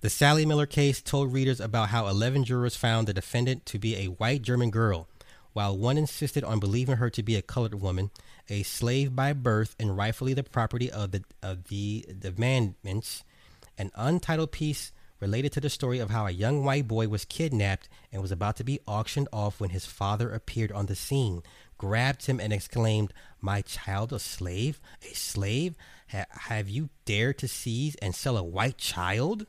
The 0.00 0.08
Sally 0.08 0.46
Miller 0.46 0.66
case 0.66 1.02
told 1.02 1.32
readers 1.32 1.58
about 1.58 1.88
how 1.88 2.06
11 2.06 2.44
jurors 2.44 2.76
found 2.76 3.08
the 3.08 3.12
defendant 3.12 3.66
to 3.66 3.80
be 3.80 3.96
a 3.96 4.06
white 4.06 4.42
German 4.42 4.70
girl, 4.70 5.08
while 5.52 5.76
one 5.76 5.98
insisted 5.98 6.44
on 6.44 6.60
believing 6.60 6.96
her 6.96 7.10
to 7.10 7.22
be 7.22 7.36
a 7.36 7.42
colored 7.42 7.80
woman, 7.80 8.10
a 8.48 8.62
slave 8.62 9.14
by 9.14 9.32
birth 9.32 9.74
and 9.78 9.96
rightfully 9.96 10.34
the 10.34 10.42
property 10.42 10.90
of 10.90 11.10
the 11.10 11.22
of 11.42 11.64
the 11.64 12.06
demandments. 12.18 13.22
An 13.78 13.90
untitled 13.94 14.52
piece 14.52 14.92
related 15.20 15.52
to 15.52 15.60
the 15.60 15.70
story 15.70 15.98
of 15.98 16.10
how 16.10 16.26
a 16.26 16.30
young 16.30 16.64
white 16.64 16.88
boy 16.88 17.06
was 17.08 17.24
kidnapped 17.24 17.88
and 18.10 18.22
was 18.22 18.32
about 18.32 18.56
to 18.56 18.64
be 18.64 18.80
auctioned 18.86 19.28
off 19.32 19.60
when 19.60 19.70
his 19.70 19.84
father 19.84 20.32
appeared 20.32 20.72
on 20.72 20.86
the 20.86 20.96
scene, 20.96 21.42
grabbed 21.76 22.26
him 22.26 22.40
and 22.40 22.52
exclaimed, 22.52 23.12
"My 23.40 23.60
child, 23.62 24.12
a 24.12 24.18
slave? 24.18 24.80
A 25.02 25.14
slave? 25.14 25.74
Ha- 26.10 26.26
have 26.30 26.68
you 26.68 26.88
dared 27.04 27.38
to 27.38 27.48
seize 27.48 27.96
and 27.96 28.14
sell 28.14 28.36
a 28.36 28.42
white 28.42 28.78
child?" 28.78 29.46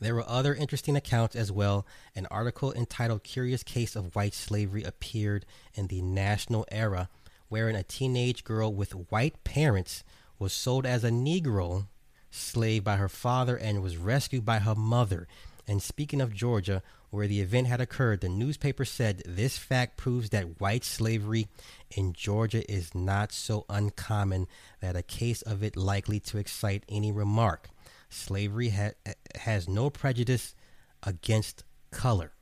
There 0.00 0.14
were 0.14 0.28
other 0.28 0.54
interesting 0.54 0.96
accounts 0.96 1.34
as 1.34 1.50
well. 1.50 1.84
An 2.14 2.26
article 2.30 2.72
entitled 2.72 3.24
Curious 3.24 3.62
Case 3.62 3.96
of 3.96 4.14
White 4.14 4.34
Slavery 4.34 4.84
appeared 4.84 5.44
in 5.74 5.88
the 5.88 6.02
National 6.02 6.64
Era, 6.70 7.08
wherein 7.48 7.74
a 7.74 7.82
teenage 7.82 8.44
girl 8.44 8.72
with 8.72 9.10
white 9.10 9.42
parents 9.42 10.04
was 10.38 10.52
sold 10.52 10.86
as 10.86 11.02
a 11.02 11.10
Negro 11.10 11.86
slave 12.30 12.84
by 12.84 12.96
her 12.96 13.08
father 13.08 13.56
and 13.56 13.82
was 13.82 13.96
rescued 13.96 14.44
by 14.44 14.60
her 14.60 14.74
mother. 14.74 15.26
And 15.66 15.82
speaking 15.82 16.20
of 16.20 16.32
Georgia, 16.32 16.82
where 17.10 17.26
the 17.26 17.40
event 17.40 17.66
had 17.66 17.80
occurred, 17.80 18.20
the 18.20 18.28
newspaper 18.28 18.84
said 18.84 19.22
this 19.26 19.58
fact 19.58 19.96
proves 19.96 20.30
that 20.30 20.60
white 20.60 20.84
slavery 20.84 21.48
in 21.90 22.12
Georgia 22.12 22.70
is 22.70 22.94
not 22.94 23.32
so 23.32 23.64
uncommon 23.68 24.46
that 24.80 24.96
a 24.96 25.02
case 25.02 25.42
of 25.42 25.62
it 25.62 25.76
likely 25.76 26.20
to 26.20 26.38
excite 26.38 26.84
any 26.88 27.10
remark. 27.10 27.70
Slavery 28.08 28.70
ha- 28.70 28.92
has 29.40 29.68
no 29.68 29.90
prejudice 29.90 30.54
against 31.02 31.64
color. 31.90 32.32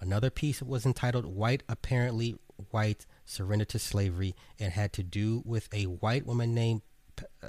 Another 0.00 0.30
piece 0.30 0.62
was 0.62 0.84
entitled 0.84 1.26
White 1.26 1.62
Apparently 1.68 2.36
White 2.70 3.06
Surrender 3.24 3.64
to 3.66 3.78
Slavery 3.78 4.34
and 4.58 4.72
had 4.72 4.92
to 4.94 5.02
do 5.02 5.42
with 5.44 5.68
a 5.72 5.84
white 5.84 6.26
woman 6.26 6.54
named 6.54 6.82
uh, 7.42 7.48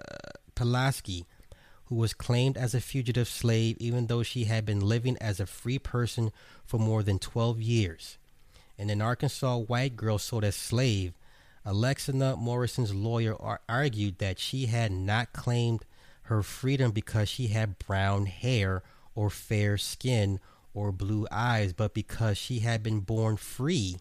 Pulaski 0.55 1.25
who 1.85 1.95
was 1.95 2.13
claimed 2.13 2.57
as 2.57 2.73
a 2.73 2.81
fugitive 2.81 3.27
slave 3.27 3.75
even 3.79 4.07
though 4.07 4.23
she 4.23 4.45
had 4.45 4.65
been 4.65 4.79
living 4.79 5.17
as 5.19 5.39
a 5.39 5.45
free 5.45 5.79
person 5.79 6.31
for 6.65 6.79
more 6.79 7.03
than 7.03 7.19
12 7.19 7.61
years. 7.61 8.17
And 8.77 8.89
an 8.89 9.01
Arkansas 9.01 9.57
white 9.57 9.95
girl 9.95 10.17
sold 10.17 10.43
as 10.43 10.55
slave, 10.55 11.13
Alexina 11.65 12.35
Morrison's 12.35 12.93
lawyer 12.93 13.39
ar- 13.41 13.61
argued 13.69 14.17
that 14.19 14.39
she 14.39 14.65
had 14.65 14.91
not 14.91 15.33
claimed 15.33 15.85
her 16.23 16.43
freedom 16.43 16.91
because 16.91 17.29
she 17.29 17.47
had 17.47 17.79
brown 17.79 18.25
hair 18.25 18.83
or 19.15 19.29
fair 19.29 19.77
skin 19.77 20.39
or 20.73 20.91
blue 20.91 21.27
eyes, 21.31 21.73
but 21.73 21.93
because 21.93 22.37
she 22.37 22.59
had 22.59 22.81
been 22.81 23.01
born 23.01 23.37
free 23.37 23.97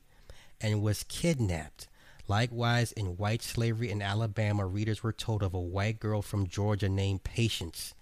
and 0.60 0.82
was 0.82 1.04
kidnapped. 1.04 1.88
Likewise, 2.28 2.92
in 2.92 3.16
white 3.16 3.42
slavery 3.42 3.90
in 3.90 4.00
Alabama, 4.00 4.64
readers 4.64 5.02
were 5.02 5.12
told 5.12 5.42
of 5.42 5.54
a 5.54 5.60
white 5.60 5.98
girl 5.98 6.22
from 6.22 6.46
Georgia 6.46 6.88
named 6.88 7.24
Patience, 7.24 7.94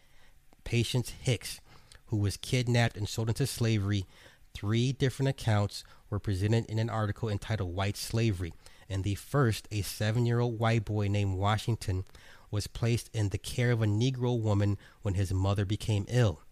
Patience 0.62 1.10
Hicks, 1.22 1.60
who 2.06 2.18
was 2.18 2.36
kidnapped 2.36 2.96
and 2.96 3.08
sold 3.08 3.28
into 3.28 3.46
slavery. 3.46 4.04
Three 4.54 4.92
different 4.92 5.30
accounts 5.30 5.84
were 6.10 6.18
presented 6.18 6.66
in 6.66 6.78
an 6.78 6.90
article 6.90 7.28
entitled 7.28 7.74
White 7.74 7.96
Slavery. 7.96 8.52
In 8.88 9.02
the 9.02 9.14
first, 9.14 9.68
a 9.70 9.82
seven 9.82 10.26
year 10.26 10.40
old 10.40 10.58
white 10.58 10.84
boy 10.84 11.08
named 11.08 11.36
Washington 11.36 12.04
was 12.50 12.66
placed 12.66 13.10
in 13.14 13.28
the 13.28 13.38
care 13.38 13.70
of 13.70 13.82
a 13.82 13.86
Negro 13.86 14.40
woman 14.40 14.78
when 15.02 15.14
his 15.14 15.32
mother 15.32 15.64
became 15.64 16.06
ill. 16.08 16.42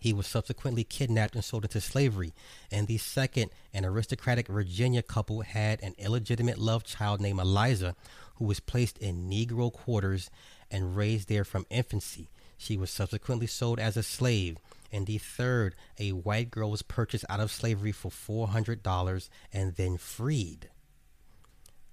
He 0.00 0.12
was 0.12 0.26
subsequently 0.26 0.84
kidnapped 0.84 1.34
and 1.34 1.44
sold 1.44 1.64
into 1.64 1.80
slavery. 1.80 2.32
And 2.70 2.86
the 2.86 2.98
second, 2.98 3.50
an 3.74 3.84
aristocratic 3.84 4.48
Virginia 4.48 5.02
couple 5.02 5.42
had 5.42 5.82
an 5.82 5.94
illegitimate 5.98 6.58
love 6.58 6.84
child 6.84 7.20
named 7.20 7.40
Eliza, 7.40 7.96
who 8.36 8.44
was 8.44 8.60
placed 8.60 8.98
in 8.98 9.28
Negro 9.28 9.72
quarters 9.72 10.30
and 10.70 10.96
raised 10.96 11.28
there 11.28 11.44
from 11.44 11.66
infancy. 11.70 12.28
She 12.56 12.76
was 12.76 12.90
subsequently 12.90 13.46
sold 13.46 13.80
as 13.80 13.96
a 13.96 14.02
slave. 14.02 14.58
And 14.92 15.06
the 15.06 15.18
third, 15.18 15.74
a 15.98 16.12
white 16.12 16.50
girl 16.50 16.70
was 16.70 16.82
purchased 16.82 17.24
out 17.28 17.40
of 17.40 17.50
slavery 17.50 17.92
for 17.92 18.10
$400 18.10 19.28
and 19.52 19.74
then 19.74 19.96
freed. 19.96 20.70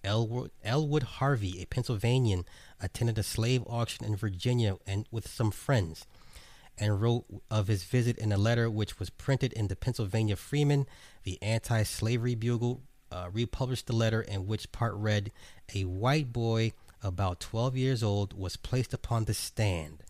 Elwood, 0.06 0.52
Elwood 0.64 1.04
Harvey, 1.04 1.62
a 1.62 1.66
Pennsylvanian, 1.66 2.46
attended 2.80 3.18
a 3.18 3.24
slave 3.24 3.64
auction 3.68 4.06
in 4.06 4.16
Virginia 4.16 4.78
and 4.86 5.06
with 5.12 5.28
some 5.28 5.52
friends 5.52 6.06
and 6.78 7.02
wrote 7.02 7.26
of 7.50 7.68
his 7.68 7.84
visit 7.84 8.18
in 8.18 8.32
a 8.32 8.38
letter 8.38 8.70
which 8.70 9.00
was 9.00 9.10
printed 9.10 9.54
in 9.54 9.68
the 9.68 9.76
Pennsylvania 9.76 10.36
Freeman. 10.36 10.86
The 11.24 11.42
anti 11.42 11.84
slavery 11.84 12.36
bugle 12.36 12.82
uh, 13.12 13.30
republished 13.32 13.88
the 13.88 13.96
letter, 13.96 14.22
in 14.22 14.46
which 14.46 14.72
part 14.72 14.94
read 14.96 15.32
A 15.74 15.86
white 15.86 16.34
boy 16.34 16.74
about 17.02 17.40
12 17.40 17.78
years 17.78 18.04
old 18.04 18.34
was 18.34 18.58
placed 18.58 18.94
upon 18.94 19.26
the 19.26 19.34
stand. 19.34 20.04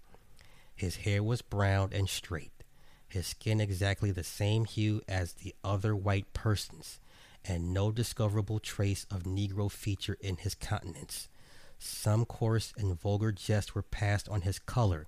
His 0.75 0.97
hair 0.97 1.21
was 1.23 1.41
brown 1.41 1.91
and 1.93 2.09
straight, 2.09 2.63
his 3.07 3.27
skin 3.27 3.61
exactly 3.61 4.11
the 4.11 4.23
same 4.23 4.65
hue 4.65 5.01
as 5.07 5.33
the 5.33 5.53
other 5.63 5.95
white 5.95 6.33
persons, 6.33 6.99
and 7.47 7.73
no 7.73 7.91
discoverable 7.91 8.59
trace 8.59 9.05
of 9.11 9.23
Negro 9.23 9.71
feature 9.71 10.17
in 10.19 10.37
his 10.37 10.55
countenance. 10.55 11.29
Some 11.77 12.25
coarse 12.25 12.73
and 12.77 12.99
vulgar 12.99 13.31
jests 13.31 13.75
were 13.75 13.83
passed 13.83 14.27
on 14.29 14.41
his 14.41 14.59
color 14.59 15.07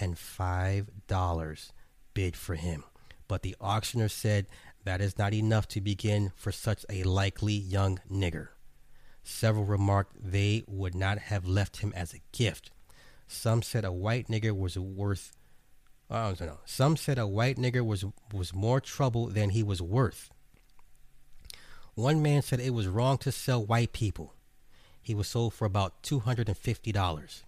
and 0.00 0.18
five 0.18 0.90
dollars 1.06 1.72
bid 2.14 2.36
for 2.36 2.54
him. 2.54 2.84
But 3.28 3.42
the 3.42 3.56
auctioneer 3.60 4.08
said 4.08 4.46
that 4.84 5.00
is 5.00 5.18
not 5.18 5.32
enough 5.32 5.68
to 5.68 5.80
begin 5.80 6.32
for 6.36 6.52
such 6.52 6.84
a 6.88 7.04
likely 7.04 7.54
young 7.54 8.00
nigger. 8.10 8.48
Several 9.22 9.64
remarked 9.64 10.16
they 10.20 10.64
would 10.66 10.94
not 10.94 11.18
have 11.18 11.46
left 11.46 11.78
him 11.78 11.92
as 11.94 12.12
a 12.12 12.20
gift. 12.32 12.70
Some 13.28 13.62
said 13.62 13.84
a 13.84 13.92
white 13.92 14.28
nigger 14.28 14.56
was 14.56 14.76
worth. 14.76 15.36
Oh, 16.10 16.34
no. 16.40 16.58
Some 16.64 16.96
said 16.96 17.18
a 17.18 17.26
white 17.26 17.56
nigger 17.56 17.86
was 17.86 18.04
was 18.32 18.52
more 18.52 18.80
trouble 18.80 19.28
than 19.28 19.50
he 19.50 19.62
was 19.62 19.80
worth. 19.80 20.30
One 22.00 22.22
man 22.22 22.40
said 22.40 22.60
it 22.60 22.72
was 22.72 22.88
wrong 22.88 23.18
to 23.18 23.30
sell 23.30 23.62
white 23.62 23.92
people. 23.92 24.32
He 25.02 25.14
was 25.14 25.28
sold 25.28 25.52
for 25.52 25.66
about 25.66 26.02
two 26.02 26.20
hundred 26.20 26.48
and 26.48 26.56
fifty 26.56 26.92
dollars. 26.92 27.44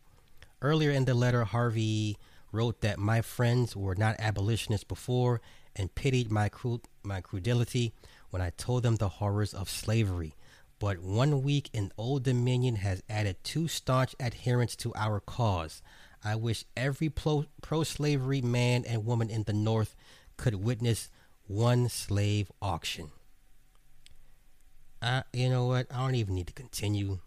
Earlier 0.61 0.91
in 0.91 1.07
the 1.07 1.15
letter, 1.15 1.45
Harvey 1.45 2.19
wrote 2.53 2.83
that 2.83 2.99
my 2.99 3.23
friends 3.23 3.75
were 3.75 3.95
not 3.95 4.17
abolitionists 4.19 4.85
before 4.85 5.41
and 5.75 5.95
pitied 5.95 6.31
my 6.31 6.51
cru- 6.51 6.83
my 7.03 7.23
credulity 7.23 7.95
when 8.29 8.43
I 8.43 8.51
told 8.51 8.83
them 8.83 8.97
the 8.97 9.09
horrors 9.09 9.55
of 9.55 9.71
slavery. 9.71 10.35
But 10.79 10.99
one 10.99 11.43
week 11.43 11.71
in 11.73 11.91
Old 11.97 12.25
Dominion 12.25 12.77
has 12.77 13.03
added 13.09 13.37
two 13.43 13.69
staunch 13.69 14.15
adherents 14.21 14.77
to 14.77 14.93
our 14.95 15.19
cause. 15.19 15.81
I 16.23 16.37
wish 16.37 16.67
every 16.77 17.09
pro 17.09 17.47
slavery 17.85 18.43
man 18.43 18.85
and 18.85 19.07
woman 19.07 19.31
in 19.31 19.45
the 19.45 19.55
North 19.55 19.97
could 20.37 20.57
witness 20.57 21.09
one 21.47 21.89
slave 21.89 22.53
auction. 22.61 23.13
I, 25.03 25.25
you 25.33 25.51
know 25.51 25.67
what? 25.67 25.89
I 25.91 25.99
don't 25.99 26.15
even 26.15 26.37
need 26.37 26.47
to 26.47 26.53
continue. 26.53 27.19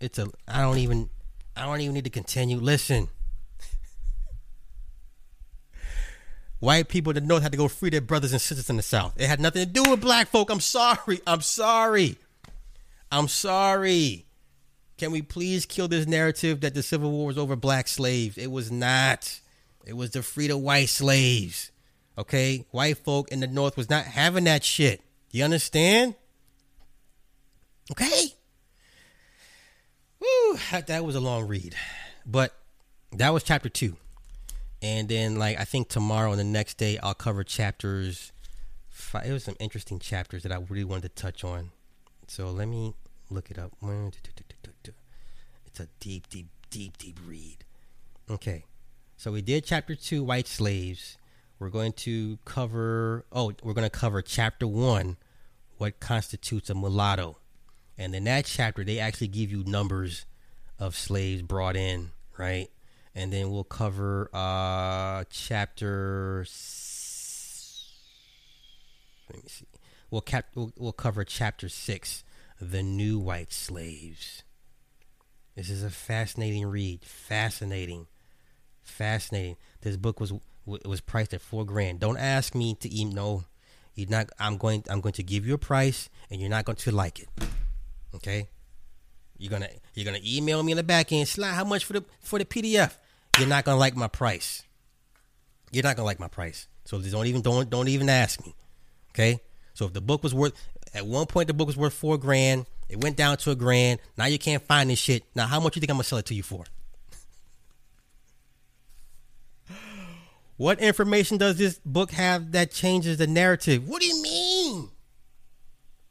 It's 0.00 0.18
a. 0.18 0.28
I 0.46 0.62
don't 0.62 0.78
even. 0.78 1.10
I 1.56 1.66
don't 1.66 1.80
even 1.80 1.94
need 1.94 2.04
to 2.04 2.10
continue. 2.10 2.58
Listen. 2.58 3.08
White 6.58 6.88
people 6.88 7.10
in 7.10 7.22
the 7.22 7.28
North 7.28 7.42
had 7.42 7.52
to 7.52 7.58
go 7.58 7.68
free 7.68 7.90
their 7.90 8.00
brothers 8.00 8.32
and 8.32 8.40
sisters 8.40 8.70
in 8.70 8.76
the 8.76 8.82
South. 8.82 9.12
It 9.16 9.26
had 9.26 9.40
nothing 9.40 9.66
to 9.66 9.70
do 9.70 9.90
with 9.90 10.00
black 10.00 10.28
folk. 10.28 10.50
I'm 10.50 10.60
sorry. 10.60 11.20
I'm 11.26 11.42
sorry. 11.42 12.16
I'm 13.10 13.28
sorry. 13.28 14.24
Can 14.96 15.12
we 15.12 15.20
please 15.20 15.66
kill 15.66 15.88
this 15.88 16.06
narrative 16.06 16.62
that 16.62 16.74
the 16.74 16.82
Civil 16.82 17.10
War 17.10 17.26
was 17.26 17.36
over 17.36 17.56
black 17.56 17.88
slaves? 17.88 18.38
It 18.38 18.50
was 18.50 18.72
not. 18.72 19.40
It 19.84 19.94
was 19.94 20.10
to 20.10 20.22
free 20.22 20.46
the 20.48 20.56
white 20.56 20.88
slaves. 20.88 21.70
Okay? 22.16 22.64
White 22.70 22.98
folk 22.98 23.30
in 23.30 23.40
the 23.40 23.46
North 23.46 23.76
was 23.76 23.90
not 23.90 24.04
having 24.04 24.44
that 24.44 24.64
shit. 24.64 25.02
You 25.30 25.44
understand? 25.44 26.14
Okay? 27.90 28.34
Whew, 30.18 30.58
that 30.86 31.04
was 31.04 31.14
a 31.14 31.20
long 31.20 31.46
read, 31.46 31.76
but 32.24 32.54
that 33.12 33.32
was 33.32 33.42
chapter 33.42 33.68
two, 33.68 33.96
and 34.82 35.08
then 35.08 35.36
like 35.36 35.60
I 35.60 35.64
think 35.64 35.88
tomorrow 35.88 36.30
and 36.30 36.40
the 36.40 36.44
next 36.44 36.78
day 36.78 36.98
I'll 36.98 37.14
cover 37.14 37.44
chapters. 37.44 38.32
Five, 38.88 39.26
it 39.26 39.32
was 39.32 39.44
some 39.44 39.56
interesting 39.60 39.98
chapters 39.98 40.42
that 40.42 40.52
I 40.52 40.56
really 40.56 40.84
wanted 40.84 41.14
to 41.14 41.22
touch 41.22 41.44
on, 41.44 41.70
so 42.26 42.50
let 42.50 42.66
me 42.66 42.94
look 43.30 43.50
it 43.50 43.58
up. 43.58 43.72
It's 45.66 45.80
a 45.80 45.88
deep, 46.00 46.28
deep, 46.28 46.48
deep, 46.70 46.96
deep 46.96 47.20
read. 47.26 47.58
Okay, 48.30 48.64
so 49.16 49.30
we 49.32 49.42
did 49.42 49.64
chapter 49.64 49.94
two, 49.94 50.24
white 50.24 50.48
slaves. 50.48 51.18
We're 51.58 51.70
going 51.70 51.92
to 51.92 52.38
cover. 52.44 53.26
Oh, 53.30 53.52
we're 53.62 53.74
going 53.74 53.88
to 53.88 53.90
cover 53.90 54.22
chapter 54.22 54.66
one, 54.66 55.18
what 55.76 56.00
constitutes 56.00 56.70
a 56.70 56.74
mulatto, 56.74 57.36
and 57.98 58.14
in 58.14 58.24
that 58.24 58.44
chapter 58.44 58.84
they 58.84 58.98
actually 58.98 59.28
give 59.28 59.50
you 59.50 59.64
numbers 59.64 60.26
of 60.78 60.96
slaves 60.96 61.42
brought 61.42 61.76
in, 61.76 62.10
right? 62.38 62.68
And 63.14 63.32
then 63.32 63.50
we'll 63.50 63.64
cover 63.64 64.28
uh 64.32 65.24
chapter. 65.30 66.46
Let 69.30 69.42
me 69.42 69.48
see. 69.48 69.66
We'll 70.10 70.20
cap. 70.20 70.46
We'll, 70.54 70.72
we'll 70.76 70.92
cover 70.92 71.24
chapter 71.24 71.68
six, 71.68 72.22
the 72.60 72.82
new 72.82 73.18
white 73.18 73.52
slaves. 73.52 74.42
This 75.56 75.70
is 75.70 75.82
a 75.82 75.90
fascinating 75.90 76.66
read. 76.66 77.04
Fascinating, 77.04 78.06
fascinating. 78.82 79.56
This 79.80 79.96
book 79.96 80.20
was 80.20 80.32
it 80.32 80.86
was 80.86 81.00
priced 81.00 81.34
at 81.34 81.40
four 81.40 81.64
grand. 81.64 82.00
Don't 82.00 82.18
ask 82.18 82.54
me 82.54 82.74
to 82.76 82.88
even 82.88 83.14
know. 83.14 83.44
You're 83.94 84.10
not. 84.10 84.28
I'm 84.38 84.58
going. 84.58 84.84
I'm 84.90 85.00
going 85.00 85.14
to 85.14 85.22
give 85.22 85.46
you 85.46 85.54
a 85.54 85.58
price, 85.58 86.08
and 86.30 86.40
you're 86.40 86.50
not 86.50 86.66
going 86.66 86.76
to 86.76 86.92
like 86.92 87.18
it. 87.18 87.28
Okay. 88.16 88.48
You're 89.38 89.50
gonna 89.50 89.68
you're 89.94 90.04
gonna 90.04 90.24
email 90.24 90.62
me 90.62 90.72
in 90.72 90.76
the 90.76 90.82
back 90.82 91.12
end. 91.12 91.28
Slide 91.28 91.52
how 91.52 91.64
much 91.64 91.84
for 91.84 91.94
the 91.94 92.04
for 92.20 92.38
the 92.38 92.44
PDF? 92.44 92.96
You're 93.38 93.48
not 93.48 93.64
gonna 93.64 93.78
like 93.78 93.96
my 93.96 94.08
price. 94.08 94.62
You're 95.72 95.84
not 95.84 95.96
gonna 95.96 96.06
like 96.06 96.20
my 96.20 96.28
price. 96.28 96.68
So 96.84 97.00
don't 97.00 97.26
even 97.26 97.42
don't 97.42 97.68
don't 97.68 97.88
even 97.88 98.08
ask 98.08 98.44
me. 98.44 98.54
Okay. 99.10 99.40
So 99.74 99.86
if 99.86 99.92
the 99.92 100.00
book 100.00 100.22
was 100.22 100.34
worth 100.34 100.54
at 100.94 101.06
one 101.06 101.26
point 101.26 101.48
the 101.48 101.54
book 101.54 101.66
was 101.66 101.76
worth 101.76 101.92
four 101.92 102.16
grand, 102.16 102.66
it 102.88 103.02
went 103.02 103.16
down 103.16 103.36
to 103.38 103.50
a 103.50 103.54
grand. 103.54 104.00
Now 104.16 104.26
you 104.26 104.38
can't 104.38 104.62
find 104.62 104.88
this 104.88 104.98
shit. 104.98 105.24
Now 105.34 105.46
how 105.46 105.60
much 105.60 105.76
you 105.76 105.80
think 105.80 105.90
I'm 105.90 105.96
gonna 105.96 106.04
sell 106.04 106.18
it 106.18 106.26
to 106.26 106.34
you 106.34 106.42
for? 106.42 106.64
What 110.56 110.80
information 110.80 111.36
does 111.36 111.58
this 111.58 111.78
book 111.84 112.12
have 112.12 112.52
that 112.52 112.70
changes 112.70 113.18
the 113.18 113.26
narrative? 113.26 113.86
What 113.86 114.00
do 114.00 114.06
you 114.06 114.22
mean? 114.22 114.88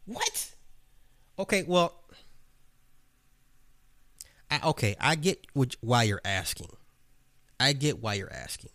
What? 0.05 0.44
Okay, 1.37 1.63
well, 1.67 1.93
I, 4.49 4.59
okay, 4.69 4.95
I 4.99 5.15
get 5.15 5.45
which, 5.53 5.77
why 5.81 6.03
you're 6.03 6.21
asking. 6.23 6.69
I 7.59 7.73
get 7.73 8.01
why 8.01 8.15
you're 8.15 8.33
asking, 8.33 8.71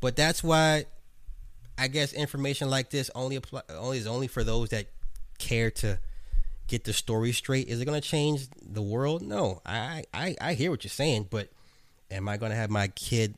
but 0.00 0.16
that's 0.16 0.42
why 0.42 0.86
I 1.76 1.88
guess 1.88 2.12
information 2.12 2.70
like 2.70 2.90
this 2.90 3.10
only 3.14 3.36
apply 3.36 3.62
only 3.68 3.98
is 3.98 4.06
only 4.06 4.28
for 4.28 4.42
those 4.42 4.70
that 4.70 4.86
care 5.38 5.70
to 5.70 5.98
get 6.68 6.84
the 6.84 6.94
story 6.94 7.32
straight. 7.32 7.68
Is 7.68 7.80
it 7.80 7.84
going 7.84 8.00
to 8.00 8.06
change 8.06 8.48
the 8.62 8.80
world? 8.80 9.20
No, 9.20 9.60
I, 9.66 10.04
I 10.14 10.36
I 10.40 10.54
hear 10.54 10.70
what 10.70 10.84
you're 10.84 10.90
saying, 10.90 11.28
but 11.30 11.50
am 12.10 12.28
I 12.30 12.38
going 12.38 12.50
to 12.50 12.56
have 12.56 12.70
my 12.70 12.88
kid 12.88 13.34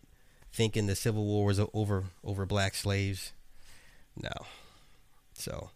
thinking 0.57 0.87
the 0.87 0.97
Civil 0.97 1.25
War 1.25 1.47
was 1.47 1.61
over 1.75 2.05
over 2.25 2.47
black 2.47 2.75
slaves. 2.75 3.33
No. 4.17 4.33
So, 5.35 5.69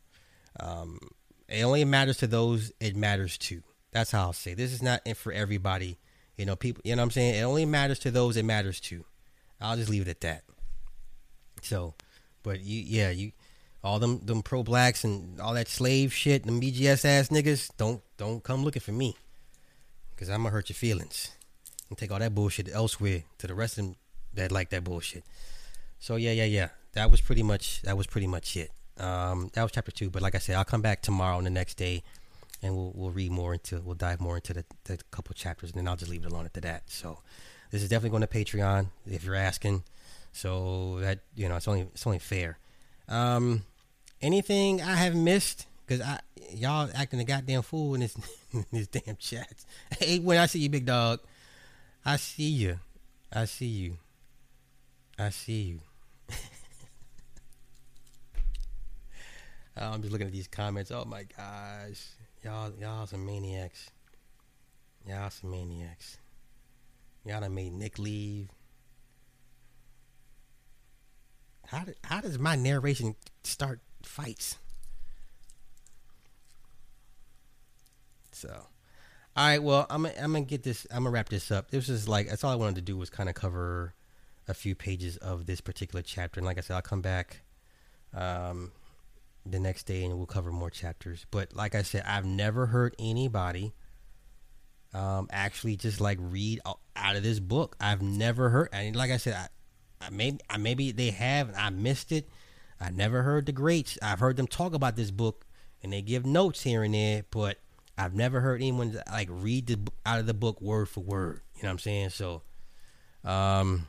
um, 0.59 0.99
it 1.51 1.63
only 1.63 1.85
matters 1.85 2.19
to 2.19 2.27
those 2.27 2.73
it 2.81 2.97
matters 2.97 3.37
to. 3.39 3.63
That's 3.93 4.13
how 4.13 4.23
I'll 4.23 4.33
say. 4.33 4.55
This 4.55 4.73
is 4.73 4.83
not 4.83 5.03
for 5.17 5.33
everybody. 5.33 5.99
You 6.37 6.47
know, 6.47 6.57
people. 6.57 6.81
You 6.85 6.97
know 6.97 7.03
what 7.03 7.07
I'm 7.07 7.11
saying? 7.11 7.35
It 7.35 7.43
only 7.43 7.67
matters 7.67 7.99
to 8.01 8.11
those 8.11 8.37
it 8.37 8.45
matters 8.45 8.81
to. 8.81 9.05
I'll 9.61 9.77
just 9.77 9.91
leave 9.91 10.03
it 10.03 10.09
at 10.09 10.21
that. 10.23 10.45
So, 11.63 11.95
but 12.43 12.61
you, 12.61 12.81
yeah, 12.81 13.11
you, 13.11 13.33
all 13.83 13.99
them 13.99 14.21
them 14.25 14.43
pro 14.43 14.63
blacks 14.63 15.05
and 15.05 15.41
all 15.41 15.55
that 15.55 15.69
slave 15.69 16.13
shit, 16.13 16.45
them 16.45 16.61
BGS 16.61 17.05
ass 17.05 17.29
niggas, 17.29 17.71
don't 17.77 18.03
don't 18.17 18.43
come 18.43 18.65
looking 18.65 18.81
for 18.81 18.93
me, 18.93 19.17
because 20.11 20.31
I'm 20.31 20.39
gonna 20.39 20.51
hurt 20.51 20.69
your 20.69 20.77
feelings 20.77 21.33
and 21.89 21.99
take 21.99 22.11
all 22.11 22.19
that 22.19 22.35
bullshit 22.35 22.69
elsewhere 22.73 23.25
to 23.39 23.47
the 23.47 23.55
rest 23.55 23.79
of 23.79 23.85
them 23.85 23.97
that 24.35 24.53
like 24.53 24.71
that 24.71 24.85
bullshit. 24.85 25.25
So 25.99 26.17
yeah, 26.17 26.33
yeah, 26.33 26.45
yeah. 26.45 26.69
That 26.93 27.11
was 27.11 27.21
pretty 27.21 27.43
much 27.43 27.83
that 27.83 27.97
was 27.97 28.07
pretty 28.07 28.27
much 28.27 28.57
it. 28.57 28.71
Um, 29.01 29.51
that 29.55 29.63
was 29.63 29.73
chapter 29.73 29.91
two. 29.91 30.11
But 30.11 30.23
like 30.23 30.35
I 30.35 30.39
said, 30.39 30.57
I'll 30.57 30.65
come 30.65 30.83
back 30.83 31.03
tomorrow 31.03 31.39
and 31.39 31.47
the 31.47 31.51
next 31.51 31.75
day, 31.75 32.03
and 32.63 32.77
we'll 32.77 32.93
we'll 32.95 33.11
read 33.11 33.31
more 33.31 33.55
into 33.55 33.81
we'll 33.81 33.95
dive 33.95 34.21
more 34.21 34.37
into 34.37 34.53
the, 34.53 34.65
the 34.85 34.99
couple 35.11 35.35
chapters, 35.35 35.71
and 35.71 35.79
then 35.79 35.89
I'll 35.89 35.97
just 35.97 36.11
leave 36.11 36.25
it 36.25 36.31
alone 36.31 36.45
after 36.45 36.61
that. 36.61 36.91
So 36.91 37.19
this 37.71 37.83
is 37.83 37.89
definitely 37.89 38.11
going 38.11 38.23
to 38.23 38.57
Patreon 38.57 38.89
if 39.11 39.25
you're 39.25 39.35
asking. 39.35 39.83
So 40.33 40.99
that 41.01 41.21
you 41.35 41.49
know, 41.49 41.57
it's 41.57 41.67
only 41.67 41.83
it's 41.83 42.07
only 42.07 42.19
fair. 42.19 42.59
Um, 43.09 43.63
anything 44.21 44.81
I 44.81 44.95
have 44.95 45.15
missed 45.15 45.67
because 45.87 46.07
I 46.07 46.21
y'all 46.55 46.89
acting 46.95 47.21
a 47.21 47.25
goddamn 47.25 47.63
fool 47.63 47.95
in 47.95 48.01
this 48.01 48.17
in 48.53 48.65
this 48.71 48.87
damn 48.87 49.17
chat. 49.17 49.53
Hey, 49.99 50.19
when 50.19 50.39
I 50.39 50.47
see 50.47 50.61
you, 50.61 50.69
big 50.69 50.87
dog, 50.87 51.21
I 52.05 52.17
see 52.17 52.49
you. 52.51 52.79
I 53.33 53.45
see 53.47 53.67
you. 53.67 53.97
I 55.19 55.31
see 55.31 55.61
you. 55.63 55.81
I'm 59.81 60.03
just 60.03 60.13
looking 60.13 60.27
at 60.27 60.33
these 60.33 60.49
comments. 60.49 60.91
Oh 60.91 61.05
my 61.05 61.25
gosh, 61.37 62.07
y'all, 62.45 62.73
y'all 62.79 63.07
some 63.07 63.25
maniacs. 63.25 63.91
Y'all 65.07 65.31
some 65.31 65.51
maniacs. 65.51 66.19
Y'all 67.25 67.41
done 67.41 67.55
made 67.55 67.73
Nick 67.73 67.99
leave. 67.99 68.49
How 71.67 71.85
did, 71.85 71.97
how 72.05 72.21
does 72.21 72.39
my 72.39 72.57
narration 72.57 73.15
start 73.45 73.81
fights? 74.03 74.59
So, 78.33 78.49
all 79.37 79.47
right. 79.47 79.63
Well, 79.63 79.87
I'm 79.91 80.07
I'm 80.07 80.33
gonna 80.33 80.43
get 80.43 80.63
this. 80.63 80.87
I'm 80.91 81.05
gonna 81.05 81.11
wrap 81.11 81.29
this 81.29 81.51
up. 81.51 81.71
This 81.71 81.89
is 81.89 82.09
like 82.09 82.29
that's 82.29 82.43
all 82.43 82.53
I 82.53 82.57
wanted 82.57 82.77
to 82.77 82.81
do 82.83 82.97
was 82.97 83.11
kind 83.11 83.29
of 83.29 83.35
cover 83.35 83.95
a 84.49 84.55
few 84.55 84.75
pages 84.75 85.17
of 85.19 85.47
this 85.47 85.61
particular 85.61 86.03
chapter. 86.03 86.41
And 86.41 86.47
like 86.47 86.59
I 86.59 86.63
said, 86.63 86.75
I'll 86.75 86.83
come 86.83 87.03
back 87.03 87.43
um, 88.15 88.73
the 89.47 89.59
next 89.59 89.85
day 89.85 90.05
and 90.05 90.17
we'll 90.17 90.27
cover 90.27 90.53
more 90.53 90.71
chapters. 90.71 91.27
But 91.31 91.55
like 91.55 91.75
I 91.75 91.83
said, 91.83 92.05
I've 92.07 92.27
never 92.27 92.67
heard 92.67 92.95
anybody 92.99 93.73
um, 94.93 95.29
actually 95.31 95.77
just 95.77 96.01
like 96.01 96.19
read 96.21 96.61
out 96.97 97.17
of 97.17 97.23
this 97.23 97.41
book. 97.41 97.77
I've 97.81 98.03
never 98.03 98.51
heard. 98.51 98.69
And 98.73 98.95
like 98.97 99.11
I 99.11 99.17
said, 99.17 99.35
I, 99.35 100.07
I 100.07 100.11
maybe 100.11 100.39
I, 100.49 100.57
maybe 100.57 100.93
they 100.93 101.11
have. 101.11 101.49
and 101.49 101.57
I 101.57 101.71
missed 101.71 102.13
it. 102.13 102.29
I 102.81 102.91
never 102.91 103.23
heard 103.23 103.47
the 103.47 103.53
greats. 103.53 103.99
I've 104.03 104.21
heard 104.21 104.37
them 104.37 104.47
talk 104.47 104.75
about 104.75 104.97
this 104.97 105.11
book 105.11 105.47
and 105.83 105.93
they 105.93 106.03
give 106.03 106.27
notes 106.27 106.63
here 106.63 106.83
and 106.83 106.95
there, 106.95 107.25
but 107.31 107.59
I've 107.97 108.15
never 108.15 108.41
heard 108.41 108.61
anyone 108.61 108.99
like 109.11 109.29
read 109.31 109.67
the 109.67 109.79
out 110.07 110.19
of 110.19 110.27
the 110.27 110.35
book 110.35 110.61
word 110.61 110.89
for 110.89 111.01
word. 111.01 111.43
You 111.57 111.63
know 111.63 111.69
what 111.69 111.73
I'm 111.73 111.79
saying? 111.79 112.11
So, 112.11 112.43
um, 113.25 113.87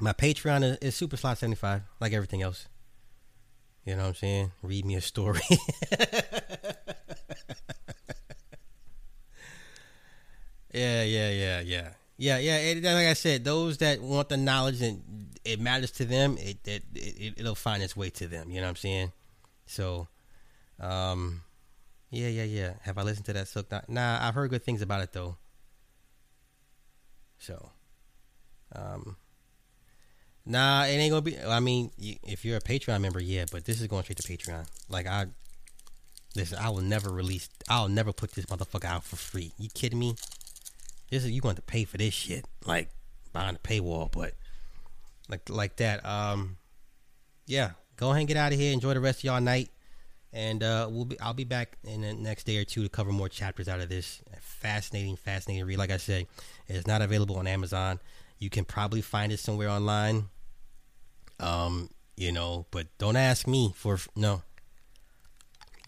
my 0.00 0.12
Patreon 0.12 0.64
is, 0.64 0.76
is 0.78 0.94
Super 0.94 1.16
Slot 1.16 1.36
75, 1.38 1.82
like 2.00 2.12
everything 2.12 2.40
else. 2.42 2.68
You 3.88 3.96
know 3.96 4.02
what 4.02 4.08
I'm 4.08 4.14
saying? 4.16 4.52
Read 4.62 4.84
me 4.84 4.96
a 4.96 5.00
story. 5.00 5.40
yeah, 10.74 11.02
yeah, 11.04 11.30
yeah, 11.30 11.60
yeah. 11.60 11.88
Yeah, 12.18 12.36
yeah. 12.36 12.58
It, 12.58 12.84
like 12.84 13.06
I 13.06 13.14
said, 13.14 13.44
those 13.44 13.78
that 13.78 14.02
want 14.02 14.28
the 14.28 14.36
knowledge 14.36 14.82
and 14.82 15.34
it 15.42 15.58
matters 15.58 15.90
to 15.92 16.04
them, 16.04 16.36
it, 16.38 16.58
it, 16.68 16.84
it 16.94 17.34
it'll 17.38 17.54
find 17.54 17.82
its 17.82 17.96
way 17.96 18.10
to 18.10 18.28
them. 18.28 18.50
You 18.50 18.56
know 18.60 18.66
what 18.66 18.70
I'm 18.70 18.76
saying? 18.76 19.12
So, 19.64 20.06
um, 20.78 21.40
yeah, 22.10 22.28
yeah, 22.28 22.44
yeah. 22.44 22.72
Have 22.82 22.98
I 22.98 23.02
listened 23.04 23.24
to 23.24 23.32
that 23.32 23.48
Silk? 23.48 23.72
Nah, 23.88 24.18
I've 24.20 24.34
heard 24.34 24.50
good 24.50 24.64
things 24.64 24.82
about 24.82 25.00
it 25.00 25.14
though. 25.14 25.38
So, 27.38 27.70
um, 28.76 29.16
Nah, 30.50 30.84
it 30.84 30.92
ain't 30.92 31.10
gonna 31.10 31.20
be. 31.20 31.38
I 31.38 31.60
mean, 31.60 31.90
if 31.98 32.42
you're 32.42 32.56
a 32.56 32.60
Patreon 32.60 33.02
member, 33.02 33.20
yeah, 33.20 33.44
but 33.52 33.66
this 33.66 33.82
is 33.82 33.86
going 33.86 34.02
straight 34.04 34.16
to 34.16 34.22
Patreon. 34.22 34.66
Like 34.88 35.06
I, 35.06 35.26
this 36.34 36.54
I 36.54 36.70
will 36.70 36.80
never 36.80 37.10
release. 37.10 37.50
I'll 37.68 37.90
never 37.90 38.14
put 38.14 38.32
this 38.32 38.46
motherfucker 38.46 38.86
out 38.86 39.04
for 39.04 39.16
free. 39.16 39.52
You 39.58 39.68
kidding 39.68 39.98
me? 39.98 40.14
This 41.10 41.22
is 41.24 41.32
you 41.32 41.42
going 41.42 41.56
to 41.56 41.62
pay 41.62 41.84
for 41.84 41.98
this 41.98 42.14
shit, 42.14 42.46
like 42.64 42.88
behind 43.34 43.58
the 43.58 43.68
paywall, 43.68 44.10
but 44.10 44.32
like 45.28 45.50
like 45.50 45.76
that. 45.76 46.04
Um, 46.06 46.56
yeah, 47.44 47.72
go 47.96 48.08
ahead 48.08 48.20
and 48.20 48.28
get 48.28 48.38
out 48.38 48.54
of 48.54 48.58
here. 48.58 48.72
Enjoy 48.72 48.94
the 48.94 49.00
rest 49.00 49.18
of 49.18 49.24
y'all 49.24 49.42
night, 49.42 49.68
and 50.32 50.62
uh, 50.62 50.88
we'll 50.90 51.04
be. 51.04 51.20
I'll 51.20 51.34
be 51.34 51.44
back 51.44 51.76
in 51.84 52.00
the 52.00 52.14
next 52.14 52.44
day 52.44 52.56
or 52.56 52.64
two 52.64 52.82
to 52.84 52.88
cover 52.88 53.12
more 53.12 53.28
chapters 53.28 53.68
out 53.68 53.80
of 53.80 53.90
this 53.90 54.22
fascinating, 54.40 55.16
fascinating 55.16 55.66
read. 55.66 55.76
Like 55.76 55.90
I 55.90 55.98
said, 55.98 56.26
it's 56.68 56.86
not 56.86 57.02
available 57.02 57.36
on 57.36 57.46
Amazon. 57.46 58.00
You 58.38 58.48
can 58.48 58.64
probably 58.64 59.02
find 59.02 59.30
it 59.30 59.40
somewhere 59.40 59.68
online 59.68 60.30
um, 61.40 61.90
you 62.16 62.32
know, 62.32 62.66
but 62.70 62.86
don't 62.98 63.16
ask 63.16 63.46
me 63.46 63.72
for 63.74 63.98
no. 64.16 64.42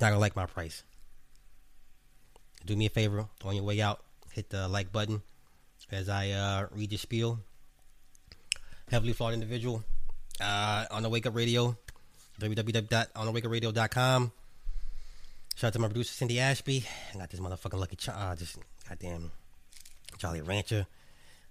Not 0.01 0.09
gonna 0.09 0.19
like 0.19 0.37
my 0.37 0.47
price. 0.47 0.83
Do 2.65 2.77
me 2.77 2.87
a 2.87 2.91
favor 2.91 3.27
on 3.45 3.55
your 3.55 3.65
way 3.65 3.81
out, 3.81 4.03
hit 4.33 4.51
the 4.51 4.69
like 4.69 4.93
button, 4.93 5.23
as 5.91 6.09
I 6.09 6.31
uh, 6.31 6.67
read 6.73 6.93
your 6.93 6.99
spiel. 6.99 7.41
Heavily 8.91 9.13
flawed 9.13 9.35
individual 9.35 9.85
uh, 10.41 10.87
on 10.91 11.03
the 11.03 11.09
Wake 11.09 11.27
Up 11.27 11.35
Radio, 11.37 11.77
www.onthewakeupradio.com. 12.41 14.33
Shout 15.57 15.69
out 15.69 15.73
to 15.75 15.79
my 15.79 15.89
producer 15.89 16.13
Cindy 16.15 16.41
Ashby. 16.41 16.85
I 17.15 17.19
got 17.19 17.31
this 17.31 17.41
motherfucking 17.41 17.79
lucky, 17.79 17.97
ch- 17.97 18.09
uh, 18.09 18.35
just 18.37 18.57
goddamn 18.89 19.31
Jolly 20.19 20.41
Rancher. 20.41 20.87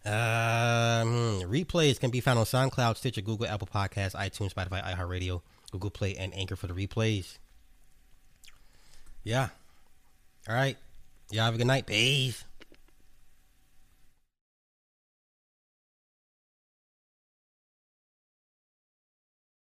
Um, 0.06 1.42
replays 1.50 2.00
can 2.00 2.10
be 2.10 2.22
found 2.22 2.40
on 2.40 2.46
SoundCloud, 2.46 2.98
Stitcher, 2.98 3.22
Google, 3.22 3.48
Apple 3.48 3.68
Podcasts, 3.68 4.16
iTunes, 4.16 4.54
Spotify, 4.54 4.84
iHeartRadio, 4.84 5.42
Google 5.72 5.90
Play, 5.90 6.16
and 6.16 6.34
Anchor 6.34 6.56
for 6.56 6.68
the 6.68 6.74
replays. 6.74 7.38
Yeah. 9.24 9.50
All 10.48 10.56
right. 10.56 10.78
Y'all 11.32 11.46
have 11.46 11.56
a 11.56 11.58
good 11.58 11.68
night. 11.68 11.86
Peace. 11.86 12.46